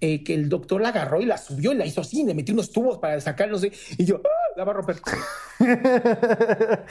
eh, 0.00 0.24
que 0.24 0.32
el 0.32 0.48
doctor 0.48 0.80
la 0.80 0.88
agarró 0.88 1.20
y 1.20 1.26
la 1.26 1.36
subió 1.36 1.70
y 1.72 1.74
la 1.74 1.84
hizo 1.84 2.00
así, 2.00 2.24
le 2.24 2.32
metió 2.32 2.54
unos 2.54 2.72
tubos 2.72 2.96
para 2.96 3.20
sacarlos 3.20 3.62
y 3.62 4.02
yo, 4.02 4.22
¡Ah! 4.24 4.56
la 4.56 4.64
va 4.64 4.72
a 4.72 4.74
romper. 4.76 4.96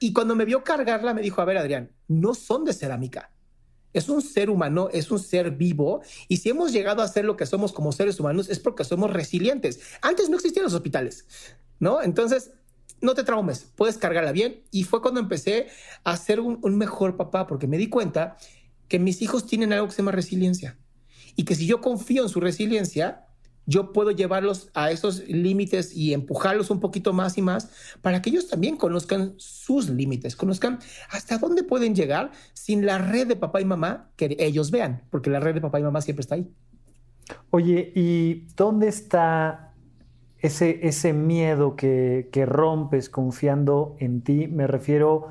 y 0.00 0.12
cuando 0.12 0.36
me 0.36 0.44
vio 0.44 0.62
cargarla, 0.62 1.14
me 1.14 1.22
dijo, 1.22 1.40
a 1.40 1.46
ver, 1.46 1.56
Adrián, 1.56 1.92
no 2.08 2.34
son 2.34 2.66
de 2.66 2.74
cerámica. 2.74 3.30
Es 3.94 4.10
un 4.10 4.20
ser 4.20 4.50
humano, 4.50 4.90
es 4.92 5.10
un 5.10 5.18
ser 5.18 5.52
vivo. 5.52 6.02
Y 6.28 6.36
si 6.36 6.50
hemos 6.50 6.72
llegado 6.72 7.00
a 7.00 7.08
ser 7.08 7.24
lo 7.24 7.38
que 7.38 7.46
somos 7.46 7.72
como 7.72 7.90
seres 7.90 8.20
humanos, 8.20 8.50
es 8.50 8.58
porque 8.58 8.84
somos 8.84 9.14
resilientes. 9.14 9.80
Antes 10.02 10.28
no 10.28 10.36
existían 10.36 10.64
los 10.64 10.74
hospitales, 10.74 11.24
¿no? 11.80 12.02
Entonces, 12.02 12.50
no 13.00 13.14
te 13.14 13.24
traumes, 13.24 13.70
puedes 13.76 13.98
cargarla 13.98 14.32
bien. 14.32 14.62
Y 14.70 14.84
fue 14.84 15.02
cuando 15.02 15.20
empecé 15.20 15.68
a 16.04 16.16
ser 16.16 16.40
un, 16.40 16.60
mejor 16.76 17.16
papá, 17.16 17.46
porque 17.46 17.66
me 17.66 17.78
di 17.78 17.88
cuenta 17.88 18.36
que 18.88 18.98
mis 18.98 19.22
hijos 19.22 19.46
tienen 19.46 19.72
algo 19.72 19.86
que 19.86 19.92
se 19.92 19.98
llama 19.98 20.12
resiliencia. 20.12 20.78
Y 21.34 21.44
que 21.44 21.54
si 21.54 21.66
yo 21.66 21.80
confío 21.80 22.22
en 22.22 22.28
su 22.28 22.40
resiliencia, 22.40 23.26
yo 23.66 23.92
puedo 23.92 24.12
llevarlos 24.12 24.70
a 24.74 24.90
esos 24.90 25.26
límites 25.28 25.94
y 25.94 26.14
empujarlos 26.14 26.70
un 26.70 26.78
poquito 26.78 27.12
más 27.12 27.36
y 27.36 27.42
más 27.42 27.70
para 28.00 28.22
que 28.22 28.30
ellos 28.30 28.48
también 28.48 28.76
conozcan 28.76 29.34
sus 29.38 29.88
límites, 29.90 30.36
conozcan 30.36 30.78
hasta 31.10 31.38
dónde 31.38 31.64
pueden 31.64 31.94
llegar 31.96 32.30
sin 32.54 32.86
la 32.86 32.98
red 32.98 33.26
de 33.26 33.34
papá 33.34 33.60
y 33.60 33.64
mamá 33.64 34.12
que 34.14 34.36
ellos 34.38 34.70
vean, 34.70 35.02
porque 35.10 35.30
la 35.30 35.40
red 35.40 35.54
de 35.54 35.60
papá 35.60 35.80
y 35.80 35.82
mamá 35.82 36.00
siempre 36.00 36.20
está 36.20 36.36
ahí. 36.36 36.48
Oye, 37.50 37.92
¿y 37.96 38.46
dónde 38.54 38.86
está 38.86 39.65
ese, 40.40 40.86
ese 40.86 41.12
miedo 41.12 41.76
que, 41.76 42.44
rompes 42.46 43.08
confiando 43.08 43.96
en 43.98 44.22
ti. 44.22 44.48
Me 44.48 44.66
refiero 44.66 45.28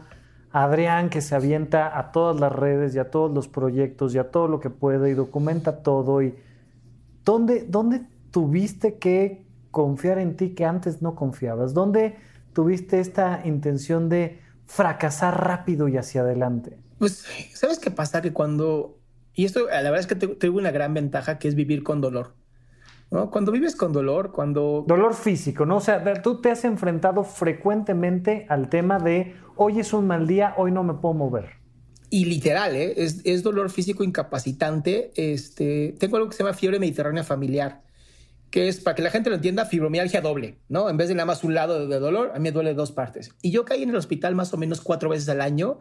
a 0.52 0.64
Adrián 0.64 1.10
que 1.10 1.22
se 1.22 1.36
avienta 1.36 1.98
a 1.98 2.12
todas 2.12 2.40
las 2.40 2.52
redes 2.52 2.96
y 2.96 3.00
a 3.00 3.12
todos 3.12 3.34
los 3.34 3.48
proyectos 3.48 4.16
y 4.16 4.18
a 4.18 4.32
todo 4.32 4.48
lo 4.48 4.60
que 4.60 4.70
puede 4.70 5.12
y 5.12 5.14
documenta 5.14 5.84
todo. 5.84 6.22
Y 6.22 6.36
¿dónde, 7.24 7.66
¿Dónde 7.68 8.02
tuviste 8.32 8.98
que 8.98 9.46
confiar 9.72 10.18
en 10.20 10.38
ti 10.38 10.56
que 10.56 10.66
antes 10.66 11.02
no 11.02 11.16
confiabas? 11.16 11.74
¿Dónde 11.74 12.16
tuviste 12.54 13.00
esta 13.00 13.42
intención 13.46 14.10
de 14.10 14.40
fracasar 14.66 15.46
rápido 15.46 15.88
y 15.88 15.98
hacia 15.98 16.22
adelante? 16.22 16.78
Pues, 16.98 17.26
¿sabes 17.54 17.80
qué 17.80 17.92
pasa? 17.92 18.22
Que 18.22 18.34
cuando... 18.34 19.00
Y 19.34 19.44
esto, 19.44 19.68
la 19.68 19.82
verdad 19.82 20.00
es 20.00 20.08
que 20.08 20.16
tengo 20.16 20.58
una 20.58 20.72
gran 20.72 20.94
ventaja 20.94 21.38
que 21.40 21.50
es 21.50 21.56
vivir 21.56 21.84
con 21.84 22.00
dolor. 22.00 22.34
Cuando 23.10 23.52
vives 23.52 23.76
con 23.76 23.94
dolor, 23.94 24.32
cuando... 24.32 24.84
Dolor 24.88 25.14
físico, 25.14 25.66
¿no? 25.66 25.78
O 25.78 25.82
sea, 25.82 26.22
tú 26.22 26.42
te 26.42 26.52
has 26.52 26.66
enfrentado 26.66 27.24
frecuentemente 27.24 28.46
al 28.50 28.70
tema 28.70 29.00
de 29.00 29.36
hoy 29.56 29.80
es 29.80 29.94
un 29.94 30.08
mal 30.08 30.28
día, 30.28 30.54
hoy 30.58 30.72
no 30.72 30.84
me 30.84 30.96
puedo 30.96 31.14
mover. 31.14 31.52
Y 32.10 32.26
literal, 32.26 32.76
¿eh? 32.76 32.94
es, 32.98 33.44
dolor 33.44 33.70
físico 33.70 34.04
incapacitante. 34.04 35.12
Este, 35.16 35.96
tengo 36.00 36.18
algo 36.18 36.30
que 36.30 36.36
se 36.36 36.44
llama 36.44 36.56
fiebre 36.56 36.80
mediterránea 36.80 37.24
familiar, 37.24 37.84
que 38.50 38.68
es, 38.68 38.80
para 38.80 38.96
que 38.96 39.02
la 39.02 39.12
gente 39.12 39.30
lo 39.30 39.36
entienda, 39.36 39.66
fibromialgia 39.66 40.22
doble, 40.22 40.60
¿no? 40.68 40.90
En 40.90 40.98
vez 40.98 41.08
de 41.08 41.16
nada 41.16 41.26
más 41.26 41.44
un 41.44 41.54
lado 41.54 41.88
de 41.88 42.00
dolor, 42.00 42.32
a 42.34 42.40
mí 42.40 42.44
me 42.44 42.52
duele 42.52 42.74
dos 42.74 42.92
partes. 42.92 43.32
Y 43.42 43.52
yo 43.52 43.66
caí 43.66 43.84
en 43.84 43.90
el 43.90 43.96
hospital 43.96 44.36
más 44.36 44.54
o 44.54 44.58
menos 44.58 44.82
cuatro 44.82 45.10
veces 45.10 45.30
al 45.30 45.42
año 45.42 45.80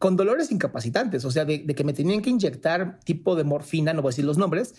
con 0.00 0.16
dolores 0.16 0.50
incapacitantes, 0.50 1.26
o 1.26 1.30
sea, 1.30 1.44
de, 1.44 1.66
que 1.66 1.84
me 1.84 1.92
tenían 1.92 2.22
que 2.22 2.30
inyectar 2.30 2.98
tipo 3.04 3.36
de 3.36 3.44
morfina, 3.44 3.92
no 3.92 4.00
voy 4.00 4.08
a 4.08 4.12
decir 4.12 4.24
los 4.24 4.38
nombres, 4.38 4.74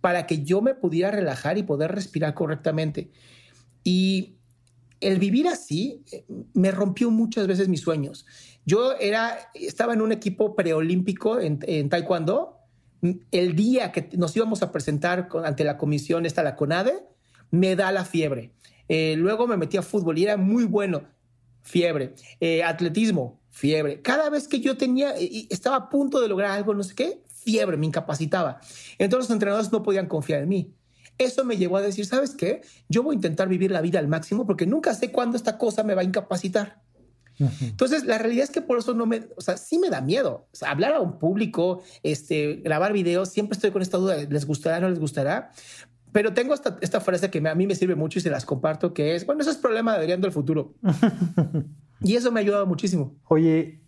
para 0.00 0.26
que 0.26 0.44
yo 0.44 0.60
me 0.60 0.74
pudiera 0.74 1.10
relajar 1.10 1.58
y 1.58 1.62
poder 1.62 1.92
respirar 1.92 2.34
correctamente. 2.34 3.10
Y 3.84 4.36
el 5.00 5.18
vivir 5.18 5.48
así 5.48 6.02
eh, 6.12 6.24
me 6.54 6.70
rompió 6.70 7.10
muchas 7.10 7.46
veces 7.46 7.68
mis 7.68 7.80
sueños. 7.80 8.26
Yo 8.64 8.92
era, 8.98 9.50
estaba 9.54 9.94
en 9.94 10.02
un 10.02 10.12
equipo 10.12 10.54
preolímpico 10.54 11.40
en, 11.40 11.58
en 11.62 11.88
taekwondo. 11.88 12.56
El 13.30 13.54
día 13.54 13.92
que 13.92 14.08
nos 14.16 14.36
íbamos 14.36 14.62
a 14.62 14.72
presentar 14.72 15.28
ante 15.44 15.64
la 15.64 15.78
comisión, 15.78 16.26
esta 16.26 16.42
la 16.42 16.56
CONADE, 16.56 16.94
me 17.50 17.76
da 17.76 17.92
la 17.92 18.04
fiebre. 18.04 18.52
Eh, 18.88 19.14
luego 19.16 19.46
me 19.46 19.56
metí 19.56 19.76
a 19.76 19.82
fútbol 19.82 20.18
y 20.18 20.24
era 20.24 20.36
muy 20.36 20.64
bueno. 20.64 21.02
Fiebre. 21.62 22.14
Eh, 22.40 22.62
atletismo, 22.64 23.40
fiebre. 23.50 24.00
Cada 24.00 24.30
vez 24.30 24.48
que 24.48 24.60
yo 24.60 24.76
tenía, 24.76 25.14
estaba 25.50 25.76
a 25.76 25.88
punto 25.90 26.20
de 26.20 26.28
lograr 26.28 26.50
algo, 26.52 26.74
no 26.74 26.82
sé 26.82 26.94
qué, 26.94 27.22
fiebre, 27.42 27.76
me 27.76 27.86
incapacitaba. 27.86 28.60
Entonces 28.98 29.28
los 29.28 29.34
entrenadores 29.34 29.72
no 29.72 29.82
podían 29.82 30.06
confiar 30.06 30.42
en 30.42 30.48
mí. 30.48 30.74
Eso 31.18 31.44
me 31.44 31.56
llevó 31.56 31.78
a 31.78 31.82
decir, 31.82 32.06
¿sabes 32.06 32.30
qué? 32.30 32.62
Yo 32.88 33.02
voy 33.02 33.14
a 33.14 33.16
intentar 33.16 33.48
vivir 33.48 33.70
la 33.70 33.80
vida 33.80 33.98
al 33.98 34.08
máximo 34.08 34.46
porque 34.46 34.66
nunca 34.66 34.94
sé 34.94 35.10
cuándo 35.10 35.36
esta 35.36 35.58
cosa 35.58 35.82
me 35.82 35.94
va 35.94 36.02
a 36.02 36.04
incapacitar. 36.04 36.80
Entonces, 37.60 38.04
la 38.04 38.18
realidad 38.18 38.44
es 38.44 38.50
que 38.50 38.62
por 38.62 38.78
eso 38.78 38.94
no 38.94 39.06
me, 39.06 39.28
o 39.36 39.40
sea, 39.40 39.56
sí 39.56 39.78
me 39.78 39.90
da 39.90 40.00
miedo. 40.00 40.48
hablar 40.66 40.94
a 40.94 41.00
un 41.00 41.18
público, 41.18 41.82
este, 42.02 42.56
grabar 42.56 42.92
videos, 42.92 43.28
siempre 43.28 43.54
estoy 43.54 43.70
con 43.70 43.82
esta 43.82 43.96
duda, 43.96 44.16
¿les 44.16 44.44
gustará, 44.44 44.80
no 44.80 44.90
les 44.90 44.98
gustará? 44.98 45.52
Pero 46.10 46.32
tengo 46.34 46.54
esta, 46.54 46.78
esta 46.80 47.00
frase 47.00 47.30
que 47.30 47.46
a 47.46 47.54
mí 47.54 47.66
me 47.66 47.74
sirve 47.74 47.94
mucho 47.94 48.18
y 48.18 48.22
se 48.22 48.30
las 48.30 48.44
comparto, 48.44 48.92
que 48.92 49.14
es, 49.14 49.26
bueno, 49.26 49.42
eso 49.42 49.50
es 49.50 49.56
problema 49.56 49.92
de 49.92 49.98
Adrián 49.98 50.20
del 50.20 50.32
futuro. 50.32 50.74
y 52.00 52.16
eso 52.16 52.32
me 52.32 52.40
ha 52.40 52.42
ayudado 52.42 52.66
muchísimo. 52.66 53.16
Oye, 53.28 53.82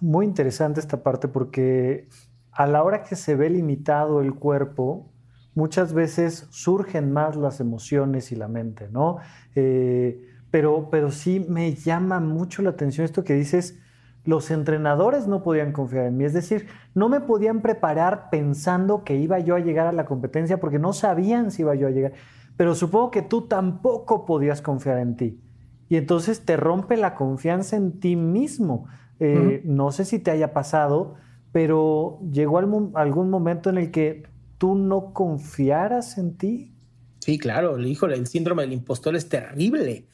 muy 0.00 0.26
interesante 0.26 0.80
esta 0.80 1.02
parte 1.02 1.28
porque 1.28 2.08
a 2.56 2.66
la 2.66 2.82
hora 2.82 3.02
que 3.02 3.16
se 3.16 3.36
ve 3.36 3.50
limitado 3.50 4.20
el 4.20 4.34
cuerpo, 4.34 5.12
muchas 5.54 5.92
veces 5.92 6.46
surgen 6.50 7.12
más 7.12 7.36
las 7.36 7.60
emociones 7.60 8.32
y 8.32 8.36
la 8.36 8.48
mente, 8.48 8.88
¿no? 8.90 9.18
Eh, 9.54 10.26
pero, 10.50 10.88
pero 10.90 11.10
sí 11.10 11.44
me 11.48 11.74
llama 11.74 12.18
mucho 12.20 12.62
la 12.62 12.70
atención 12.70 13.04
esto 13.04 13.24
que 13.24 13.34
dices, 13.34 13.78
los 14.24 14.50
entrenadores 14.50 15.28
no 15.28 15.42
podían 15.42 15.72
confiar 15.72 16.06
en 16.06 16.16
mí, 16.16 16.24
es 16.24 16.32
decir, 16.32 16.66
no 16.94 17.08
me 17.08 17.20
podían 17.20 17.60
preparar 17.60 18.28
pensando 18.30 19.04
que 19.04 19.16
iba 19.16 19.38
yo 19.38 19.54
a 19.54 19.60
llegar 19.60 19.86
a 19.86 19.92
la 19.92 20.06
competencia 20.06 20.58
porque 20.58 20.78
no 20.78 20.92
sabían 20.92 21.50
si 21.50 21.62
iba 21.62 21.74
yo 21.74 21.86
a 21.86 21.90
llegar, 21.90 22.12
pero 22.56 22.74
supongo 22.74 23.10
que 23.10 23.22
tú 23.22 23.42
tampoco 23.42 24.24
podías 24.24 24.62
confiar 24.62 24.98
en 24.98 25.16
ti. 25.16 25.40
Y 25.88 25.96
entonces 25.96 26.44
te 26.44 26.56
rompe 26.56 26.96
la 26.96 27.14
confianza 27.14 27.76
en 27.76 28.00
ti 28.00 28.16
mismo. 28.16 28.86
Eh, 29.20 29.62
no 29.64 29.92
sé 29.92 30.04
si 30.04 30.18
te 30.18 30.32
haya 30.32 30.52
pasado, 30.52 31.14
pero 31.56 32.20
llegó 32.30 32.58
algún 32.58 33.30
momento 33.30 33.70
en 33.70 33.78
el 33.78 33.90
que 33.90 34.24
tú 34.58 34.74
no 34.74 35.14
confiaras 35.14 36.18
en 36.18 36.36
ti. 36.36 36.74
Sí, 37.18 37.38
claro, 37.38 37.80
híjole, 37.80 38.14
el 38.14 38.26
síndrome 38.26 38.64
del 38.64 38.74
impostor 38.74 39.16
es 39.16 39.30
terrible, 39.30 40.06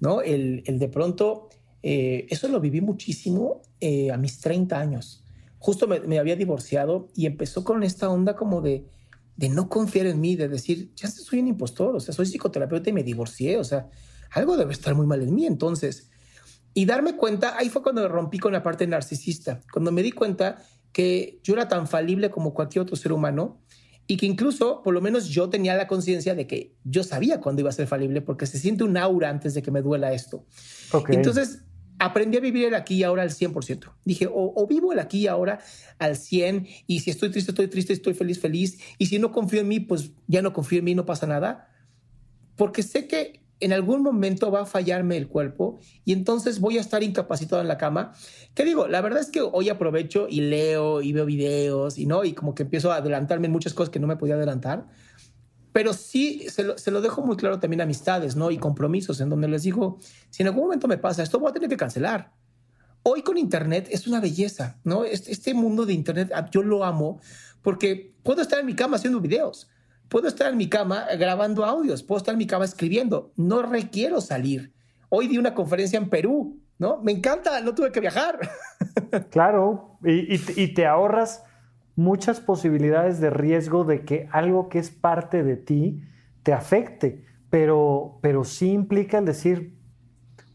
¿no? 0.00 0.22
El, 0.22 0.64
el 0.66 0.80
de 0.80 0.88
pronto 0.88 1.50
eh, 1.84 2.26
eso 2.30 2.48
lo 2.48 2.58
viví 2.58 2.80
muchísimo 2.80 3.62
eh, 3.78 4.10
a 4.10 4.16
mis 4.16 4.40
30 4.40 4.76
años. 4.76 5.22
Justo 5.60 5.86
me, 5.86 6.18
había 6.18 6.34
divorciado 6.34 7.10
y 7.14 7.26
empezó 7.26 7.62
con 7.62 7.84
esta 7.84 8.10
onda 8.10 8.34
como 8.34 8.60
de, 8.60 8.88
de 9.36 9.48
no 9.50 9.68
confiar 9.68 10.06
en 10.06 10.20
mí, 10.20 10.34
de 10.34 10.48
decir, 10.48 10.90
ya 10.96 11.06
soy 11.06 11.38
un 11.38 11.46
impostor, 11.46 11.94
o 11.94 12.00
sea, 12.00 12.12
soy 12.12 12.26
psicoterapeuta 12.26 12.90
y 12.90 12.92
me 12.92 13.04
divorcié, 13.04 13.56
o 13.56 13.62
sea, 13.62 13.88
algo 14.32 14.56
debe 14.56 14.72
estar 14.72 14.96
muy 14.96 15.06
mal 15.06 15.22
en 15.22 15.32
mí 15.32 15.46
entonces. 15.46 16.10
Y 16.74 16.86
darme 16.86 17.16
cuenta, 17.16 17.56
ahí 17.56 17.68
fue 17.68 17.84
cuando 17.84 18.06
rompí 18.08 18.40
con 18.40 18.52
la 18.52 18.64
parte 18.64 18.84
narcisista, 18.84 19.60
cuando 19.72 19.92
me 19.92 20.02
di 20.02 20.10
cuenta 20.10 20.64
que 20.98 21.38
yo 21.44 21.54
era 21.54 21.68
tan 21.68 21.86
falible 21.86 22.28
como 22.28 22.52
cualquier 22.52 22.82
otro 22.82 22.96
ser 22.96 23.12
humano 23.12 23.62
y 24.08 24.16
que 24.16 24.26
incluso, 24.26 24.82
por 24.82 24.92
lo 24.92 25.00
menos 25.00 25.28
yo 25.28 25.48
tenía 25.48 25.76
la 25.76 25.86
conciencia 25.86 26.34
de 26.34 26.48
que 26.48 26.74
yo 26.82 27.04
sabía 27.04 27.40
cuándo 27.40 27.60
iba 27.60 27.70
a 27.70 27.72
ser 27.72 27.86
falible 27.86 28.20
porque 28.20 28.46
se 28.46 28.58
siente 28.58 28.82
un 28.82 28.96
aura 28.96 29.30
antes 29.30 29.54
de 29.54 29.62
que 29.62 29.70
me 29.70 29.80
duela 29.80 30.12
esto. 30.12 30.44
Entonces, 31.10 31.62
aprendí 32.00 32.36
a 32.36 32.40
vivir 32.40 32.66
el 32.66 32.74
aquí 32.74 32.96
y 32.96 33.02
ahora 33.04 33.22
al 33.22 33.30
100%. 33.30 33.92
Dije, 34.04 34.26
o, 34.28 34.66
vivo 34.66 34.92
el 34.92 34.98
aquí 34.98 35.18
y 35.20 35.26
ahora 35.28 35.60
al 36.00 36.16
100 36.16 36.66
y 36.88 36.98
si 36.98 37.10
estoy 37.12 37.30
triste, 37.30 37.52
estoy 37.52 37.68
triste, 37.68 37.92
estoy 37.92 38.14
feliz, 38.14 38.40
feliz. 38.40 38.80
Y 38.98 39.06
si 39.06 39.20
no 39.20 39.30
confío 39.30 39.60
en 39.60 39.68
mí, 39.68 39.78
pues 39.78 40.10
ya 40.26 40.42
no 40.42 40.52
confío 40.52 40.80
en 40.80 40.84
mí, 40.84 40.96
no 40.96 41.06
pasa 41.06 41.28
nada. 41.28 41.68
Porque 42.56 42.82
sé 42.82 43.06
que 43.06 43.44
en 43.60 43.72
algún 43.72 44.02
momento 44.02 44.50
va 44.50 44.62
a 44.62 44.66
fallarme 44.66 45.16
el 45.16 45.28
cuerpo 45.28 45.80
y 46.04 46.12
entonces 46.12 46.60
voy 46.60 46.78
a 46.78 46.80
estar 46.80 47.02
incapacitado 47.02 47.60
en 47.60 47.68
la 47.68 47.78
cama. 47.78 48.12
¿Qué 48.54 48.64
digo? 48.64 48.88
La 48.88 49.00
verdad 49.00 49.20
es 49.20 49.30
que 49.30 49.40
hoy 49.40 49.68
aprovecho 49.68 50.26
y 50.28 50.42
leo 50.42 51.02
y 51.02 51.12
veo 51.12 51.26
videos 51.26 51.98
y 51.98 52.06
no, 52.06 52.24
y 52.24 52.32
como 52.32 52.54
que 52.54 52.62
empiezo 52.62 52.92
a 52.92 52.96
adelantarme 52.96 53.46
en 53.46 53.52
muchas 53.52 53.74
cosas 53.74 53.90
que 53.90 54.00
no 54.00 54.06
me 54.06 54.16
podía 54.16 54.34
adelantar 54.34 54.86
pero 55.78 55.92
sí 55.92 56.44
se 56.48 56.90
lo, 56.90 57.00
dejo 57.00 57.22
muy 57.22 57.36
claro 57.36 57.60
también 57.60 57.80
amistades, 57.80 58.34
¿no? 58.34 58.50
Y 58.50 58.58
compromisos 58.58 59.20
en 59.20 59.28
donde 59.28 59.46
les 59.46 59.62
digo, 59.62 60.00
si 60.28 60.42
en 60.42 60.48
algún 60.48 60.64
momento 60.64 60.88
me 60.88 60.98
pasa 60.98 61.22
esto, 61.22 61.38
voy 61.38 61.50
a 61.50 61.52
tener 61.52 61.68
que 61.68 61.76
cancelar. 61.76 62.32
Hoy 63.04 63.22
con 63.22 63.38
Internet 63.38 63.86
es 63.90 64.08
una 64.08 64.18
belleza, 64.18 64.80
¿no? 64.82 65.04
Este, 65.04 65.30
este 65.30 65.54
mundo 65.54 65.86
de 65.86 65.92
Internet, 65.92 66.32
yo 66.50 66.64
lo 66.64 66.84
amo 66.84 67.20
porque 67.62 68.12
puedo 68.24 68.42
estar 68.42 68.58
en 68.58 68.66
mi 68.66 68.74
cama 68.74 68.96
haciendo 68.96 69.20
videos, 69.20 69.68
puedo 70.08 70.28
estar 70.28 70.50
en 70.50 70.56
mi 70.56 70.68
cama 70.68 71.06
grabando 71.18 71.64
audios, 71.64 72.02
puedo 72.02 72.18
estar 72.18 72.34
en 72.34 72.38
mi 72.38 72.46
cama 72.46 72.64
escribiendo, 72.64 73.32
no 73.36 73.62
requiero 73.62 74.20
salir. 74.20 74.72
Hoy 75.08 75.28
di 75.28 75.38
una 75.38 75.54
conferencia 75.54 75.98
en 75.98 76.08
Perú, 76.08 76.60
¿no? 76.78 77.00
Me 77.02 77.12
encanta, 77.12 77.60
no 77.60 77.74
tuve 77.74 77.92
que 77.92 78.00
viajar. 78.00 78.38
Claro, 79.30 79.98
y, 80.04 80.74
te 80.74 80.86
ahorras 80.86 81.42
muchas 81.96 82.40
posibilidades 82.40 83.20
de 83.20 83.30
riesgo 83.30 83.84
de 83.84 84.04
que 84.04 84.28
algo 84.32 84.68
que 84.68 84.78
es 84.78 84.90
parte 84.90 85.42
de 85.42 85.56
ti 85.56 86.02
te 86.42 86.52
afecte, 86.52 87.24
pero, 87.48 88.18
pero 88.20 88.44
sí 88.44 88.70
implica 88.70 89.18
el 89.18 89.24
decir, 89.24 89.78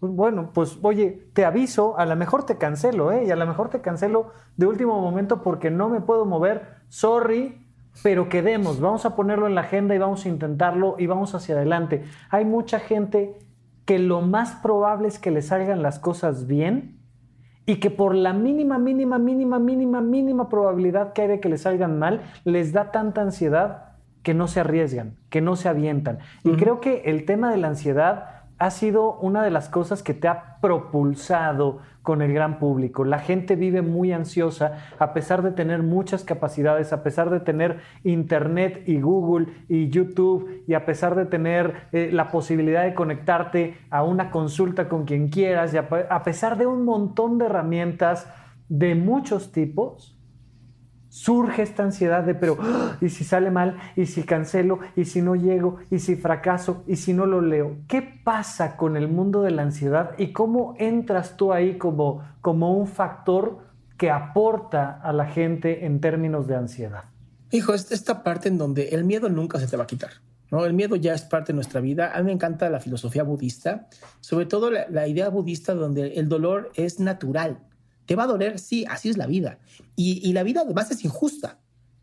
bueno, 0.01 0.51
pues 0.53 0.77
oye, 0.83 1.29
te 1.33 1.45
aviso, 1.45 1.97
a 1.97 2.05
lo 2.05 2.15
mejor 2.15 2.45
te 2.45 2.57
cancelo, 2.57 3.11
¿eh? 3.11 3.23
Y 3.25 3.31
a 3.31 3.35
lo 3.35 3.47
mejor 3.47 3.69
te 3.69 3.81
cancelo 3.81 4.31
de 4.55 4.67
último 4.67 5.01
momento 5.01 5.41
porque 5.41 5.71
no 5.71 5.89
me 5.89 6.01
puedo 6.01 6.25
mover, 6.25 6.75
sorry, 6.89 7.62
pero 8.01 8.29
quedemos, 8.29 8.79
vamos 8.79 9.05
a 9.05 9.15
ponerlo 9.15 9.47
en 9.47 9.55
la 9.55 9.61
agenda 9.61 9.93
y 9.93 9.99
vamos 9.99 10.25
a 10.25 10.29
intentarlo 10.29 10.95
y 10.97 11.05
vamos 11.05 11.35
hacia 11.35 11.55
adelante. 11.55 12.03
Hay 12.29 12.45
mucha 12.45 12.79
gente 12.79 13.37
que 13.85 13.99
lo 13.99 14.21
más 14.21 14.53
probable 14.55 15.07
es 15.07 15.19
que 15.19 15.31
le 15.31 15.41
salgan 15.41 15.81
las 15.81 15.99
cosas 15.99 16.47
bien 16.47 16.99
y 17.65 17.77
que 17.77 17.91
por 17.91 18.15
la 18.15 18.33
mínima, 18.33 18.77
mínima, 18.77 19.19
mínima, 19.19 19.59
mínima, 19.59 20.01
mínima 20.01 20.49
probabilidad 20.49 21.13
que 21.13 21.23
hay 21.23 21.27
de 21.27 21.39
que 21.39 21.49
les 21.49 21.61
salgan 21.61 21.99
mal, 21.99 22.21
les 22.43 22.73
da 22.73 22.91
tanta 22.91 23.21
ansiedad 23.21 23.93
que 24.21 24.33
no 24.33 24.47
se 24.47 24.61
arriesgan, 24.61 25.17
que 25.29 25.41
no 25.41 25.55
se 25.55 25.69
avientan. 25.69 26.19
Y 26.43 26.53
creo 26.53 26.79
que 26.79 27.03
el 27.05 27.25
tema 27.25 27.51
de 27.51 27.57
la 27.57 27.67
ansiedad 27.67 28.43
ha 28.57 28.69
sido 28.69 29.17
una 29.19 29.43
de 29.43 29.51
las 29.51 29.69
cosas 29.69 30.03
que 30.03 30.13
te 30.13 30.27
ha 30.27 30.57
propulsado 30.61 31.79
con 32.03 32.21
el 32.21 32.33
gran 32.33 32.59
público. 32.59 33.03
La 33.05 33.17
gente 33.17 33.55
vive 33.55 33.81
muy 33.81 34.11
ansiosa 34.11 34.85
a 34.99 35.13
pesar 35.13 35.41
de 35.41 35.51
tener 35.51 35.81
muchas 35.81 36.23
capacidades, 36.23 36.93
a 36.93 37.01
pesar 37.01 37.29
de 37.29 37.39
tener 37.39 37.79
Internet 38.03 38.83
y 38.85 38.99
Google 38.99 39.47
y 39.69 39.89
YouTube 39.89 40.63
y 40.67 40.75
a 40.75 40.85
pesar 40.85 41.15
de 41.15 41.25
tener 41.25 41.87
eh, 41.93 42.09
la 42.11 42.29
posibilidad 42.29 42.83
de 42.83 42.93
conectarte 42.93 43.77
a 43.89 44.03
una 44.03 44.29
consulta 44.29 44.87
con 44.87 45.05
quien 45.05 45.29
quieras 45.29 45.73
y 45.73 45.77
a 45.77 46.23
pesar 46.23 46.57
de 46.57 46.67
un 46.67 46.85
montón 46.85 47.37
de 47.37 47.45
herramientas 47.45 48.27
de 48.67 48.95
muchos 48.95 49.51
tipos, 49.51 50.12
surge 51.14 51.61
esta 51.61 51.84
ansiedad 51.84 52.24
de, 52.24 52.34
pero, 52.34 52.57
¡ah! 52.59 52.97
¿y 52.99 53.09
si 53.09 53.24
sale 53.24 53.51
mal? 53.51 53.78
¿Y 53.95 54.07
si 54.07 54.24
cancelo? 54.24 54.80
¿Y 54.95 55.05
si 55.05 55.22
no 55.22 55.36
llego? 55.36 55.78
¿Y 55.91 55.99
si 55.99 56.16
fracaso? 56.16 56.84
¿Y 56.88 56.95
si 56.95 57.14
no 57.14 57.28
lo 57.28 57.39
leo? 57.39 57.78
¿Qué 57.88 58.01
pasa 58.01 58.76
con 58.78 58.97
el 58.97 59.07
mundo 59.07 59.43
de 59.43 59.51
la 59.51 59.61
ansiedad 59.61 60.16
y 60.18 60.34
cómo 60.34 60.74
entras 60.80 61.38
tú 61.38 61.53
ahí 61.53 61.78
como, 61.78 62.24
como 62.41 62.76
un 62.76 62.88
factor 62.88 63.59
que 63.95 64.09
aporta 64.09 64.99
a 65.03 65.14
la 65.14 65.28
gente 65.28 65.86
en 65.86 66.01
términos 66.01 66.47
de 66.47 66.55
ansiedad? 66.55 67.03
Hijo, 67.51 67.76
es 67.76 67.91
esta 67.91 68.24
parte 68.24 68.49
en 68.49 68.57
donde 68.57 68.89
el 68.89 69.03
miedo 69.03 69.30
nunca 69.30 69.59
se 69.59 69.68
te 69.68 69.78
va 69.78 69.84
a 69.84 69.88
quitar. 69.88 70.14
¿no? 70.49 70.66
El 70.66 70.74
miedo 70.74 70.95
ya 70.95 71.14
es 71.14 71.22
parte 71.22 71.53
de 71.53 71.57
nuestra 71.57 71.80
vida. 71.80 72.11
A 72.16 72.18
mí 72.22 72.26
me 72.26 72.32
encanta 72.32 72.72
la 72.72 72.80
filosofía 72.80 73.22
budista, 73.22 73.88
sobre 74.20 74.47
todo 74.47 74.72
la, 74.72 74.88
la 74.89 75.07
idea 75.07 75.30
budista 75.30 75.76
donde 75.76 76.14
el 76.16 76.28
dolor 76.28 76.72
es 76.74 76.99
natural. 76.99 77.59
¿Te 78.05 78.15
va 78.15 78.23
a 78.23 78.27
doler? 78.27 78.59
Sí, 78.59 78.85
así 78.89 79.09
es 79.09 79.17
la 79.17 79.27
vida. 79.27 79.59
Y, 79.95 80.31
la 80.33 80.43
vida 80.43 80.61
además 80.61 80.91
es 80.91 81.03
injusta. 81.05 81.59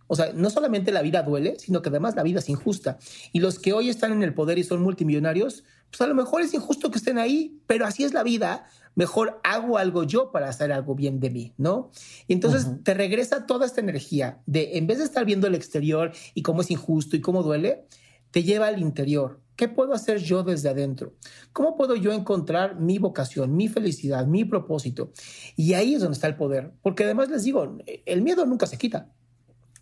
O 0.07 0.17
sea, 0.17 0.33
no 0.33 0.51
solamente 0.51 0.91
la 0.91 1.03
vida 1.03 1.23
duele, 1.23 1.57
sino 1.59 1.83
que 1.83 1.89
además 1.89 2.17
la 2.17 2.23
vida 2.23 2.41
es 2.41 2.49
injusta. 2.49 2.99
Y 3.33 3.41
los 3.41 3.59
que 3.59 3.73
hoy 3.73 3.89
están 3.89 4.13
en 4.13 4.23
el 4.23 4.35
poder 4.35 4.59
y 4.59 4.65
son 4.65 4.83
multimillonarios, 4.83 5.65
pues 5.91 6.01
a 6.01 6.07
lo 6.07 6.15
mejor 6.15 6.43
es 6.43 6.53
injusto 6.53 6.91
que 6.91 6.99
estén 6.99 7.19
ahí, 7.19 7.61
pero 7.67 7.87
así 7.87 8.03
es 8.03 8.13
la 8.13 8.23
vida. 8.23 8.67
Mejor 8.97 9.41
hago 9.45 9.79
algo 9.79 10.03
yo 10.03 10.33
para 10.33 10.49
hacer 10.49 10.73
algo 10.73 10.97
bien 10.97 11.21
de 11.21 11.31
mí, 11.31 11.55
¿no? 11.59 11.93
Y 12.27 12.33
entonces 12.33 12.67
te 12.83 12.95
regresa 12.95 13.47
toda 13.47 13.67
esta 13.67 13.81
energía 13.81 14.41
de, 14.47 14.79
en 14.79 14.89
vez 14.89 14.99
de 14.99 15.05
estar 15.05 15.25
viendo 15.25 15.47
el 15.47 15.55
exterior 15.55 16.13
y 16.35 16.43
cómo 16.43 16.63
es 16.63 16.71
injusto 16.73 17.15
y 17.15 17.21
cómo 17.21 17.45
duele, 17.45 17.87
te 18.33 18.43
lleva 18.43 18.67
al 18.67 18.81
interior. 18.81 19.41
¿Qué 19.61 19.69
puedo 19.69 19.93
hacer 19.93 20.17
yo 20.21 20.43
desde 20.43 20.71
adentro? 20.71 21.13
¿Cómo 21.53 21.77
puedo 21.77 21.95
yo 21.95 22.13
encontrar 22.13 22.81
mi 22.81 22.97
vocación, 22.99 23.55
mi 23.55 23.69
felicidad, 23.69 24.27
mi 24.27 24.47
propósito? 24.47 25.13
Y 25.55 25.75
ahí 25.75 25.93
es 25.93 26.01
donde 26.01 26.15
está 26.15 26.29
el 26.29 26.37
poder. 26.37 26.73
Porque 26.81 27.05
además 27.05 27.29
les 27.29 27.45
digo, 27.45 27.77
el 28.07 28.23
miedo 28.23 28.47
nunca 28.47 28.67
se 28.67 28.79
quita, 28.79 29.13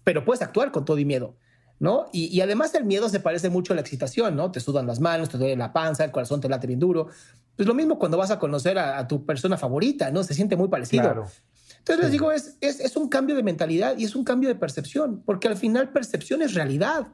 pero 0.03 0.25
puedes 0.25 0.43
actuar 0.43 0.73
con 0.73 0.85
todo 0.85 0.99
y 0.99 1.05
miedo. 1.05 1.37
¿No? 1.79 2.07
Y, 2.13 2.41
además 2.41 2.75
el 2.75 2.87
miedo 2.87 3.09
se 3.09 3.21
parece 3.21 3.51
mucho 3.51 3.73
a 3.73 3.77
la 3.77 3.83
excitación, 3.83 4.35
¿no? 4.35 4.51
Te 4.51 4.59
sudan 4.59 4.85
las 4.85 4.99
manos, 4.99 5.29
te 5.29 5.39
duele 5.39 5.55
la 5.55 5.73
panza, 5.73 6.05
el 6.05 6.11
corazón 6.11 6.41
te 6.41 6.49
late 6.49 6.67
bien 6.67 6.81
duro. 6.81 7.07
Pues 7.55 7.69
lo 7.69 7.73
mismo 7.73 8.01
cuando 8.01 8.19
vas 8.19 8.33
a 8.33 8.41
conocer 8.41 8.81
a, 8.81 9.07
tu 9.07 9.25
persona 9.25 9.57
favorita, 9.57 10.11
¿no? 10.11 10.25
Se 10.25 10.35
siente 10.35 10.57
muy 10.57 10.67
parecido. 10.67 11.25
Entonces 11.79 12.03
les 12.03 12.11
digo, 12.11 12.33
es, 12.33 12.57
es, 12.61 12.81
es 12.81 12.97
un 12.97 13.09
cambio 13.09 13.37
de 13.37 13.45
mentalidad 13.45 13.97
y 13.97 14.03
es 14.03 14.17
un 14.17 14.25
cambio 14.25 14.49
de 14.49 14.57
percepción, 14.57 15.23
porque 15.25 15.47
al 15.47 15.57
final 15.57 15.93
percepción 15.93 16.43
es 16.43 16.55
realidad. 16.55 17.13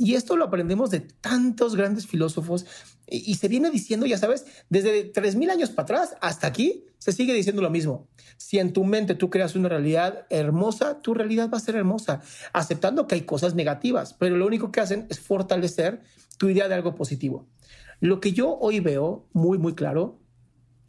Y 0.00 0.14
esto 0.14 0.36
lo 0.36 0.44
aprendemos 0.44 0.90
de 0.90 1.00
tantos 1.00 1.74
grandes 1.74 2.06
filósofos 2.06 2.64
y, 3.08 3.34
se 3.34 3.48
viene 3.48 3.68
diciendo, 3.70 4.06
ya 4.06 4.16
sabes, 4.16 4.46
desde 4.70 5.12
3.000 5.12 5.50
años 5.50 5.70
para 5.70 5.82
atrás 5.84 6.16
hasta 6.20 6.46
aquí, 6.46 6.84
se 6.98 7.10
sigue 7.10 7.34
diciendo 7.34 7.62
lo 7.62 7.70
mismo. 7.70 8.08
Si 8.36 8.60
en 8.60 8.72
tu 8.72 8.84
mente 8.84 9.16
tú 9.16 9.28
creas 9.28 9.56
una 9.56 9.68
realidad 9.68 10.26
hermosa, 10.30 11.02
tu 11.02 11.14
realidad 11.14 11.50
va 11.52 11.58
a 11.58 11.62
ser 11.62 11.74
hermosa, 11.74 12.20
aceptando 12.52 13.08
que 13.08 13.16
hay 13.16 13.22
cosas 13.22 13.56
negativas, 13.56 14.14
pero 14.14 14.36
lo 14.36 14.46
único 14.46 14.70
que 14.70 14.80
hacen 14.80 15.06
es 15.10 15.18
fortalecer 15.18 16.00
tu 16.38 16.48
idea 16.48 16.68
de 16.68 16.74
algo 16.74 16.94
positivo. 16.94 17.48
Lo 17.98 18.20
que 18.20 18.32
yo 18.32 18.56
hoy 18.60 18.78
veo 18.78 19.26
muy, 19.32 19.58
muy 19.58 19.74
claro 19.74 20.20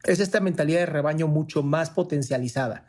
es 0.04 0.20
esta 0.20 0.40
mentalidad 0.40 0.82
de 0.82 0.86
rebaño 0.86 1.28
mucho 1.28 1.64
más 1.64 1.90
potencializada. 1.90 2.86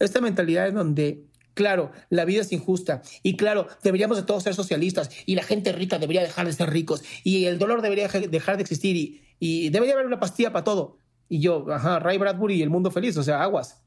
Esta 0.00 0.20
mentalidad 0.20 0.66
en 0.66 0.74
donde 0.74 1.29
Claro, 1.54 1.90
la 2.10 2.24
vida 2.24 2.42
es 2.42 2.52
injusta 2.52 3.02
y 3.22 3.36
claro, 3.36 3.66
deberíamos 3.82 4.16
de 4.16 4.22
todos 4.22 4.42
ser 4.42 4.54
socialistas 4.54 5.10
y 5.26 5.34
la 5.34 5.42
gente 5.42 5.72
rica 5.72 5.98
debería 5.98 6.22
dejar 6.22 6.46
de 6.46 6.52
ser 6.52 6.70
ricos 6.70 7.02
y 7.24 7.46
el 7.46 7.58
dolor 7.58 7.82
debería 7.82 8.08
dejar 8.08 8.56
de 8.56 8.62
existir 8.62 9.22
y, 9.40 9.70
debería 9.70 9.94
haber 9.94 10.06
una 10.06 10.20
pastilla 10.20 10.52
para 10.52 10.64
todo. 10.64 10.98
Y 11.28 11.40
yo, 11.40 11.66
ajá, 11.72 11.98
Ray 11.98 12.18
Bradbury 12.18 12.56
y 12.56 12.62
el 12.62 12.70
mundo 12.70 12.90
feliz, 12.90 13.16
o 13.16 13.22
sea, 13.22 13.42
aguas, 13.42 13.82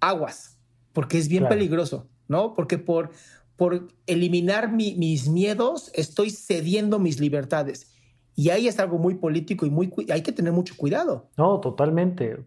aguas, 0.00 0.58
porque 0.92 1.18
es 1.18 1.28
bien 1.28 1.46
peligroso, 1.48 2.08
¿no? 2.28 2.54
Porque 2.54 2.78
por, 2.78 3.10
por 3.56 3.88
eliminar 4.06 4.72
mis 4.72 5.28
miedos 5.28 5.90
estoy 5.94 6.30
cediendo 6.30 6.98
mis 6.98 7.20
libertades. 7.20 7.91
Y 8.34 8.50
ahí 8.50 8.66
es 8.66 8.78
algo 8.80 8.98
muy 8.98 9.14
político 9.14 9.66
y 9.66 9.70
muy 9.70 9.92
hay 10.10 10.22
que 10.22 10.32
tener 10.32 10.52
mucho 10.52 10.74
cuidado. 10.76 11.26
No, 11.36 11.60
totalmente. 11.60 12.38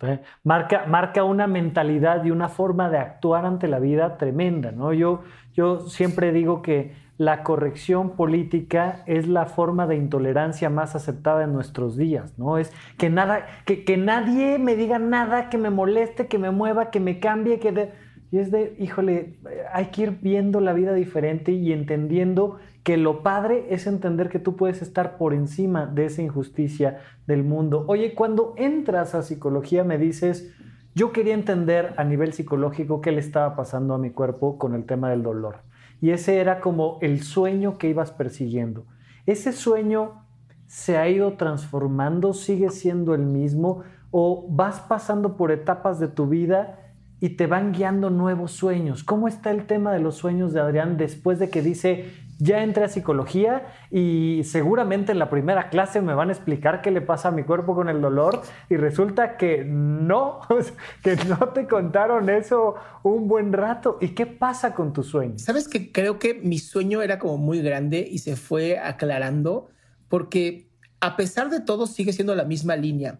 Marca, 0.44 0.86
marca 0.88 1.24
una 1.24 1.48
mentalidad 1.48 2.24
y 2.26 2.32
una 2.32 2.50
forma 2.50 2.90
de 2.90 2.98
actuar 2.98 3.46
ante 3.46 3.68
la 3.68 3.80
vida 3.80 4.18
tremenda. 4.18 4.72
¿no? 4.72 4.94
Yo, 4.94 5.22
yo 5.54 5.82
siempre 5.82 6.32
digo 6.32 6.62
que 6.62 6.94
la 7.18 7.44
corrección 7.44 8.12
política 8.12 9.04
es 9.06 9.28
la 9.28 9.46
forma 9.46 9.88
de 9.88 9.96
intolerancia 9.96 10.70
más 10.70 10.96
aceptada 10.96 11.44
en 11.46 11.54
nuestros 11.54 11.96
días, 11.96 12.38
¿no? 12.38 12.58
Es 12.58 12.74
que 12.98 13.10
nada, 13.10 13.46
que, 13.66 13.86
que 13.86 13.96
nadie 13.96 14.60
me 14.60 14.76
diga 14.76 15.00
nada 15.00 15.50
que 15.50 15.58
me 15.58 15.70
moleste, 15.70 16.28
que 16.28 16.38
me 16.38 16.52
mueva, 16.52 16.92
que 16.92 17.00
me 17.00 17.22
cambie, 17.22 17.60
que 17.60 17.94
y 18.36 18.40
es 18.40 18.52
de, 18.52 18.76
híjole, 18.80 19.38
hay 19.72 19.86
que 19.92 20.02
ir 20.02 20.20
viendo 20.22 20.60
la 20.60 20.74
vida 20.74 20.94
diferente 20.94 21.54
y 21.54 21.72
entendiendo 21.72 22.58
que 22.84 22.98
lo 22.98 23.24
padre 23.24 23.68
es 23.70 23.88
entender 23.88 24.28
que 24.28 24.40
tú 24.40 24.58
puedes 24.58 24.82
estar 24.82 25.18
por 25.18 25.34
encima 25.34 25.86
de 25.86 26.04
esa 26.04 26.22
injusticia 26.22 27.00
del 27.28 27.46
mundo. 27.46 27.86
Oye, 27.88 28.14
cuando 28.14 28.54
entras 28.58 29.16
a 29.16 29.24
psicología 29.24 29.86
me 29.86 29.98
dices, 29.98 30.54
yo 30.96 31.14
quería 31.14 31.34
entender 31.34 31.94
a 31.96 32.04
nivel 32.04 32.34
psicológico 32.34 33.00
qué 33.00 33.14
le 33.14 33.22
estaba 33.22 33.56
pasando 33.56 33.94
a 33.94 34.00
mi 34.00 34.10
cuerpo 34.10 34.58
con 34.58 34.76
el 34.76 34.84
tema 34.84 35.10
del 35.12 35.24
dolor. 35.24 35.60
Y 36.02 36.10
ese 36.10 36.40
era 36.40 36.60
como 36.60 36.98
el 37.02 37.24
sueño 37.24 37.78
que 37.78 37.88
ibas 37.88 38.12
persiguiendo. 38.12 38.86
Ese 39.26 39.54
sueño 39.54 40.26
se 40.68 40.98
ha 40.98 41.08
ido 41.08 41.38
transformando, 41.38 42.34
sigue 42.34 42.70
siendo 42.70 43.16
el 43.16 43.26
mismo 43.26 43.84
o 44.12 44.46
vas 44.50 44.82
pasando 44.82 45.38
por 45.38 45.54
etapas 45.54 46.02
de 46.02 46.10
tu 46.10 46.28
vida 46.28 46.82
y 47.26 47.30
te 47.30 47.48
van 47.48 47.74
guiando 47.74 48.12
nuevos 48.12 48.52
sueños. 48.52 49.04
¿Cómo 49.04 49.28
está 49.28 49.50
el 49.50 49.66
tema 49.66 49.92
de 49.92 50.00
los 50.00 50.16
sueños 50.16 50.54
de 50.54 50.60
Adrián 50.60 50.96
después 50.96 51.40
de 51.40 51.50
que 51.50 51.64
dice, 51.64 52.06
ya 52.38 52.62
entré 52.62 52.84
a 52.84 52.88
psicología 52.88 53.66
y 53.90 54.44
seguramente 54.44 55.12
en 55.12 55.18
la 55.18 55.28
primera 55.32 55.70
clase 55.70 56.02
me 56.02 56.14
van 56.14 56.30
a 56.30 56.34
explicar 56.34 56.84
qué 56.84 56.92
le 56.92 57.02
pasa 57.02 57.30
a 57.30 57.32
mi 57.32 57.42
cuerpo 57.42 57.74
con 57.74 57.90
el 57.90 58.00
dolor 58.00 58.44
y 58.70 58.78
resulta 58.78 59.38
que 59.38 59.66
no, 59.66 60.42
que 61.04 61.16
no 61.28 61.50
te 61.50 61.66
contaron 61.66 62.30
eso 62.30 62.76
un 63.02 63.28
buen 63.28 63.54
rato. 63.54 63.98
¿Y 64.02 64.10
qué 64.10 64.28
pasa 64.28 64.76
con 64.76 64.94
tu 64.94 65.02
sueño? 65.02 65.40
Sabes 65.40 65.68
que 65.68 65.92
creo 65.92 66.20
que 66.20 66.36
mi 66.36 66.60
sueño 66.60 67.02
era 67.02 67.18
como 67.18 67.40
muy 67.40 67.60
grande 67.60 68.08
y 68.08 68.20
se 68.20 68.36
fue 68.36 68.78
aclarando 68.78 69.70
porque 70.10 70.70
a 71.00 71.16
pesar 71.16 71.50
de 71.50 71.60
todo 71.60 71.88
sigue 71.88 72.14
siendo 72.14 72.36
la 72.36 72.44
misma 72.44 72.76
línea. 72.76 73.18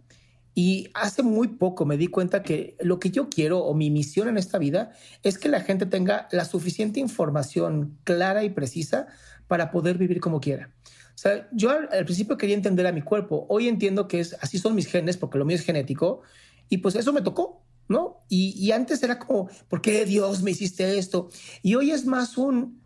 Y 0.58 0.90
hace 0.94 1.22
muy 1.22 1.50
poco 1.50 1.86
me 1.86 1.98
di 1.98 2.08
cuenta 2.08 2.42
que 2.42 2.78
lo 2.80 2.98
que 2.98 3.12
yo 3.12 3.30
quiero 3.30 3.60
o 3.60 3.74
mi 3.74 3.90
misión 3.90 4.30
en 4.30 4.38
esta 4.38 4.58
vida 4.58 4.94
es 5.22 5.38
que 5.38 5.50
la 5.50 5.60
gente 5.60 5.86
tenga 5.86 6.30
la 6.32 6.46
suficiente 6.46 7.02
información 7.02 8.00
clara 8.06 8.46
y 8.46 8.50
precisa 8.50 9.08
para 9.48 9.70
poder 9.70 9.98
vivir 9.98 10.22
como 10.22 10.40
quiera. 10.40 10.72
O 11.14 11.18
sea, 11.18 11.50
yo 11.52 11.72
al, 11.72 12.06
principio 12.06 12.38
quería 12.38 12.56
entender 12.56 12.88
a 12.88 12.94
mi 12.94 13.02
cuerpo. 13.02 13.46
Hoy 13.50 13.68
entiendo 13.68 14.08
que 14.08 14.22
es 14.22 14.38
así 14.42 14.58
son 14.58 14.76
mis 14.76 14.88
genes 14.88 15.18
porque 15.18 15.38
lo 15.38 15.46
mío 15.46 15.58
es 15.58 15.64
genético 15.64 16.22
y 16.70 16.78
pues 16.78 16.96
eso 16.96 17.12
me 17.12 17.22
tocó, 17.22 17.62
¿no? 17.90 18.22
Y, 18.30 18.54
y 18.58 18.72
antes 18.72 19.04
era 19.04 19.20
como, 19.20 19.50
¿por 19.68 19.82
qué 19.82 20.06
Dios 20.06 20.42
me 20.42 20.52
hiciste 20.52 20.98
esto? 20.98 21.30
Y 21.64 21.76
hoy 21.76 21.92
es 21.92 22.06
más 22.06 22.38
un, 22.38 22.82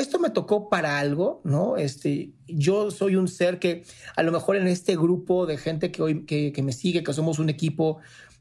esto 0.00 0.18
me 0.18 0.30
tocó 0.30 0.68
para 0.68 0.98
algo, 0.98 1.40
¿no? 1.44 1.76
Este, 1.76 2.32
yo 2.46 2.90
soy 2.90 3.16
un 3.16 3.28
ser 3.28 3.58
que 3.58 3.84
a 4.16 4.22
lo 4.22 4.32
mejor 4.32 4.56
en 4.56 4.68
este 4.68 4.96
grupo 4.96 5.46
de 5.46 5.56
gente 5.58 5.90
que 5.90 6.02
hoy 6.02 6.24
que, 6.24 6.62
me 6.62 6.72
sigue, 6.72 7.02
que 7.02 7.12
somos 7.12 7.38
un 7.38 7.48
equipo, 7.48 7.98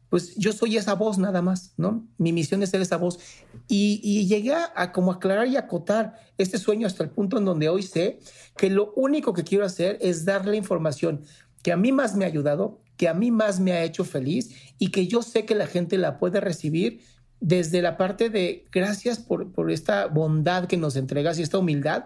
pues 0.09 0.35
yo 0.35 0.53
soy 0.53 0.77
esa 0.77 0.93
voz 0.93 1.17
nada 1.17 1.41
más, 1.41 1.73
¿no? 1.77 2.07
Mi 2.17 2.31
misión 2.31 2.63
es 2.63 2.69
ser 2.69 2.81
esa 2.81 2.97
voz. 2.97 3.19
Y, 3.67 4.25
llegué 4.27 4.53
a, 4.53 4.91
como 4.91 5.11
aclarar 5.11 5.47
y 5.47 5.57
acotar 5.57 6.13
este 6.37 6.57
sueño 6.57 6.87
hasta 6.87 7.03
el 7.03 7.09
punto 7.09 7.37
en 7.37 7.45
donde 7.45 7.69
hoy 7.69 7.83
sé 7.83 8.19
que 8.55 8.69
lo 8.69 8.93
único 8.95 9.33
que 9.33 9.43
quiero 9.43 9.65
hacer 9.65 9.97
es 10.01 10.25
darle 10.25 10.57
información 10.57 11.23
que 11.63 11.71
a 11.71 11.77
mí 11.77 11.91
más 11.91 12.15
me 12.15 12.23
ha 12.23 12.29
ayudado, 12.29 12.79
que 12.95 13.09
a 13.09 13.13
mí 13.13 13.31
más 13.31 13.59
me 13.59 13.73
ha 13.73 13.83
hecho 13.83 14.05
feliz 14.05 14.55
y 14.77 14.91
que 14.91 15.07
yo 15.07 15.21
sé 15.21 15.45
que 15.45 15.55
la 15.55 15.67
gente 15.67 15.97
la 15.97 16.17
puede 16.17 16.39
recibir 16.39 17.01
desde 17.39 17.81
la 17.81 17.97
parte 17.97 18.29
de 18.29 18.65
gracias 18.71 19.19
por, 19.19 19.51
por 19.51 19.71
esta 19.71 20.07
bondad 20.07 20.65
que 20.65 20.77
nos 20.77 20.95
entregas 20.95 21.37
y 21.39 21.43
esta 21.43 21.59
humildad 21.59 22.05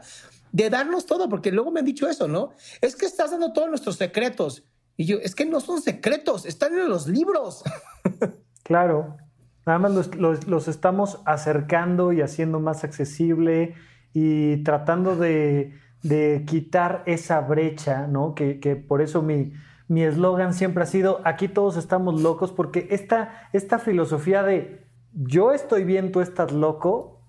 de 0.52 0.70
darnos 0.70 1.06
todo, 1.06 1.30
porque 1.30 1.52
luego 1.52 1.72
me 1.72 1.80
han 1.80 1.86
dicho 1.86 2.10
eso, 2.10 2.28
¿no? 2.28 2.52
Es 2.82 2.96
que 2.96 3.06
estás 3.06 3.32
dando 3.32 3.54
todos 3.54 3.70
nuestros 3.70 3.96
secretos. 3.96 4.64
Y 4.98 5.06
yo, 5.06 5.18
es 5.18 5.36
que 5.36 5.46
no 5.46 5.60
son 5.62 5.82
secretos, 5.82 6.46
están 6.46 6.78
en 6.78 6.90
los 6.90 7.08
libros. 7.08 7.64
Claro, 8.64 9.18
nada 9.66 9.80
más 9.80 10.16
los, 10.16 10.68
estamos 10.70 11.20
acercando 11.26 12.14
y 12.14 12.22
haciendo 12.22 12.62
más 12.62 12.86
accesible 12.86 13.74
y 14.14 14.64
tratando 14.64 15.18
de, 15.18 15.74
quitar 16.48 17.04
esa 17.06 17.42
brecha, 17.42 18.08
¿no? 18.08 18.34
Que, 18.34 18.62
que 18.62 18.78
por 18.78 19.02
eso 19.02 19.24
mi 19.24 20.04
eslogan 20.04 20.54
siempre 20.54 20.84
ha 20.84 20.86
sido, 20.86 21.20
aquí 21.26 21.50
todos 21.50 21.76
estamos 21.76 22.22
locos, 22.22 22.54
porque 22.54 22.88
esta, 22.92 23.50
esta 23.52 23.78
filosofía 23.78 24.42
de 24.42 24.86
yo 25.14 25.52
estoy 25.52 25.84
bien, 25.84 26.12
tú 26.12 26.22
estás 26.22 26.52
loco, 26.52 27.22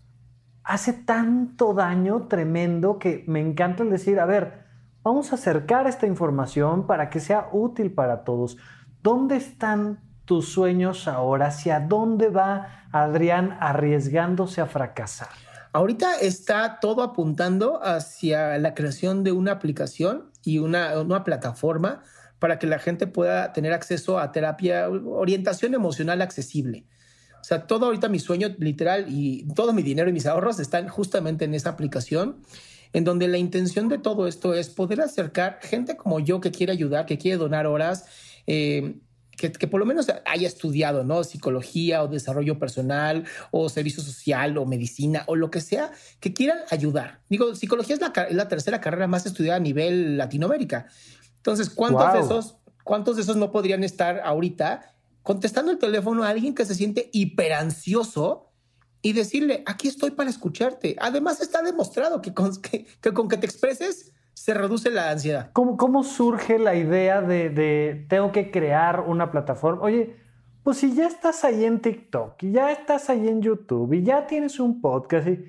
hace 0.64 0.92
tanto 0.92 1.74
daño 1.74 2.28
tremendo 2.28 2.98
que 2.98 3.24
me 3.26 3.40
encanta 3.40 3.82
el 3.82 3.90
decir, 3.90 4.20
a 4.20 4.26
ver, 4.26 4.64
vamos 5.02 5.32
a 5.32 5.34
acercar 5.34 5.86
esta 5.86 6.06
información 6.06 6.86
para 6.86 7.10
que 7.10 7.20
sea 7.20 7.48
útil 7.52 7.92
para 7.92 8.24
todos. 8.24 8.56
¿Dónde 9.02 9.36
están 9.36 10.00
tus 10.24 10.48
sueños 10.52 11.08
ahora? 11.08 11.46
¿Hacia 11.46 11.80
dónde 11.80 12.28
va 12.28 12.86
Adrián 12.92 13.56
arriesgándose 13.60 14.60
a 14.60 14.66
fracasar? 14.66 15.28
Ahorita 15.72 16.16
está 16.20 16.80
todo 16.80 17.02
apuntando 17.02 17.82
hacia 17.82 18.58
la 18.58 18.74
creación 18.74 19.24
de 19.24 19.32
una 19.32 19.52
aplicación 19.52 20.30
y 20.44 20.58
una, 20.58 21.00
una 21.00 21.24
plataforma 21.24 22.02
para 22.38 22.58
que 22.58 22.66
la 22.66 22.78
gente 22.78 23.06
pueda 23.06 23.52
tener 23.52 23.72
acceso 23.72 24.18
a 24.18 24.32
terapia, 24.32 24.88
orientación 24.88 25.74
emocional 25.74 26.20
accesible. 26.20 26.86
O 27.42 27.44
sea, 27.44 27.66
todo 27.66 27.86
ahorita 27.86 28.08
mi 28.08 28.20
sueño 28.20 28.54
literal 28.58 29.06
y 29.08 29.48
todo 29.56 29.72
mi 29.72 29.82
dinero 29.82 30.08
y 30.08 30.12
mis 30.12 30.26
ahorros 30.26 30.60
están 30.60 30.88
justamente 30.88 31.44
en 31.44 31.54
esa 31.54 31.70
aplicación, 31.70 32.36
en 32.92 33.02
donde 33.02 33.26
la 33.26 33.36
intención 33.36 33.88
de 33.88 33.98
todo 33.98 34.28
esto 34.28 34.54
es 34.54 34.70
poder 34.70 35.00
acercar 35.00 35.58
gente 35.60 35.96
como 35.96 36.20
yo 36.20 36.40
que 36.40 36.52
quiere 36.52 36.72
ayudar, 36.72 37.04
que 37.04 37.18
quiere 37.18 37.38
donar 37.38 37.66
horas, 37.66 38.04
eh, 38.46 38.94
que, 39.36 39.66
por 39.66 39.80
lo 39.80 39.86
menos 39.86 40.06
haya 40.24 40.46
estudiado, 40.46 41.02
¿no? 41.02 41.24
Psicología 41.24 42.04
o 42.04 42.06
desarrollo 42.06 42.60
personal 42.60 43.24
o 43.50 43.68
servicio 43.68 44.04
social 44.04 44.56
o 44.56 44.64
medicina 44.64 45.24
o 45.26 45.34
lo 45.34 45.50
que 45.50 45.60
sea, 45.60 45.90
que 46.20 46.32
quieran 46.32 46.58
ayudar. 46.70 47.22
Digo, 47.28 47.56
psicología 47.56 47.96
es 47.96 48.00
la, 48.32 48.46
tercera 48.46 48.80
carrera 48.80 49.08
más 49.08 49.26
estudiada 49.26 49.56
a 49.56 49.60
nivel 49.60 50.16
Latinoamérica. 50.16 50.86
Entonces, 51.38 51.70
¿cuántos 51.70 52.12
de 52.12 52.20
esos, 52.20 52.56
cuántos 52.84 53.16
de 53.16 53.22
esos 53.22 53.36
no 53.36 53.50
podrían 53.50 53.82
estar 53.82 54.20
ahorita 54.20 54.91
contestando 55.22 55.70
el 55.72 55.78
teléfono 55.78 56.24
a 56.24 56.28
alguien 56.28 56.54
que 56.54 56.64
se 56.64 56.74
siente 56.74 57.10
hiperansioso 57.12 58.52
y 59.02 59.12
decirle, 59.12 59.62
aquí 59.66 59.88
estoy 59.88 60.12
para 60.12 60.30
escucharte. 60.30 60.96
Además 61.00 61.40
está 61.40 61.62
demostrado 61.62 62.22
que 62.22 62.32
con 62.32 62.60
que, 62.60 62.86
con 63.12 63.28
que 63.28 63.36
te 63.36 63.46
expreses, 63.46 64.12
se 64.32 64.54
reduce 64.54 64.90
la 64.90 65.10
ansiedad. 65.10 65.50
¿Cómo, 65.52 65.76
cómo 65.76 66.04
surge 66.04 66.58
la 66.58 66.74
idea 66.74 67.20
de, 67.20 67.50
de, 67.50 68.06
tengo 68.08 68.32
que 68.32 68.50
crear 68.50 69.00
una 69.00 69.30
plataforma? 69.30 69.82
Oye, 69.82 70.16
pues 70.62 70.78
si 70.78 70.94
ya 70.94 71.06
estás 71.06 71.44
ahí 71.44 71.64
en 71.64 71.80
TikTok 71.80 72.42
y 72.42 72.52
ya 72.52 72.70
estás 72.70 73.10
ahí 73.10 73.28
en 73.28 73.42
YouTube 73.42 73.92
y 73.92 74.02
ya 74.02 74.26
tienes 74.26 74.60
un 74.60 74.80
podcast 74.80 75.28
y 75.28 75.44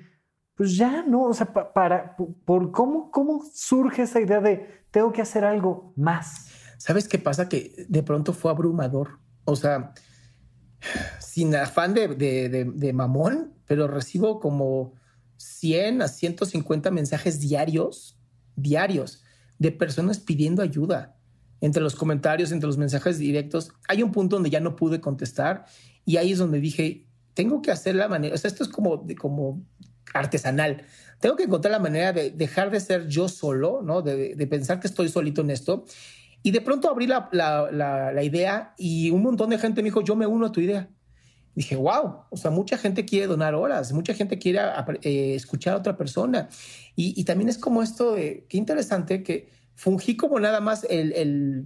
pues 0.54 0.76
ya 0.76 1.02
no, 1.02 1.22
o 1.24 1.34
sea, 1.34 1.52
para, 1.52 2.16
por, 2.44 2.70
¿cómo, 2.70 3.10
¿cómo 3.10 3.42
surge 3.52 4.02
esa 4.02 4.20
idea 4.20 4.40
de 4.40 4.84
tengo 4.90 5.12
que 5.12 5.22
hacer 5.22 5.44
algo 5.44 5.92
más? 5.96 6.48
¿Sabes 6.78 7.08
qué 7.08 7.18
pasa? 7.18 7.48
Que 7.48 7.86
de 7.88 8.02
pronto 8.02 8.32
fue 8.32 8.50
abrumador. 8.50 9.23
O 9.44 9.56
sea, 9.56 9.92
sin 11.20 11.54
afán 11.54 11.94
de, 11.94 12.08
de, 12.08 12.70
de, 12.74 12.92
mamón, 12.92 13.54
pero 13.66 13.88
recibo 13.88 14.40
como 14.40 14.94
100 15.36 16.02
a 16.02 16.08
150 16.08 16.90
mensajes 16.90 17.40
diarios, 17.40 18.18
diarios, 18.56 19.22
de 19.58 19.72
personas 19.72 20.18
pidiendo 20.18 20.62
ayuda. 20.62 21.16
Entre 21.60 21.82
los 21.82 21.94
comentarios, 21.94 22.52
entre 22.52 22.66
los 22.66 22.76
mensajes 22.76 23.18
directos, 23.18 23.72
hay 23.88 24.02
un 24.02 24.12
punto 24.12 24.36
donde 24.36 24.50
ya 24.50 24.60
no 24.60 24.76
pude 24.76 25.00
contestar 25.00 25.64
y 26.04 26.18
ahí 26.18 26.32
es 26.32 26.38
donde 26.38 26.60
dije, 26.60 27.06
tengo 27.32 27.62
que 27.62 27.70
hacer 27.70 27.94
la 27.94 28.08
manera, 28.08 28.34
o 28.34 28.38
sea, 28.38 28.48
esto 28.48 28.62
es 28.62 28.68
como, 28.68 29.06
como 29.18 29.64
artesanal. 30.12 30.84
Tengo 31.20 31.36
que 31.36 31.44
encontrar 31.44 31.72
la 31.72 31.78
manera 31.78 32.12
de 32.12 32.30
dejar 32.30 32.70
de 32.70 32.80
ser 32.80 33.08
yo 33.08 33.28
solo, 33.28 33.80
¿no? 33.82 34.02
De, 34.02 34.34
de 34.34 34.46
pensar 34.46 34.80
que 34.80 34.86
estoy 34.86 35.08
solito 35.08 35.40
en 35.40 35.50
esto. 35.50 35.84
Y 36.46 36.50
de 36.50 36.60
pronto 36.60 36.90
abrí 36.90 37.06
la, 37.06 37.30
la, 37.32 38.12
la, 38.12 38.22
idea 38.22 38.74
y 38.76 39.10
un 39.10 39.22
montón 39.22 39.48
de 39.48 39.56
gente 39.56 39.80
me 39.80 39.86
dijo, 39.86 40.02
yo 40.02 40.14
me 40.14 40.26
uno 40.26 40.44
a 40.44 40.52
tu 40.52 40.60
idea. 40.60 40.90
dije, 41.54 41.74
wow, 41.74 42.24
o 42.28 42.36
sea, 42.36 42.50
mucha 42.50 42.76
gente 42.76 43.06
quiere 43.06 43.26
donar 43.26 43.54
horas, 43.54 43.94
mucha 43.94 44.12
gente 44.12 44.38
quiere 44.38 44.60
eh, 45.00 45.34
escuchar 45.34 45.72
a 45.72 45.78
otra 45.78 45.96
persona. 45.96 46.50
Y, 46.94 47.18
y, 47.18 47.24
también 47.24 47.48
es 47.48 47.56
como 47.56 47.82
esto 47.82 48.12
de, 48.12 48.44
qué 48.46 48.58
interesante 48.58 49.22
que 49.22 49.48
fungí 49.74 50.18
como 50.18 50.38
nada 50.38 50.60
más 50.60 50.84
el, 50.90 51.14
el, 51.14 51.64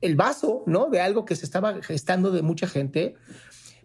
el 0.00 0.16
vaso, 0.16 0.64
¿no? 0.66 0.90
De 0.90 1.00
algo 1.00 1.24
que 1.24 1.36
se 1.36 1.44
estaba 1.44 1.80
gestando 1.80 2.32
de 2.32 2.42
mucha 2.42 2.66
gente, 2.66 3.14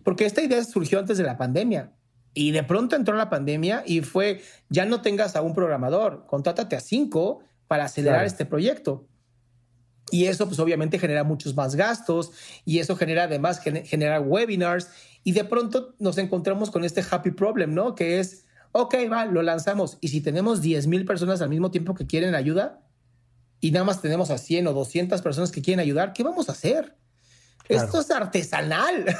porque 0.04 0.26
esta 0.26 0.42
idea 0.42 0.64
surgió 0.64 0.98
antes 0.98 1.20
de 1.20 1.26
la 1.26 1.38
pandemia. 1.38 1.94
Y 2.34 2.50
de 2.50 2.64
pronto 2.64 2.96
entró 2.96 3.16
la 3.16 3.30
pandemia 3.30 3.84
y 3.86 4.02
fue, 4.02 4.42
ya 4.68 4.86
no 4.86 5.02
tengas 5.02 5.36
a 5.36 5.44
un 5.44 5.54
programador, 5.54 6.26
contrátate 6.26 6.76
a 6.76 6.80
cinco 6.80 7.44
para 7.68 7.86
acelerar 7.86 8.26
este 8.26 8.48
proyecto. 8.48 9.08
Y 10.10 10.26
eso 10.26 10.48
pues 10.48 10.60
obviamente 10.60 11.00
genera 11.00 11.24
muchos 11.24 11.56
más 11.56 11.76
gastos 11.76 12.32
y 12.66 12.80
eso 12.80 12.96
genera 12.96 13.24
además 13.24 13.62
genera 13.62 14.20
webinars 14.20 14.90
y 15.24 15.34
de 15.34 15.44
pronto 15.44 15.94
nos 16.00 16.18
encontramos 16.18 16.72
con 16.72 16.84
este 16.84 17.04
happy 17.10 17.32
problem, 17.32 17.74
¿no? 17.74 17.96
Que 17.96 18.20
es, 18.20 18.46
ok, 18.72 18.96
va, 19.12 19.26
lo 19.26 19.42
lanzamos 19.42 19.98
y 20.02 20.10
si 20.10 20.22
tenemos 20.22 20.62
10 20.62 20.88
mil 20.88 21.06
personas 21.06 21.42
al 21.42 21.50
mismo 21.50 21.72
tiempo 21.72 21.94
que 21.94 22.08
quieren 22.08 22.36
ayuda 22.36 22.82
y 23.62 23.72
nada 23.72 23.86
más 23.86 24.02
tenemos 24.02 24.32
a 24.32 24.38
100 24.38 24.68
o 24.68 24.74
200 24.74 25.22
personas 25.22 25.52
que 25.52 25.62
quieren 25.62 25.80
ayudar, 25.80 26.14
¿qué 26.14 26.24
vamos 26.24 26.50
a 26.50 26.54
hacer? 26.54 26.98
Esto 27.70 28.00
es 28.00 28.12
artesanal. 28.12 29.06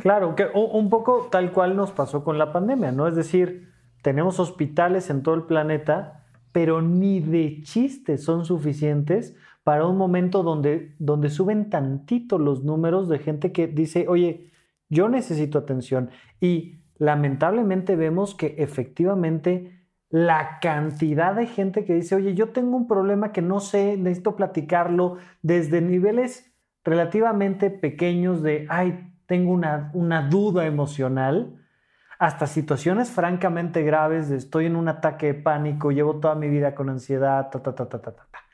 Claro, 0.00 0.34
que 0.34 0.46
un 0.54 0.88
poco 0.88 1.28
tal 1.30 1.52
cual 1.52 1.76
nos 1.76 1.90
pasó 1.90 2.24
con 2.24 2.38
la 2.38 2.54
pandemia, 2.54 2.90
¿no? 2.90 3.06
Es 3.06 3.14
decir, 3.14 3.70
tenemos 4.00 4.40
hospitales 4.40 5.10
en 5.10 5.22
todo 5.22 5.34
el 5.34 5.42
planeta, 5.42 6.24
pero 6.52 6.80
ni 6.80 7.20
de 7.20 7.60
chiste 7.64 8.16
son 8.16 8.46
suficientes 8.46 9.34
para 9.68 9.84
un 9.84 9.98
momento 9.98 10.42
donde, 10.42 10.94
donde 10.98 11.28
suben 11.28 11.68
tantito 11.68 12.38
los 12.38 12.64
números 12.64 13.06
de 13.06 13.18
gente 13.18 13.52
que 13.52 13.66
dice, 13.66 14.06
oye, 14.08 14.50
yo 14.88 15.10
necesito 15.10 15.58
atención. 15.58 16.08
Y 16.40 16.80
lamentablemente 16.96 17.94
vemos 17.94 18.34
que 18.34 18.54
efectivamente 18.56 19.84
la 20.08 20.58
cantidad 20.62 21.34
de 21.34 21.44
gente 21.44 21.84
que 21.84 21.92
dice, 21.92 22.14
oye, 22.14 22.32
yo 22.32 22.48
tengo 22.48 22.78
un 22.78 22.86
problema 22.86 23.30
que 23.30 23.42
no 23.42 23.60
sé, 23.60 23.98
necesito 23.98 24.36
platicarlo 24.36 25.18
desde 25.42 25.82
niveles 25.82 26.50
relativamente 26.82 27.68
pequeños 27.68 28.42
de, 28.42 28.64
ay, 28.70 29.12
tengo 29.26 29.52
una, 29.52 29.90
una 29.92 30.30
duda 30.30 30.64
emocional, 30.64 31.62
hasta 32.18 32.46
situaciones 32.46 33.10
francamente 33.10 33.82
graves 33.82 34.30
estoy 34.30 34.64
en 34.64 34.76
un 34.76 34.88
ataque 34.88 35.26
de 35.26 35.34
pánico, 35.34 35.90
llevo 35.90 36.20
toda 36.20 36.36
mi 36.36 36.48
vida 36.48 36.74
con 36.74 36.88
ansiedad, 36.88 37.50
ta, 37.50 37.62
ta, 37.62 37.74
ta, 37.74 37.86
ta, 37.86 38.00
ta, 38.00 38.12
ta. 38.12 38.47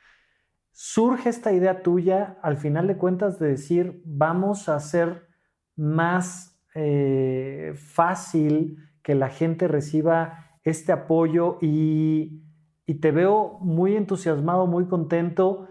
Surge 0.77 1.29
esta 1.29 1.53
idea 1.53 1.83
tuya, 1.83 2.39
al 2.43 2.57
final 2.57 2.87
de 2.87 2.97
cuentas, 2.97 3.39
de 3.39 3.49
decir, 3.49 4.03
vamos 4.05 4.69
a 4.69 4.75
hacer 4.75 5.29
más 5.77 6.61
eh, 6.75 7.75
fácil 7.77 8.79
que 9.03 9.15
la 9.15 9.29
gente 9.29 9.69
reciba 9.69 10.59
este 10.65 10.93
apoyo 10.93 11.59
y, 11.61 12.43
y 12.87 12.95
te 12.95 13.13
veo 13.13 13.59
muy 13.61 13.97
entusiasmado, 13.97 14.67
muy 14.67 14.87
contento 14.87 15.69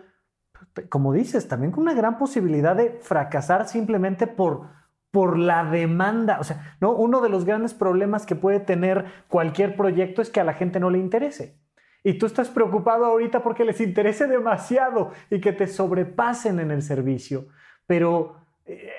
como 0.89 1.14
dices, 1.14 1.47
también 1.47 1.72
con 1.72 1.84
una 1.84 1.93
gran 1.93 2.18
posibilidad 2.18 2.76
de 2.76 2.97
fracasar 3.01 3.68
simplemente 3.68 4.28
por, 4.28 4.70
por 5.12 5.38
la 5.38 5.64
demanda. 5.66 6.39
O 6.39 6.43
sea, 6.43 6.76
¿no? 6.82 6.95
uno 6.95 7.22
de 7.22 7.30
los 7.30 7.45
grandes 7.45 7.74
problemas 7.74 8.26
que 8.26 8.36
puede 8.36 8.60
tener 8.60 9.06
cualquier 9.28 9.76
proyecto 9.76 10.22
es 10.22 10.30
que 10.30 10.39
a 10.39 10.43
la 10.43 10.54
gente 10.54 10.80
no 10.80 10.89
le 10.89 10.99
interese. 10.99 11.60
Y 12.04 12.16
tú 12.16 12.26
estás 12.26 12.49
preocupado 12.49 13.06
ahorita 13.06 13.41
porque 13.43 13.64
les 13.64 13.80
interese 13.80 14.28
demasiado 14.28 15.12
y 15.30 15.39
que 15.39 15.54
te 15.54 15.68
sobrepasen 15.68 16.60
en 16.60 16.72
el 16.72 16.82
servicio. 16.82 17.47
Pero 17.88 18.36
eh, 18.66 18.89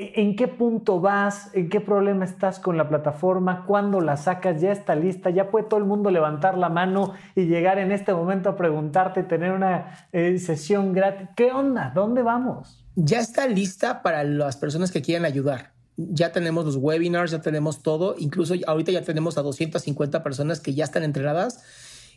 ¿En 0.00 0.36
qué 0.36 0.46
punto 0.46 1.00
vas? 1.00 1.50
¿En 1.54 1.68
qué 1.68 1.80
problema 1.80 2.24
estás 2.24 2.60
con 2.60 2.76
la 2.76 2.88
plataforma? 2.88 3.66
¿Cuándo 3.66 4.00
la 4.00 4.16
sacas? 4.16 4.60
¿Ya 4.60 4.70
está 4.70 4.94
lista? 4.94 5.30
¿Ya 5.30 5.50
puede 5.50 5.66
todo 5.66 5.80
el 5.80 5.86
mundo 5.86 6.12
levantar 6.12 6.56
la 6.56 6.68
mano 6.68 7.14
y 7.34 7.46
llegar 7.46 7.80
en 7.80 7.90
este 7.90 8.14
momento 8.14 8.48
a 8.48 8.56
preguntarte, 8.56 9.24
tener 9.24 9.50
una 9.50 10.06
eh, 10.12 10.38
sesión 10.38 10.92
gratis? 10.92 11.30
¿Qué 11.34 11.50
onda? 11.50 11.90
¿Dónde 11.92 12.22
vamos? 12.22 12.86
Ya 12.94 13.18
está 13.18 13.48
lista 13.48 14.00
para 14.00 14.22
las 14.22 14.56
personas 14.56 14.92
que 14.92 15.02
quieran 15.02 15.24
ayudar. 15.24 15.72
Ya 15.96 16.30
tenemos 16.30 16.64
los 16.64 16.76
webinars, 16.76 17.32
ya 17.32 17.40
tenemos 17.40 17.82
todo. 17.82 18.14
Incluso 18.18 18.54
ahorita 18.68 18.92
ya 18.92 19.02
tenemos 19.02 19.36
a 19.36 19.42
250 19.42 20.22
personas 20.22 20.60
que 20.60 20.74
ya 20.74 20.84
están 20.84 21.02
entrenadas 21.02 21.64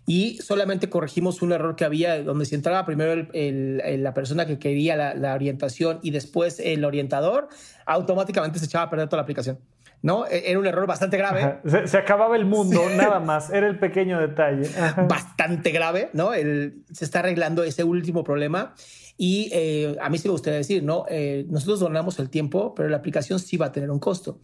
y 0.05 0.37
solamente 0.37 0.89
corregimos 0.89 1.41
un 1.41 1.51
error 1.51 1.75
que 1.75 1.85
había 1.85 2.21
donde 2.23 2.45
si 2.45 2.55
entraba 2.55 2.85
primero 2.85 3.27
la 3.33 4.13
persona 4.13 4.45
que 4.45 4.57
quería 4.59 4.95
la, 5.13 5.33
orientación 5.33 5.99
y 6.01 6.11
después 6.11 6.59
el 6.59 6.83
orientador, 6.85 7.49
automáticamente 7.85 8.59
se 8.59 8.65
echaba 8.65 8.85
a 8.85 8.89
perder 8.89 9.07
toda 9.07 9.17
la 9.17 9.23
aplicación. 9.23 9.59
¿no? 10.01 10.25
E, 10.25 10.49
era 10.49 10.59
un 10.59 10.65
error 10.65 10.87
bastante 10.87 11.17
grave. 11.17 11.59
Se, 11.85 11.97
acababa 11.97 12.35
el 12.35 12.45
mundo, 12.45 12.81
nada 12.95 13.19
más. 13.19 13.51
Era 13.51 13.67
el 13.67 13.77
pequeño 13.77 14.19
detalle. 14.19 14.69
Bastante 15.07 15.71
grave, 15.71 16.09
¿no? 16.13 16.31
se 16.31 17.05
está 17.05 17.19
arreglando 17.19 17.63
ese 17.63 17.83
último 17.83 18.23
problema. 18.23 18.73
Y 19.17 19.49
eh, 19.53 19.95
a 20.01 20.09
mí 20.09 20.17
sí 20.17 20.27
me 20.27 20.31
gustaría 20.31 20.57
decir, 20.57 20.83
¿no? 20.83 21.05
Eh, 21.07 21.45
nosotros 21.49 21.79
donamos 21.79 22.17
el 22.17 22.31
tiempo, 22.31 22.73
pero 22.73 22.89
la 22.89 22.97
aplicación 22.97 23.37
sí 23.37 23.55
va 23.55 23.67
a 23.67 23.71
tener 23.71 23.91
un 23.91 23.99
costo. 23.99 24.39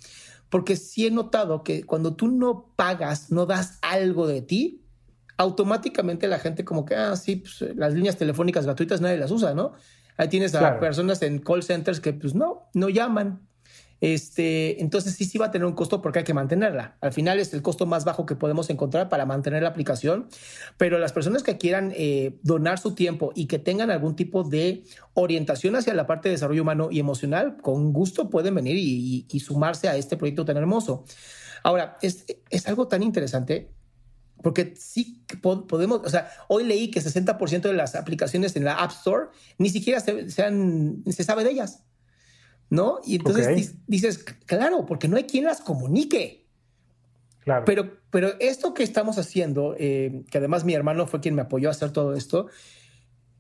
Porque 0.50 0.76
sí 0.76 1.08
he 1.08 1.12
notado 1.12 1.64
que 1.64 1.84
cuando 1.84 2.16
tú 2.16 2.28
no 2.28 2.72
pagas, 2.76 3.32
no 3.32 3.48
das 3.48 3.80
algo 3.82 4.28
de 4.28 4.44
ti, 4.44 4.87
automáticamente 5.38 6.28
la 6.28 6.40
gente 6.40 6.66
como 6.66 6.86
que, 6.86 6.96
ah, 6.96 7.16
sí, 7.16 7.38
pues, 7.38 7.76
las 7.76 7.94
líneas 7.94 8.18
telefónicas 8.18 8.66
gratuitas 8.66 9.02
nadie 9.02 9.18
las 9.18 9.32
usa, 9.32 9.54
¿no? 9.54 9.74
Ahí 10.18 10.30
tienes 10.30 10.56
a 10.56 10.80
personas 10.80 11.22
en 11.22 11.40
call 11.40 11.62
centers 11.62 12.00
que 12.00 12.12
pues 12.12 12.34
no, 12.34 12.70
no 12.74 12.90
llaman. 12.90 13.48
Este, 14.00 14.80
entonces 14.82 15.16
sí, 15.16 15.26
sí 15.26 15.40
va 15.40 15.48
a 15.48 15.52
tener 15.52 15.66
un 15.66 15.74
costo 15.74 16.02
porque 16.02 16.20
hay 16.20 16.26
que 16.26 16.34
mantenerla. 16.34 16.98
Al 17.02 17.14
final 17.14 17.40
es 17.40 17.54
el 17.54 17.62
costo 17.62 17.86
más 17.86 18.04
bajo 18.04 18.26
que 18.26 18.36
podemos 18.36 18.70
encontrar 18.70 19.10
para 19.10 19.26
mantener 19.26 19.64
la 19.64 19.70
aplicación, 19.70 20.28
pero 20.78 20.98
las 21.00 21.14
personas 21.14 21.44
que 21.44 21.58
quieran 21.58 21.94
eh, 21.96 22.38
donar 22.44 22.80
su 22.80 22.94
tiempo 22.94 23.32
y 23.36 23.46
que 23.46 23.60
tengan 23.60 23.92
algún 23.92 24.16
tipo 24.16 24.44
de 24.44 24.84
orientación 25.14 25.76
hacia 25.76 25.94
la 25.94 26.08
parte 26.08 26.30
de 26.30 26.34
desarrollo 26.34 26.64
humano 26.64 26.90
y 26.92 27.00
emocional, 27.00 27.58
con 27.62 27.94
gusto 27.94 28.30
pueden 28.30 28.56
venir 28.56 28.76
y, 28.78 29.26
y 29.30 29.40
sumarse 29.40 29.88
a 29.88 29.96
este 29.96 30.18
proyecto 30.18 30.46
tan 30.46 30.58
hermoso. 30.58 31.06
Ahora, 31.64 31.98
es, 32.02 32.26
es 32.50 32.68
algo 32.68 32.88
tan 32.88 33.04
interesante 33.04 33.72
porque 34.42 34.76
sí 34.78 35.24
podemos, 35.42 36.02
o 36.04 36.10
sea, 36.10 36.30
hoy 36.48 36.64
leí 36.64 36.92
que 36.92 37.02
60% 37.02 37.62
de 37.62 37.74
las 37.74 37.96
aplicaciones 37.96 38.56
en 38.56 38.66
la 38.66 38.76
App 38.76 38.92
Store 38.92 39.28
ni 39.58 39.70
siquiera 39.70 40.00
se, 40.00 40.30
se 40.30 41.24
sabe 41.24 41.44
de 41.44 41.52
ellas, 41.52 41.84
¿no? 42.70 43.00
Y 43.06 43.16
entonces 43.16 43.76
dices, 43.88 44.24
claro, 44.46 44.86
porque 44.86 45.08
no 45.08 45.18
hay 45.18 45.24
quien 45.24 45.46
las 45.46 45.62
comunique. 45.62 46.46
Claro. 47.40 47.66
Pero, 47.66 47.98
pero 48.10 48.34
esto 48.40 48.74
que 48.74 48.84
estamos 48.84 49.18
haciendo, 49.18 49.76
eh, 49.80 50.26
que 50.30 50.38
además 50.38 50.66
mi 50.66 50.74
hermano 50.74 51.08
fue 51.08 51.22
quien 51.22 51.34
me 51.34 51.42
apoyó 51.42 51.70
a 51.70 51.72
hacer 51.72 51.92
todo 51.92 52.14
esto, 52.14 52.48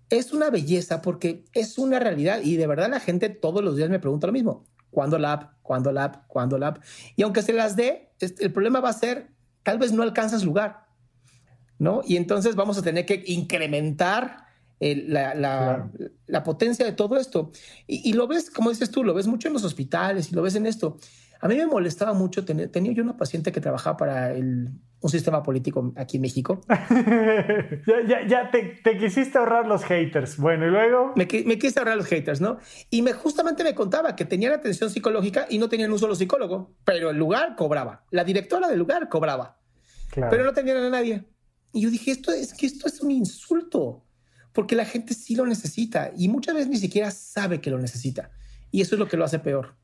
es 0.09 0.31
una 0.31 0.49
belleza 0.49 1.01
porque 1.01 1.45
es 1.53 1.77
una 1.77 1.99
realidad 1.99 2.39
y 2.41 2.55
de 2.55 2.67
verdad 2.67 2.89
la 2.89 3.01
gente 3.01 3.29
todos 3.29 3.63
los 3.63 3.75
días 3.75 3.89
me 3.89 3.99
pregunta 3.99 4.27
lo 4.27 4.33
mismo. 4.33 4.63
¿Cuándo 4.89 5.19
la 5.19 5.33
app? 5.33 5.53
¿Cuándo 5.61 5.91
la 5.91 6.05
app? 6.05 6.27
¿Cuándo 6.27 6.57
la 6.57 6.67
app? 6.67 6.83
Y 7.15 7.23
aunque 7.23 7.41
se 7.41 7.53
las 7.53 7.75
dé, 7.75 8.09
el 8.19 8.51
problema 8.53 8.79
va 8.79 8.89
a 8.89 8.93
ser, 8.93 9.27
tal 9.63 9.77
vez 9.77 9.91
no 9.91 10.03
alcanzas 10.03 10.43
lugar. 10.43 10.86
¿No? 11.79 12.01
Y 12.05 12.17
entonces 12.17 12.55
vamos 12.55 12.77
a 12.77 12.81
tener 12.81 13.05
que 13.05 13.23
incrementar 13.27 14.47
la, 14.79 16.43
potencia 16.43 16.85
de 16.85 16.91
todo 16.91 17.17
esto. 17.17 17.51
Y, 17.87 18.13
lo 18.13 18.27
ves, 18.27 18.49
como 18.49 18.69
dices 18.69 18.91
tú, 18.91 19.03
lo 19.03 19.13
ves 19.13 19.27
mucho 19.27 19.47
en 19.47 19.53
los 19.53 19.63
hospitales 19.63 20.31
y 20.31 20.35
lo 20.35 20.41
ves 20.41 20.55
en 20.55 20.65
esto. 20.65 20.97
A 21.39 21.47
mí 21.47 21.55
me 21.55 21.67
molestaba 21.67 22.13
mucho 22.13 22.45
tener, 22.45 22.69
tenía 22.69 22.91
yo 22.93 23.03
una 23.03 23.15
paciente 23.15 23.51
que 23.51 23.61
trabajaba 23.61 23.95
para 23.95 24.33
el, 24.33 24.71
un 25.01 25.09
sistema 25.09 25.43
político 25.43 25.93
aquí 25.95 26.17
en 26.17 26.21
México. 26.21 26.61
ya, 28.07 28.25
ya, 28.27 28.49
te, 28.49 28.79
te, 28.83 28.97
quisiste 28.97 29.37
ahorrar 29.37 29.67
los 29.67 29.83
haters. 29.83 30.37
Bueno, 30.37 30.65
y 30.65 30.71
luego. 30.71 31.13
Me, 31.15 31.27
me, 31.45 31.59
quise 31.59 31.77
ahorrar 31.77 31.97
los 31.97 32.07
haters, 32.07 32.41
¿no? 32.41 32.57
Y 32.89 33.03
me 33.03 33.13
justamente 33.13 33.63
me 33.63 33.75
contaba 33.75 34.15
que 34.15 34.25
tenían 34.25 34.51
atención 34.53 34.89
psicológica 34.89 35.45
y 35.47 35.59
no 35.59 35.69
tenían 35.69 35.91
un 35.91 35.99
solo 35.99 36.15
psicólogo, 36.15 36.73
pero 36.83 37.11
el 37.11 37.17
lugar 37.17 37.55
cobraba. 37.55 38.05
La 38.09 38.23
directora 38.23 38.67
del 38.67 38.79
lugar 38.79 39.07
cobraba. 39.07 39.59
Claro. 40.09 40.31
Pero 40.31 40.43
no 40.43 40.53
tenían 40.53 40.77
a 40.77 40.89
nadie. 40.89 41.23
Y 41.73 41.81
yo 41.81 41.89
dije, 41.89 42.11
esto 42.11 42.31
es 42.31 42.53
que 42.53 42.65
esto 42.65 42.87
es 42.87 43.01
un 43.01 43.11
insulto, 43.11 44.03
porque 44.53 44.75
la 44.75 44.85
gente 44.85 45.13
sí 45.13 45.35
lo 45.35 45.45
necesita 45.45 46.11
y 46.17 46.29
muchas 46.29 46.55
veces 46.55 46.69
ni 46.69 46.77
siquiera 46.77 47.11
sabe 47.11 47.61
que 47.61 47.69
lo 47.69 47.77
necesita. 47.77 48.31
Y 48.71 48.81
eso 48.81 48.95
es 48.95 48.99
lo 48.99 49.07
que 49.07 49.17
lo 49.17 49.25
hace 49.25 49.39
peor. 49.39 49.75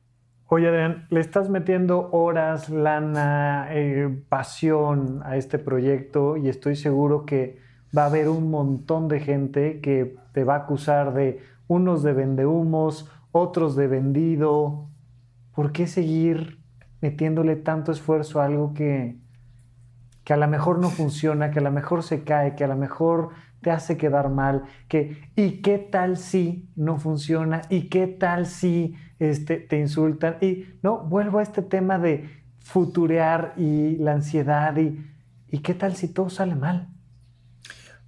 Oye, 0.46 0.68
Adrián, 0.68 1.06
le 1.10 1.20
estás 1.20 1.48
metiendo 1.48 2.10
horas, 2.12 2.68
lana, 2.68 3.68
eh, 3.70 4.08
pasión 4.28 5.22
a 5.24 5.36
este 5.36 5.58
proyecto 5.58 6.36
y 6.36 6.48
estoy 6.48 6.76
seguro 6.76 7.24
que 7.24 7.58
va 7.96 8.02
a 8.02 8.06
haber 8.06 8.28
un 8.28 8.50
montón 8.50 9.08
de 9.08 9.20
gente 9.20 9.80
que 9.80 10.16
te 10.32 10.44
va 10.44 10.54
a 10.56 10.58
acusar 10.58 11.14
de 11.14 11.40
unos 11.66 12.02
de 12.02 12.12
vendehumos, 12.12 13.10
otros 13.32 13.74
de 13.74 13.86
vendido. 13.86 14.90
¿Por 15.54 15.72
qué 15.72 15.86
seguir 15.86 16.60
metiéndole 17.00 17.56
tanto 17.56 17.92
esfuerzo 17.92 18.40
a 18.40 18.46
algo 18.46 18.74
que, 18.74 19.16
que 20.24 20.32
a 20.32 20.36
lo 20.36 20.48
mejor 20.48 20.78
no 20.78 20.90
funciona, 20.90 21.50
que 21.50 21.58
a 21.58 21.62
lo 21.62 21.70
mejor 21.70 22.02
se 22.02 22.24
cae, 22.24 22.54
que 22.54 22.64
a 22.64 22.68
lo 22.68 22.76
mejor 22.76 23.30
te 23.60 23.70
hace 23.70 23.96
quedar 23.96 24.28
mal, 24.28 24.64
que 24.88 25.30
¿y 25.36 25.62
qué 25.62 25.78
tal 25.78 26.16
si 26.16 26.68
no 26.76 26.98
funciona? 26.98 27.62
¿Y 27.68 27.88
qué 27.88 28.06
tal 28.06 28.46
si 28.46 28.96
este, 29.18 29.56
te 29.56 29.78
insultan? 29.78 30.36
Y 30.40 30.66
no, 30.82 30.98
vuelvo 30.98 31.38
a 31.38 31.42
este 31.42 31.62
tema 31.62 31.98
de 31.98 32.28
futurear 32.58 33.54
y 33.56 33.96
la 33.96 34.12
ansiedad 34.12 34.76
y, 34.76 35.04
¿y 35.48 35.58
qué 35.58 35.74
tal 35.74 35.96
si 35.96 36.08
todo 36.08 36.30
sale 36.30 36.54
mal? 36.54 36.88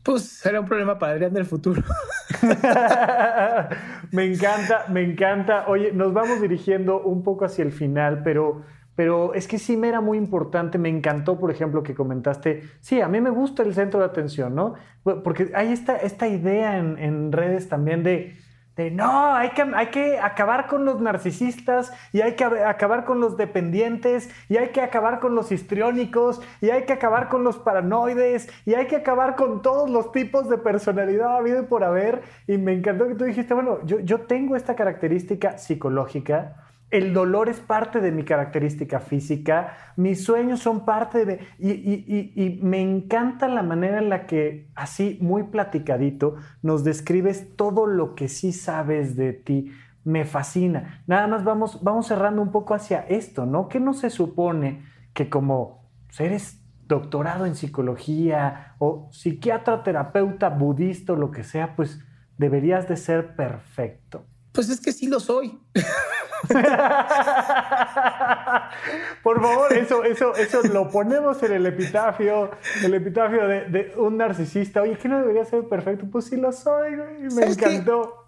Pues 0.03 0.23
será 0.23 0.61
un 0.61 0.67
problema 0.67 0.99
para 0.99 1.12
Adrián 1.12 1.33
del 1.33 1.47
futuro. 1.47 1.83
me 4.12 4.25
encanta, 4.25 4.85
me 4.89 5.03
encanta. 5.03 5.64
Oye, 5.69 5.93
nos 5.93 6.12
vamos 6.12 6.41
dirigiendo 6.41 7.01
un 7.01 7.23
poco 7.23 7.45
hacia 7.45 7.64
el 7.64 7.73
final, 7.73 8.23
pero 8.23 8.62
pero 8.97 9.34
es 9.34 9.47
que 9.47 9.59
sí 9.59 9.76
me 9.76 9.88
era 9.88 10.01
muy 10.01 10.18
importante, 10.18 10.78
me 10.78 10.88
encantó, 10.88 11.38
por 11.38 11.51
ejemplo, 11.51 11.82
que 11.82 11.94
comentaste, 11.94 12.64
sí, 12.80 13.01
a 13.01 13.09
mí 13.09 13.20
me 13.20 13.30
gusta 13.30 13.62
el 13.62 13.74
centro 13.74 14.01
de 14.01 14.07
atención, 14.07 14.55
¿no? 14.55 14.74
Porque 15.05 15.53
hay 15.55 15.70
esta, 15.70 15.97
esta 15.97 16.26
idea 16.26 16.78
en, 16.78 17.30
redes 17.30 17.68
también 17.68 18.03
de, 18.03 18.34
de 18.74 18.90
no, 18.90 19.34
hay 19.34 19.51
que, 19.51 19.62
hay 19.62 19.88
que 19.88 20.18
acabar 20.18 20.66
con 20.66 20.86
los 20.86 21.01
narcisistas 21.01 21.92
y 22.12 22.22
hay 22.22 22.36
que 22.36 22.44
acabar 22.44 23.05
con 23.05 23.20
los 23.20 23.36
dependientes 23.36 24.30
y 24.49 24.57
hay 24.57 24.68
que 24.68 24.80
acabar 24.80 25.20
con 25.20 25.34
los 25.34 25.53
histriónicos 25.53 26.40
y 26.62 26.70
hay 26.70 26.84
que 26.84 26.94
acabar 26.94 27.28
con 27.28 27.44
los 27.44 27.59
paranoides 27.59 28.49
y 28.64 28.74
hay 28.74 28.86
que 28.86 28.97
acabar 28.97 29.36
con 29.36 29.61
todos 29.61 29.90
los 29.90 30.11
tipos 30.11 30.49
de 30.49 30.57
personalidad 30.57 31.36
habido 31.36 31.62
y 31.62 31.66
por 31.66 31.84
haber. 31.84 32.22
Y 32.47 32.57
me 32.57 32.72
encantó 32.72 33.07
que 33.07 33.14
tú 33.14 33.24
dijiste, 33.24 33.53
bueno, 33.53 33.78
yo, 33.84 34.01
yo 34.01 34.22
tengo 34.22 34.57
esta 34.57 34.74
característica 34.74 35.59
psicológica 35.59 36.66
el 36.91 37.12
dolor 37.12 37.49
es 37.49 37.59
parte 37.59 38.01
de 38.01 38.12
mi 38.12 38.24
característica 38.24 39.01
física, 39.01 39.76
mis 39.97 40.24
sueños 40.24 40.61
son 40.61 40.84
parte 40.84 41.24
de... 41.24 41.41
Y, 41.59 41.70
y, 41.72 42.61
me 42.62 42.80
encanta 42.80 43.49
la 43.49 43.62
manera 43.62 43.99
en 43.99 44.09
la 44.09 44.26
que, 44.26 44.70
así 44.74 45.18
muy 45.20 45.45
platicadito, 45.45 46.37
nos 46.62 46.84
describes 46.84 47.57
todo 47.57 47.87
lo 47.87 48.14
que 48.14 48.28
sí 48.28 48.53
sabes 48.53 49.16
de 49.16 49.32
ti. 49.32 49.72
Me 50.05 50.24
fascina. 50.24 51.03
Nada 51.09 51.26
más 51.26 51.43
vamos, 51.43 51.82
vamos 51.82 52.07
cerrando 52.07 52.41
un 52.41 52.53
poco 52.53 52.74
hacia 52.74 53.01
esto, 53.01 53.45
¿no? 53.45 53.68
¿Qué 53.68 53.80
no 53.80 53.93
se 53.93 54.11
supone 54.11 54.84
que 55.12 55.28
como 55.28 55.91
eres 56.18 56.62
doctorado 56.87 57.47
en 57.47 57.57
psicología 57.57 58.76
o 58.78 59.09
psiquiatra, 59.11 59.82
terapeuta, 59.82 60.51
budista 60.51 61.14
o 61.14 61.16
lo 61.16 61.32
que 61.32 61.43
sea, 61.43 61.74
pues 61.74 62.01
deberías 62.39 62.89
de 62.89 62.97
ser 62.97 63.34
perfecto? 63.34 64.24
Pues 64.53 64.68
es 64.70 64.80
que 64.80 64.93
sí 64.93 65.09
lo 65.09 65.18
soy. 65.18 65.59
Por 69.22 69.41
favor, 69.41 69.72
eso, 69.72 70.05
eso, 70.05 70.34
eso 70.37 70.62
lo 70.62 70.91
ponemos 70.91 71.43
en 71.43 71.53
el 71.53 71.66
epitafio, 71.66 72.51
el 72.82 72.95
epitafio 72.95 73.49
de, 73.49 73.95
un 73.97 74.16
narcisista. 74.16 74.82
Oye, 74.82 74.97
¿qué 74.99 75.09
no 75.09 75.18
debería 75.18 75.45
ser 75.45 75.68
perfecto? 75.68 76.07
Pues 76.11 76.26
sí 76.26 76.37
lo 76.37 76.53
soy, 76.53 76.97
Me 77.34 77.47
encantó. 77.47 78.26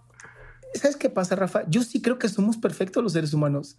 ¿Sabes 0.75 0.97
qué 0.97 1.11
pasa, 1.11 1.37
Rafa? 1.37 1.63
Yo 1.69 1.83
sí 1.83 2.03
creo 2.03 2.19
que 2.19 2.29
somos 2.29 2.57
perfectos 2.57 3.03
los 3.03 3.13
seres 3.13 3.33
humanos. 3.33 3.79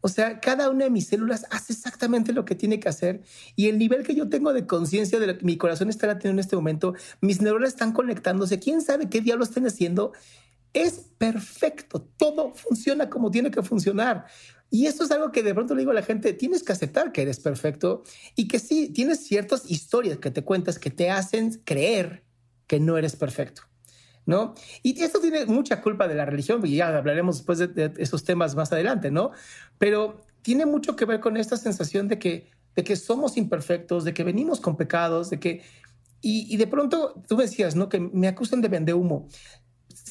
O 0.00 0.08
sea, 0.08 0.40
cada 0.40 0.70
una 0.70 0.84
de 0.84 0.90
mis 0.90 1.08
células 1.08 1.46
hace 1.50 1.72
exactamente 1.72 2.32
lo 2.32 2.44
que 2.44 2.54
tiene 2.54 2.78
que 2.78 2.88
hacer 2.88 3.22
y 3.56 3.68
el 3.68 3.78
nivel 3.78 4.04
que 4.04 4.14
yo 4.14 4.28
tengo 4.28 4.52
de 4.52 4.66
conciencia 4.66 5.18
de 5.18 5.26
lo 5.26 5.38
que 5.38 5.44
mi 5.44 5.56
corazón 5.56 5.88
está 5.88 6.06
teniendo 6.06 6.40
en 6.40 6.44
este 6.44 6.54
momento, 6.54 6.94
mis 7.20 7.40
neuronas 7.40 7.70
están 7.70 7.92
conectándose, 7.92 8.58
quién 8.58 8.82
sabe 8.82 9.08
qué 9.08 9.20
diablos 9.20 9.48
están 9.48 9.66
haciendo 9.66 10.12
es 10.76 11.06
perfecto, 11.16 12.06
todo 12.18 12.52
funciona 12.52 13.08
como 13.08 13.30
tiene 13.30 13.50
que 13.50 13.62
funcionar. 13.62 14.26
Y 14.70 14.86
esto 14.86 15.04
es 15.04 15.10
algo 15.10 15.32
que 15.32 15.42
de 15.42 15.54
pronto 15.54 15.74
le 15.74 15.80
digo 15.80 15.92
a 15.92 15.94
la 15.94 16.02
gente, 16.02 16.34
tienes 16.34 16.62
que 16.62 16.72
aceptar 16.72 17.12
que 17.12 17.22
eres 17.22 17.40
perfecto 17.40 18.02
y 18.34 18.46
que 18.46 18.58
sí, 18.58 18.90
tienes 18.90 19.24
ciertas 19.24 19.70
historias 19.70 20.18
que 20.18 20.30
te 20.30 20.44
cuentas 20.44 20.78
que 20.78 20.90
te 20.90 21.10
hacen 21.10 21.62
creer 21.64 22.24
que 22.66 22.78
no 22.78 22.98
eres 22.98 23.16
perfecto. 23.16 23.62
¿No? 24.26 24.54
Y 24.82 25.00
esto 25.02 25.20
tiene 25.20 25.46
mucha 25.46 25.80
culpa 25.80 26.08
de 26.08 26.16
la 26.16 26.24
religión, 26.26 26.60
y 26.66 26.74
ya 26.74 26.88
hablaremos 26.88 27.36
después 27.36 27.58
de, 27.60 27.92
esos 27.96 28.24
temas 28.24 28.56
más 28.56 28.72
adelante, 28.72 29.12
¿no? 29.12 29.30
Pero 29.78 30.20
tiene 30.42 30.66
mucho 30.66 30.96
que 30.96 31.04
ver 31.04 31.20
con 31.20 31.36
esta 31.36 31.56
sensación 31.56 32.08
de 32.08 32.18
que, 32.18 32.50
de 32.74 32.82
que 32.82 32.96
somos 32.96 33.36
imperfectos, 33.36 34.02
de 34.02 34.12
que 34.12 34.24
venimos 34.24 34.58
con 34.58 34.76
pecados, 34.76 35.30
de 35.30 35.38
que... 35.38 35.62
Y, 36.22 36.52
y 36.52 36.56
de 36.56 36.66
pronto 36.66 37.22
tú 37.28 37.36
decías, 37.36 37.76
¿no? 37.76 37.88
Que 37.88 38.00
me 38.00 38.26
acusan 38.26 38.60
de 38.60 38.66
vender 38.66 38.96
humo 38.96 39.28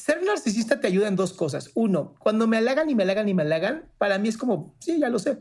ser 0.06 0.22
narcisista 0.22 0.78
te 0.78 0.86
ayuda 0.86 1.08
en 1.08 1.16
dos 1.16 1.32
cosas. 1.32 1.72
Uno, 1.74 2.14
cuando 2.20 2.46
me 2.46 2.56
halagan 2.56 2.88
y 2.88 2.94
me 2.94 3.02
halagan 3.02 3.28
y 3.28 3.34
me 3.34 3.42
halagan, 3.42 3.90
para 3.98 4.18
mí 4.18 4.28
es 4.28 4.36
como, 4.38 4.76
sí, 4.78 5.00
ya 5.00 5.08
lo 5.08 5.18
sé, 5.18 5.38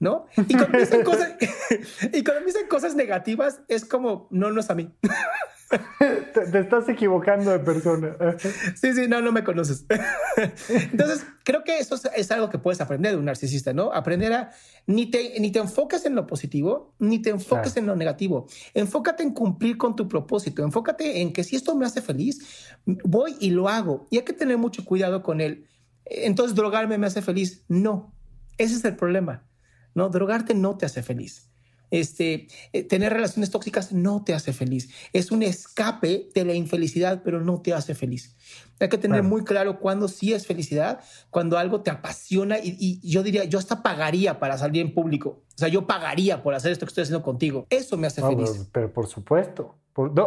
¿no? 0.00 0.26
Y 0.36 0.54
cuando 0.54 0.70
me 0.70 0.80
dicen 0.80 1.02
cosas, 1.04 1.34
y 2.12 2.24
cuando 2.24 2.40
me 2.40 2.46
dicen 2.46 2.66
cosas 2.66 2.96
negativas, 2.96 3.60
es 3.68 3.84
como, 3.84 4.26
no, 4.32 4.50
no 4.50 4.58
es 4.58 4.68
a 4.68 4.74
mí. 4.74 4.92
Te, 6.34 6.58
estás 6.58 6.88
equivocando 6.88 7.50
de 7.50 7.60
persona. 7.60 8.16
Sí, 8.74 8.92
sí, 8.92 9.06
no, 9.08 9.20
no 9.20 9.32
me 9.32 9.44
conoces. 9.44 9.84
Entonces, 10.68 11.24
creo 11.44 11.62
que 11.64 11.78
eso 11.78 11.96
es 12.14 12.30
algo 12.30 12.50
que 12.50 12.58
puedes 12.58 12.80
aprender 12.80 13.12
de 13.12 13.18
un 13.18 13.24
narcisista, 13.24 13.72
¿no? 13.72 13.92
Aprender 13.92 14.32
a 14.32 14.50
ni 14.86 15.06
te, 15.06 15.38
ni 15.38 15.52
te 15.52 15.60
enfoques 15.60 16.04
en 16.06 16.14
lo 16.14 16.26
positivo, 16.26 16.94
ni 16.98 17.20
te 17.20 17.30
enfoques 17.30 17.76
en 17.76 17.86
lo 17.86 17.94
negativo. 17.94 18.48
Enfócate 18.74 19.22
en 19.22 19.32
cumplir 19.32 19.76
con 19.76 19.94
tu 19.94 20.08
propósito. 20.08 20.64
Enfócate 20.64 21.20
en 21.20 21.32
que 21.32 21.44
si 21.44 21.56
esto 21.56 21.76
me 21.76 21.86
hace 21.86 22.02
feliz, 22.02 22.74
voy 22.84 23.36
y 23.38 23.50
lo 23.50 23.68
hago. 23.68 24.06
Y 24.10 24.18
hay 24.18 24.24
que 24.24 24.32
tener 24.32 24.58
mucho 24.58 24.84
cuidado 24.84 25.22
con 25.22 25.40
él. 25.40 25.66
Entonces, 26.04 26.56
drogarme 26.56 26.98
me 26.98 27.06
hace 27.06 27.22
feliz. 27.22 27.64
No, 27.68 28.12
ese 28.58 28.74
es 28.74 28.84
el 28.84 28.96
problema. 28.96 29.46
No, 29.94 30.08
drogarte 30.08 30.54
no 30.54 30.76
te 30.76 30.86
hace 30.86 31.02
feliz 31.02 31.49
este, 31.90 32.48
eh, 32.72 32.84
tener 32.84 33.12
relaciones 33.12 33.50
tóxicas 33.50 33.92
no 33.92 34.22
te 34.24 34.34
hace 34.34 34.52
feliz. 34.52 34.90
Es 35.12 35.30
un 35.30 35.42
escape 35.42 36.28
de 36.34 36.44
la 36.44 36.54
infelicidad, 36.54 37.22
pero 37.24 37.40
no 37.40 37.60
te 37.60 37.74
hace 37.74 37.94
feliz. 37.94 38.36
Hay 38.80 38.88
que 38.88 38.98
tener 38.98 39.22
muy 39.22 39.44
claro 39.44 39.78
cuándo 39.78 40.08
sí 40.08 40.32
es 40.32 40.46
felicidad, 40.46 41.00
cuando 41.28 41.58
algo 41.58 41.82
te 41.82 41.90
apasiona 41.90 42.56
y, 42.58 42.98
yo 43.06 43.22
diría, 43.22 43.44
yo 43.44 43.58
hasta 43.58 43.82
pagaría 43.82 44.40
para 44.40 44.56
salir 44.56 44.80
en 44.80 44.94
público. 44.94 45.42
O 45.54 45.58
sea, 45.60 45.68
yo 45.68 45.86
pagaría 45.86 46.42
por 46.42 46.54
hacer 46.54 46.72
esto 46.72 46.86
que 46.86 46.90
estoy 46.90 47.02
haciendo 47.02 47.22
contigo. 47.22 47.66
Eso 47.68 47.98
me 47.98 48.06
hace 48.06 48.22
feliz. 48.22 48.68
Pero, 48.72 48.90
por 48.90 49.06
supuesto. 49.06 49.76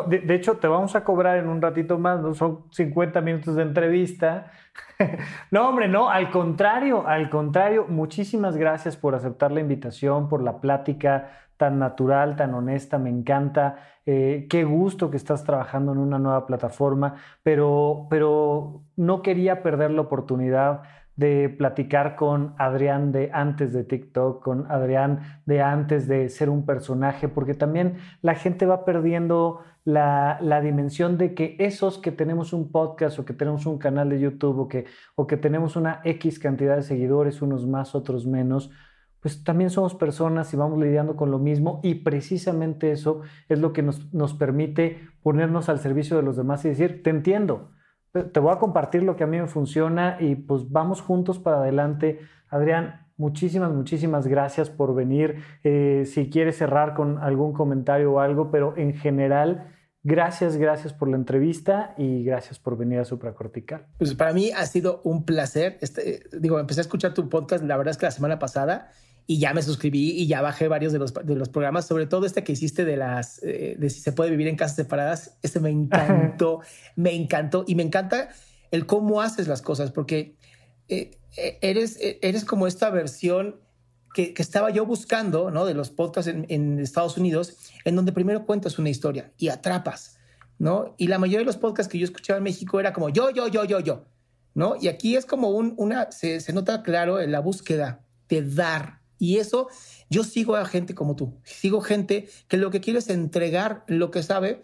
de, 0.07 0.36
hecho, 0.36 0.57
te 0.57 0.68
vamos 0.68 0.95
a 0.95 1.03
cobrar 1.03 1.38
en 1.38 1.47
un 1.47 1.61
ratito 1.61 1.97
más, 1.97 2.22
¿no? 2.22 2.36
Son 2.36 2.66
50 2.72 3.22
minutos 3.22 3.55
de 3.55 3.64
entrevista. 3.64 4.51
no, 5.51 5.68
hombre, 5.68 5.88
no, 5.88 6.09
al 6.09 6.30
contrario, 6.30 7.07
al 7.07 7.32
contrario. 7.32 7.88
Muchísimas 7.89 8.55
gracias 8.55 8.95
por 8.95 9.16
aceptar 9.16 9.51
la 9.51 9.61
invitación, 9.61 10.30
por 10.30 10.43
la 10.43 10.61
plática 10.61 11.42
tan 11.57 11.79
natural, 11.79 12.35
tan 12.35 12.53
honesta, 12.53 12.97
me 12.97 13.09
encanta. 13.09 13.77
Eh, 14.05 14.47
qué 14.49 14.63
gusto 14.63 15.09
que 15.09 15.17
estás 15.17 15.43
trabajando 15.43 15.91
en 15.93 15.97
una 15.99 16.19
nueva 16.19 16.45
plataforma, 16.45 17.15
pero, 17.41 18.07
pero 18.09 18.83
no 18.95 19.21
quería 19.21 19.63
perder 19.63 19.91
la 19.91 20.01
oportunidad 20.01 20.83
de 21.15 21.49
platicar 21.49 22.15
con 22.15 22.55
Adrián 22.57 23.11
de 23.11 23.29
antes 23.33 23.71
de 23.71 23.83
TikTok, 23.83 24.43
con 24.43 24.71
Adrián 24.71 25.41
de 25.45 25.61
antes 25.61 26.07
de 26.07 26.29
ser 26.29 26.49
un 26.49 26.65
personaje, 26.65 27.27
porque 27.27 27.53
también 27.53 27.97
la 28.21 28.35
gente 28.35 28.65
va 28.65 28.83
perdiendo 28.83 29.61
la, 29.85 30.37
la, 30.41 30.61
dimensión 30.61 31.17
de 31.17 31.35
que 31.35 31.55
esos 31.59 31.97
que 31.97 32.11
tenemos 32.11 32.53
un 32.53 32.71
podcast 32.71 33.19
o 33.19 33.25
que 33.25 33.33
tenemos 33.33 33.65
un 33.65 33.77
canal 33.77 34.09
de 34.09 34.19
YouTube 34.19 34.59
o 34.59 34.67
que, 34.67 34.85
o 35.15 35.27
que 35.27 35.37
tenemos 35.37 35.75
una 35.75 36.01
X 36.03 36.39
cantidad 36.39 36.77
de 36.77 36.83
seguidores, 36.83 37.41
unos 37.41 37.67
más, 37.67 37.93
otros 37.93 38.25
menos, 38.25 38.71
pues 39.24 39.41
también 39.43 39.69
somos 39.69 39.95
personas 39.95 40.53
y 40.53 40.57
vamos 40.57 40.78
lidiando 40.78 41.15
con 41.15 41.32
lo 41.32 41.39
mismo 41.39 41.80
y 41.82 41.95
precisamente 41.95 42.91
eso 42.91 43.21
es 43.47 43.57
lo 43.57 43.71
que 43.71 43.82
nos, 43.82 44.13
nos 44.13 44.34
permite 44.34 44.99
ponernos 45.24 45.69
al 45.69 45.80
servicio 45.80 46.17
de 46.17 46.24
los 46.24 46.36
demás 46.36 46.63
y 46.65 46.69
decir, 46.69 47.01
te 47.01 47.09
entiendo, 47.09 47.71
te 48.11 48.39
voy 48.41 48.53
a 48.53 48.59
compartir 48.59 49.01
lo 49.01 49.15
que 49.15 49.24
a 49.24 49.28
mí 49.28 49.39
me 49.39 49.47
funciona 49.47 50.17
y 50.19 50.36
pues 50.36 50.69
vamos 50.69 51.01
juntos 51.01 51.39
para 51.39 51.59
adelante. 51.59 52.19
Adrián, 52.49 53.07
muchísimas, 53.15 53.71
muchísimas 53.71 54.28
gracias 54.28 54.69
por 54.69 54.93
venir. 54.93 55.38
Eh, 55.63 56.03
si 56.05 56.30
quieres 56.30 56.57
cerrar 56.57 56.93
con 56.93 57.17
algún 57.17 57.53
comentario 57.53 58.11
o 58.11 58.19
algo, 58.19 58.51
pero 58.51 58.76
en 58.76 58.93
general, 58.93 59.71
gracias, 60.03 60.57
gracias 60.57 60.91
por 60.91 61.07
la 61.07 61.15
entrevista 61.15 61.95
y 61.97 62.26
gracias 62.26 62.59
por 62.59 62.78
venir 62.78 62.99
a 62.99 63.05
Supracortical. 63.05 63.88
Pues 63.97 64.13
para 64.15 64.34
mí 64.34 64.51
ha 64.51 64.65
sido 64.65 64.99
un 65.05 65.24
placer. 65.24 65.78
Este, 65.80 66.24
digo, 66.38 66.59
empecé 66.59 66.82
a 66.82 66.84
escuchar 66.84 67.13
tu 67.13 67.30
podcast, 67.30 67.63
la 67.63 67.78
verdad 67.78 67.91
es 67.91 67.97
que 67.97 68.05
la 68.05 68.11
semana 68.11 68.38
pasada 68.38 68.91
y 69.26 69.39
ya 69.39 69.53
me 69.53 69.61
suscribí 69.61 70.11
y 70.11 70.28
ya 70.28 70.41
bajé 70.41 70.67
varios 70.67 70.91
de 70.91 70.99
los, 70.99 71.13
de 71.13 71.36
los 71.36 71.49
programas, 71.49 71.88
sobre 71.88 72.05
todo 72.05 72.26
este 72.26 72.43
que 72.43 72.51
hiciste 72.51 72.84
de 72.84 72.97
las 72.97 73.41
eh, 73.43 73.76
de 73.78 73.89
si 73.89 74.01
se 74.01 74.11
puede 74.11 74.32
vivir 74.32 74.47
en 74.47 74.55
casas 74.55 74.76
separadas. 74.76 75.38
Este 75.41 75.59
me 75.59 75.69
encantó, 75.69 76.61
me 76.95 77.13
encantó 77.13 77.63
y 77.67 77.76
me 77.76 77.84
encanta 77.84 78.30
el 78.71 78.86
cómo 78.86 79.21
haces 79.21 79.47
las 79.47 79.61
cosas, 79.61 79.91
porque 79.91 80.36
eh, 80.89 81.11
eh, 81.38 81.57
eres, 81.61 81.97
eres 82.21 82.43
como 82.43 82.67
esta 82.67 82.89
versión 82.89 83.61
que, 84.13 84.34
que, 84.34 84.41
estaba 84.41 84.71
yo 84.71 84.86
buscando, 84.86 85.51
¿no? 85.51 85.65
De 85.65 85.74
los 85.74 85.89
podcasts 85.89 86.30
en, 86.30 86.45
en, 86.49 86.80
Estados 86.80 87.17
Unidos, 87.17 87.57
en 87.86 87.95
donde 87.95 88.11
primero 88.11 88.45
cuentas 88.45 88.78
una 88.78 88.89
historia 88.89 89.32
y 89.38 89.49
atrapas, 89.49 90.17
¿no? 90.59 90.95
Y 90.97 91.07
la 91.07 91.17
mayoría 91.17 91.39
de 91.39 91.45
los 91.45 91.57
podcasts 91.57 91.91
que 91.91 91.97
yo 91.97 92.05
escuchaba 92.05 92.38
en 92.38 92.43
México 92.43 92.80
era 92.80 92.93
como 92.93 93.09
yo, 93.09 93.30
yo, 93.32 93.47
yo, 93.47 93.63
yo, 93.63 93.80
yo, 93.80 94.05
¿no? 94.53 94.76
Y 94.80 94.88
aquí 94.88 95.15
es 95.15 95.26
como 95.26 95.49
un, 95.49 95.74
una, 95.78 96.11
se, 96.11 96.41
se 96.41 96.53
nota 96.53 96.84
claro 96.84 97.19
en 97.21 97.32
la 97.32 97.39
búsqueda 97.39 98.03
de 98.28 98.41
dar, 98.41 99.02
y 99.24 99.38
eso, 99.38 99.69
yo 100.09 100.26
sigo 100.26 100.57
a 100.57 100.65
gente 100.65 100.93
como 100.93 101.15
tú, 101.15 101.39
sigo 101.45 101.80
gente 101.80 102.28
que 102.49 102.57
lo 102.57 102.71
que 102.71 102.82
quiere 102.82 102.99
es 102.99 103.09
entregar 103.09 103.86
lo 103.88 104.11
que 104.11 104.21
sabe, 104.21 104.63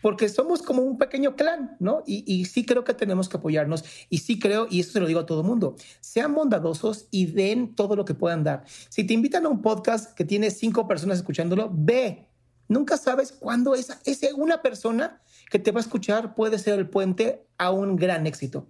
porque 0.00 0.28
somos 0.28 0.60
como 0.60 0.82
un 0.82 0.98
pequeño 0.98 1.36
clan, 1.36 1.76
¿no? 1.78 2.02
Y, 2.04 2.44
sí 2.46 2.66
creo 2.66 2.82
que 2.82 2.94
tenemos 2.94 3.28
que 3.28 3.36
apoyarnos 3.36 3.84
y 4.10 4.18
sí 4.18 4.40
creo, 4.40 4.66
y 4.68 4.80
eso 4.80 4.90
se 4.90 5.00
lo 5.00 5.06
digo 5.06 5.20
a 5.20 5.26
todo 5.26 5.44
mundo, 5.44 5.76
sean 6.00 6.34
bondadosos 6.34 7.06
y 7.12 7.26
den 7.26 7.76
todo 7.76 7.94
lo 7.94 8.04
que 8.04 8.14
puedan 8.14 8.42
dar. 8.42 8.64
Si 8.88 9.04
te 9.04 9.14
invitan 9.14 9.46
a 9.46 9.48
un 9.48 9.62
podcast 9.62 10.14
que 10.14 10.24
tiene 10.24 10.50
cinco 10.50 10.88
personas 10.88 11.18
escuchándolo, 11.18 11.70
ve. 11.72 12.26
Nunca 12.66 12.96
sabes 12.96 13.30
cuándo 13.30 13.74
esa, 13.76 14.00
esa 14.04 14.34
una 14.34 14.62
persona 14.62 15.20
que 15.48 15.60
te 15.60 15.70
va 15.70 15.78
a 15.78 15.82
escuchar 15.82 16.34
puede 16.34 16.58
ser 16.58 16.78
el 16.78 16.88
puente 16.88 17.46
a 17.58 17.70
un 17.70 17.94
gran 17.94 18.26
éxito. 18.26 18.66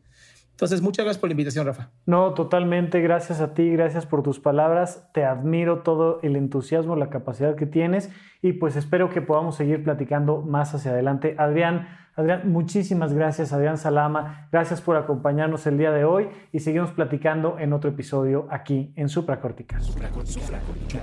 Entonces, 0.52 0.80
muchas 0.80 1.04
gracias 1.04 1.20
por 1.20 1.28
la 1.28 1.32
invitación, 1.32 1.66
Rafa. 1.66 1.90
No, 2.06 2.34
totalmente. 2.34 3.00
Gracias 3.00 3.40
a 3.40 3.52
ti, 3.52 3.70
gracias 3.70 4.06
por 4.06 4.22
tus 4.22 4.38
palabras. 4.38 5.08
Te 5.12 5.24
admiro 5.24 5.80
todo 5.80 6.20
el 6.22 6.36
entusiasmo, 6.36 6.94
la 6.94 7.10
capacidad 7.10 7.56
que 7.56 7.66
tienes 7.66 8.10
y 8.42 8.52
pues 8.54 8.76
espero 8.76 9.08
que 9.08 9.22
podamos 9.22 9.56
seguir 9.56 9.82
platicando 9.82 10.42
más 10.42 10.74
hacia 10.74 10.90
adelante. 10.90 11.36
Adrián, 11.38 11.88
Adrián, 12.14 12.50
muchísimas 12.50 13.14
gracias, 13.14 13.52
Adrián 13.52 13.78
Salama. 13.78 14.48
Gracias 14.52 14.80
por 14.80 14.96
acompañarnos 14.96 15.66
el 15.66 15.78
día 15.78 15.92
de 15.92 16.04
hoy 16.04 16.28
y 16.52 16.58
seguimos 16.58 16.90
platicando 16.90 17.58
en 17.58 17.72
otro 17.72 17.90
episodio 17.90 18.46
aquí 18.50 18.92
en 18.96 19.08
Supracortical. 19.08 19.80
Supracortical. 19.80 21.02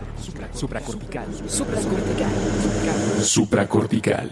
Supracortical. 0.54 1.26
Supracortical. 1.48 2.28
Supracortical. 3.24 4.32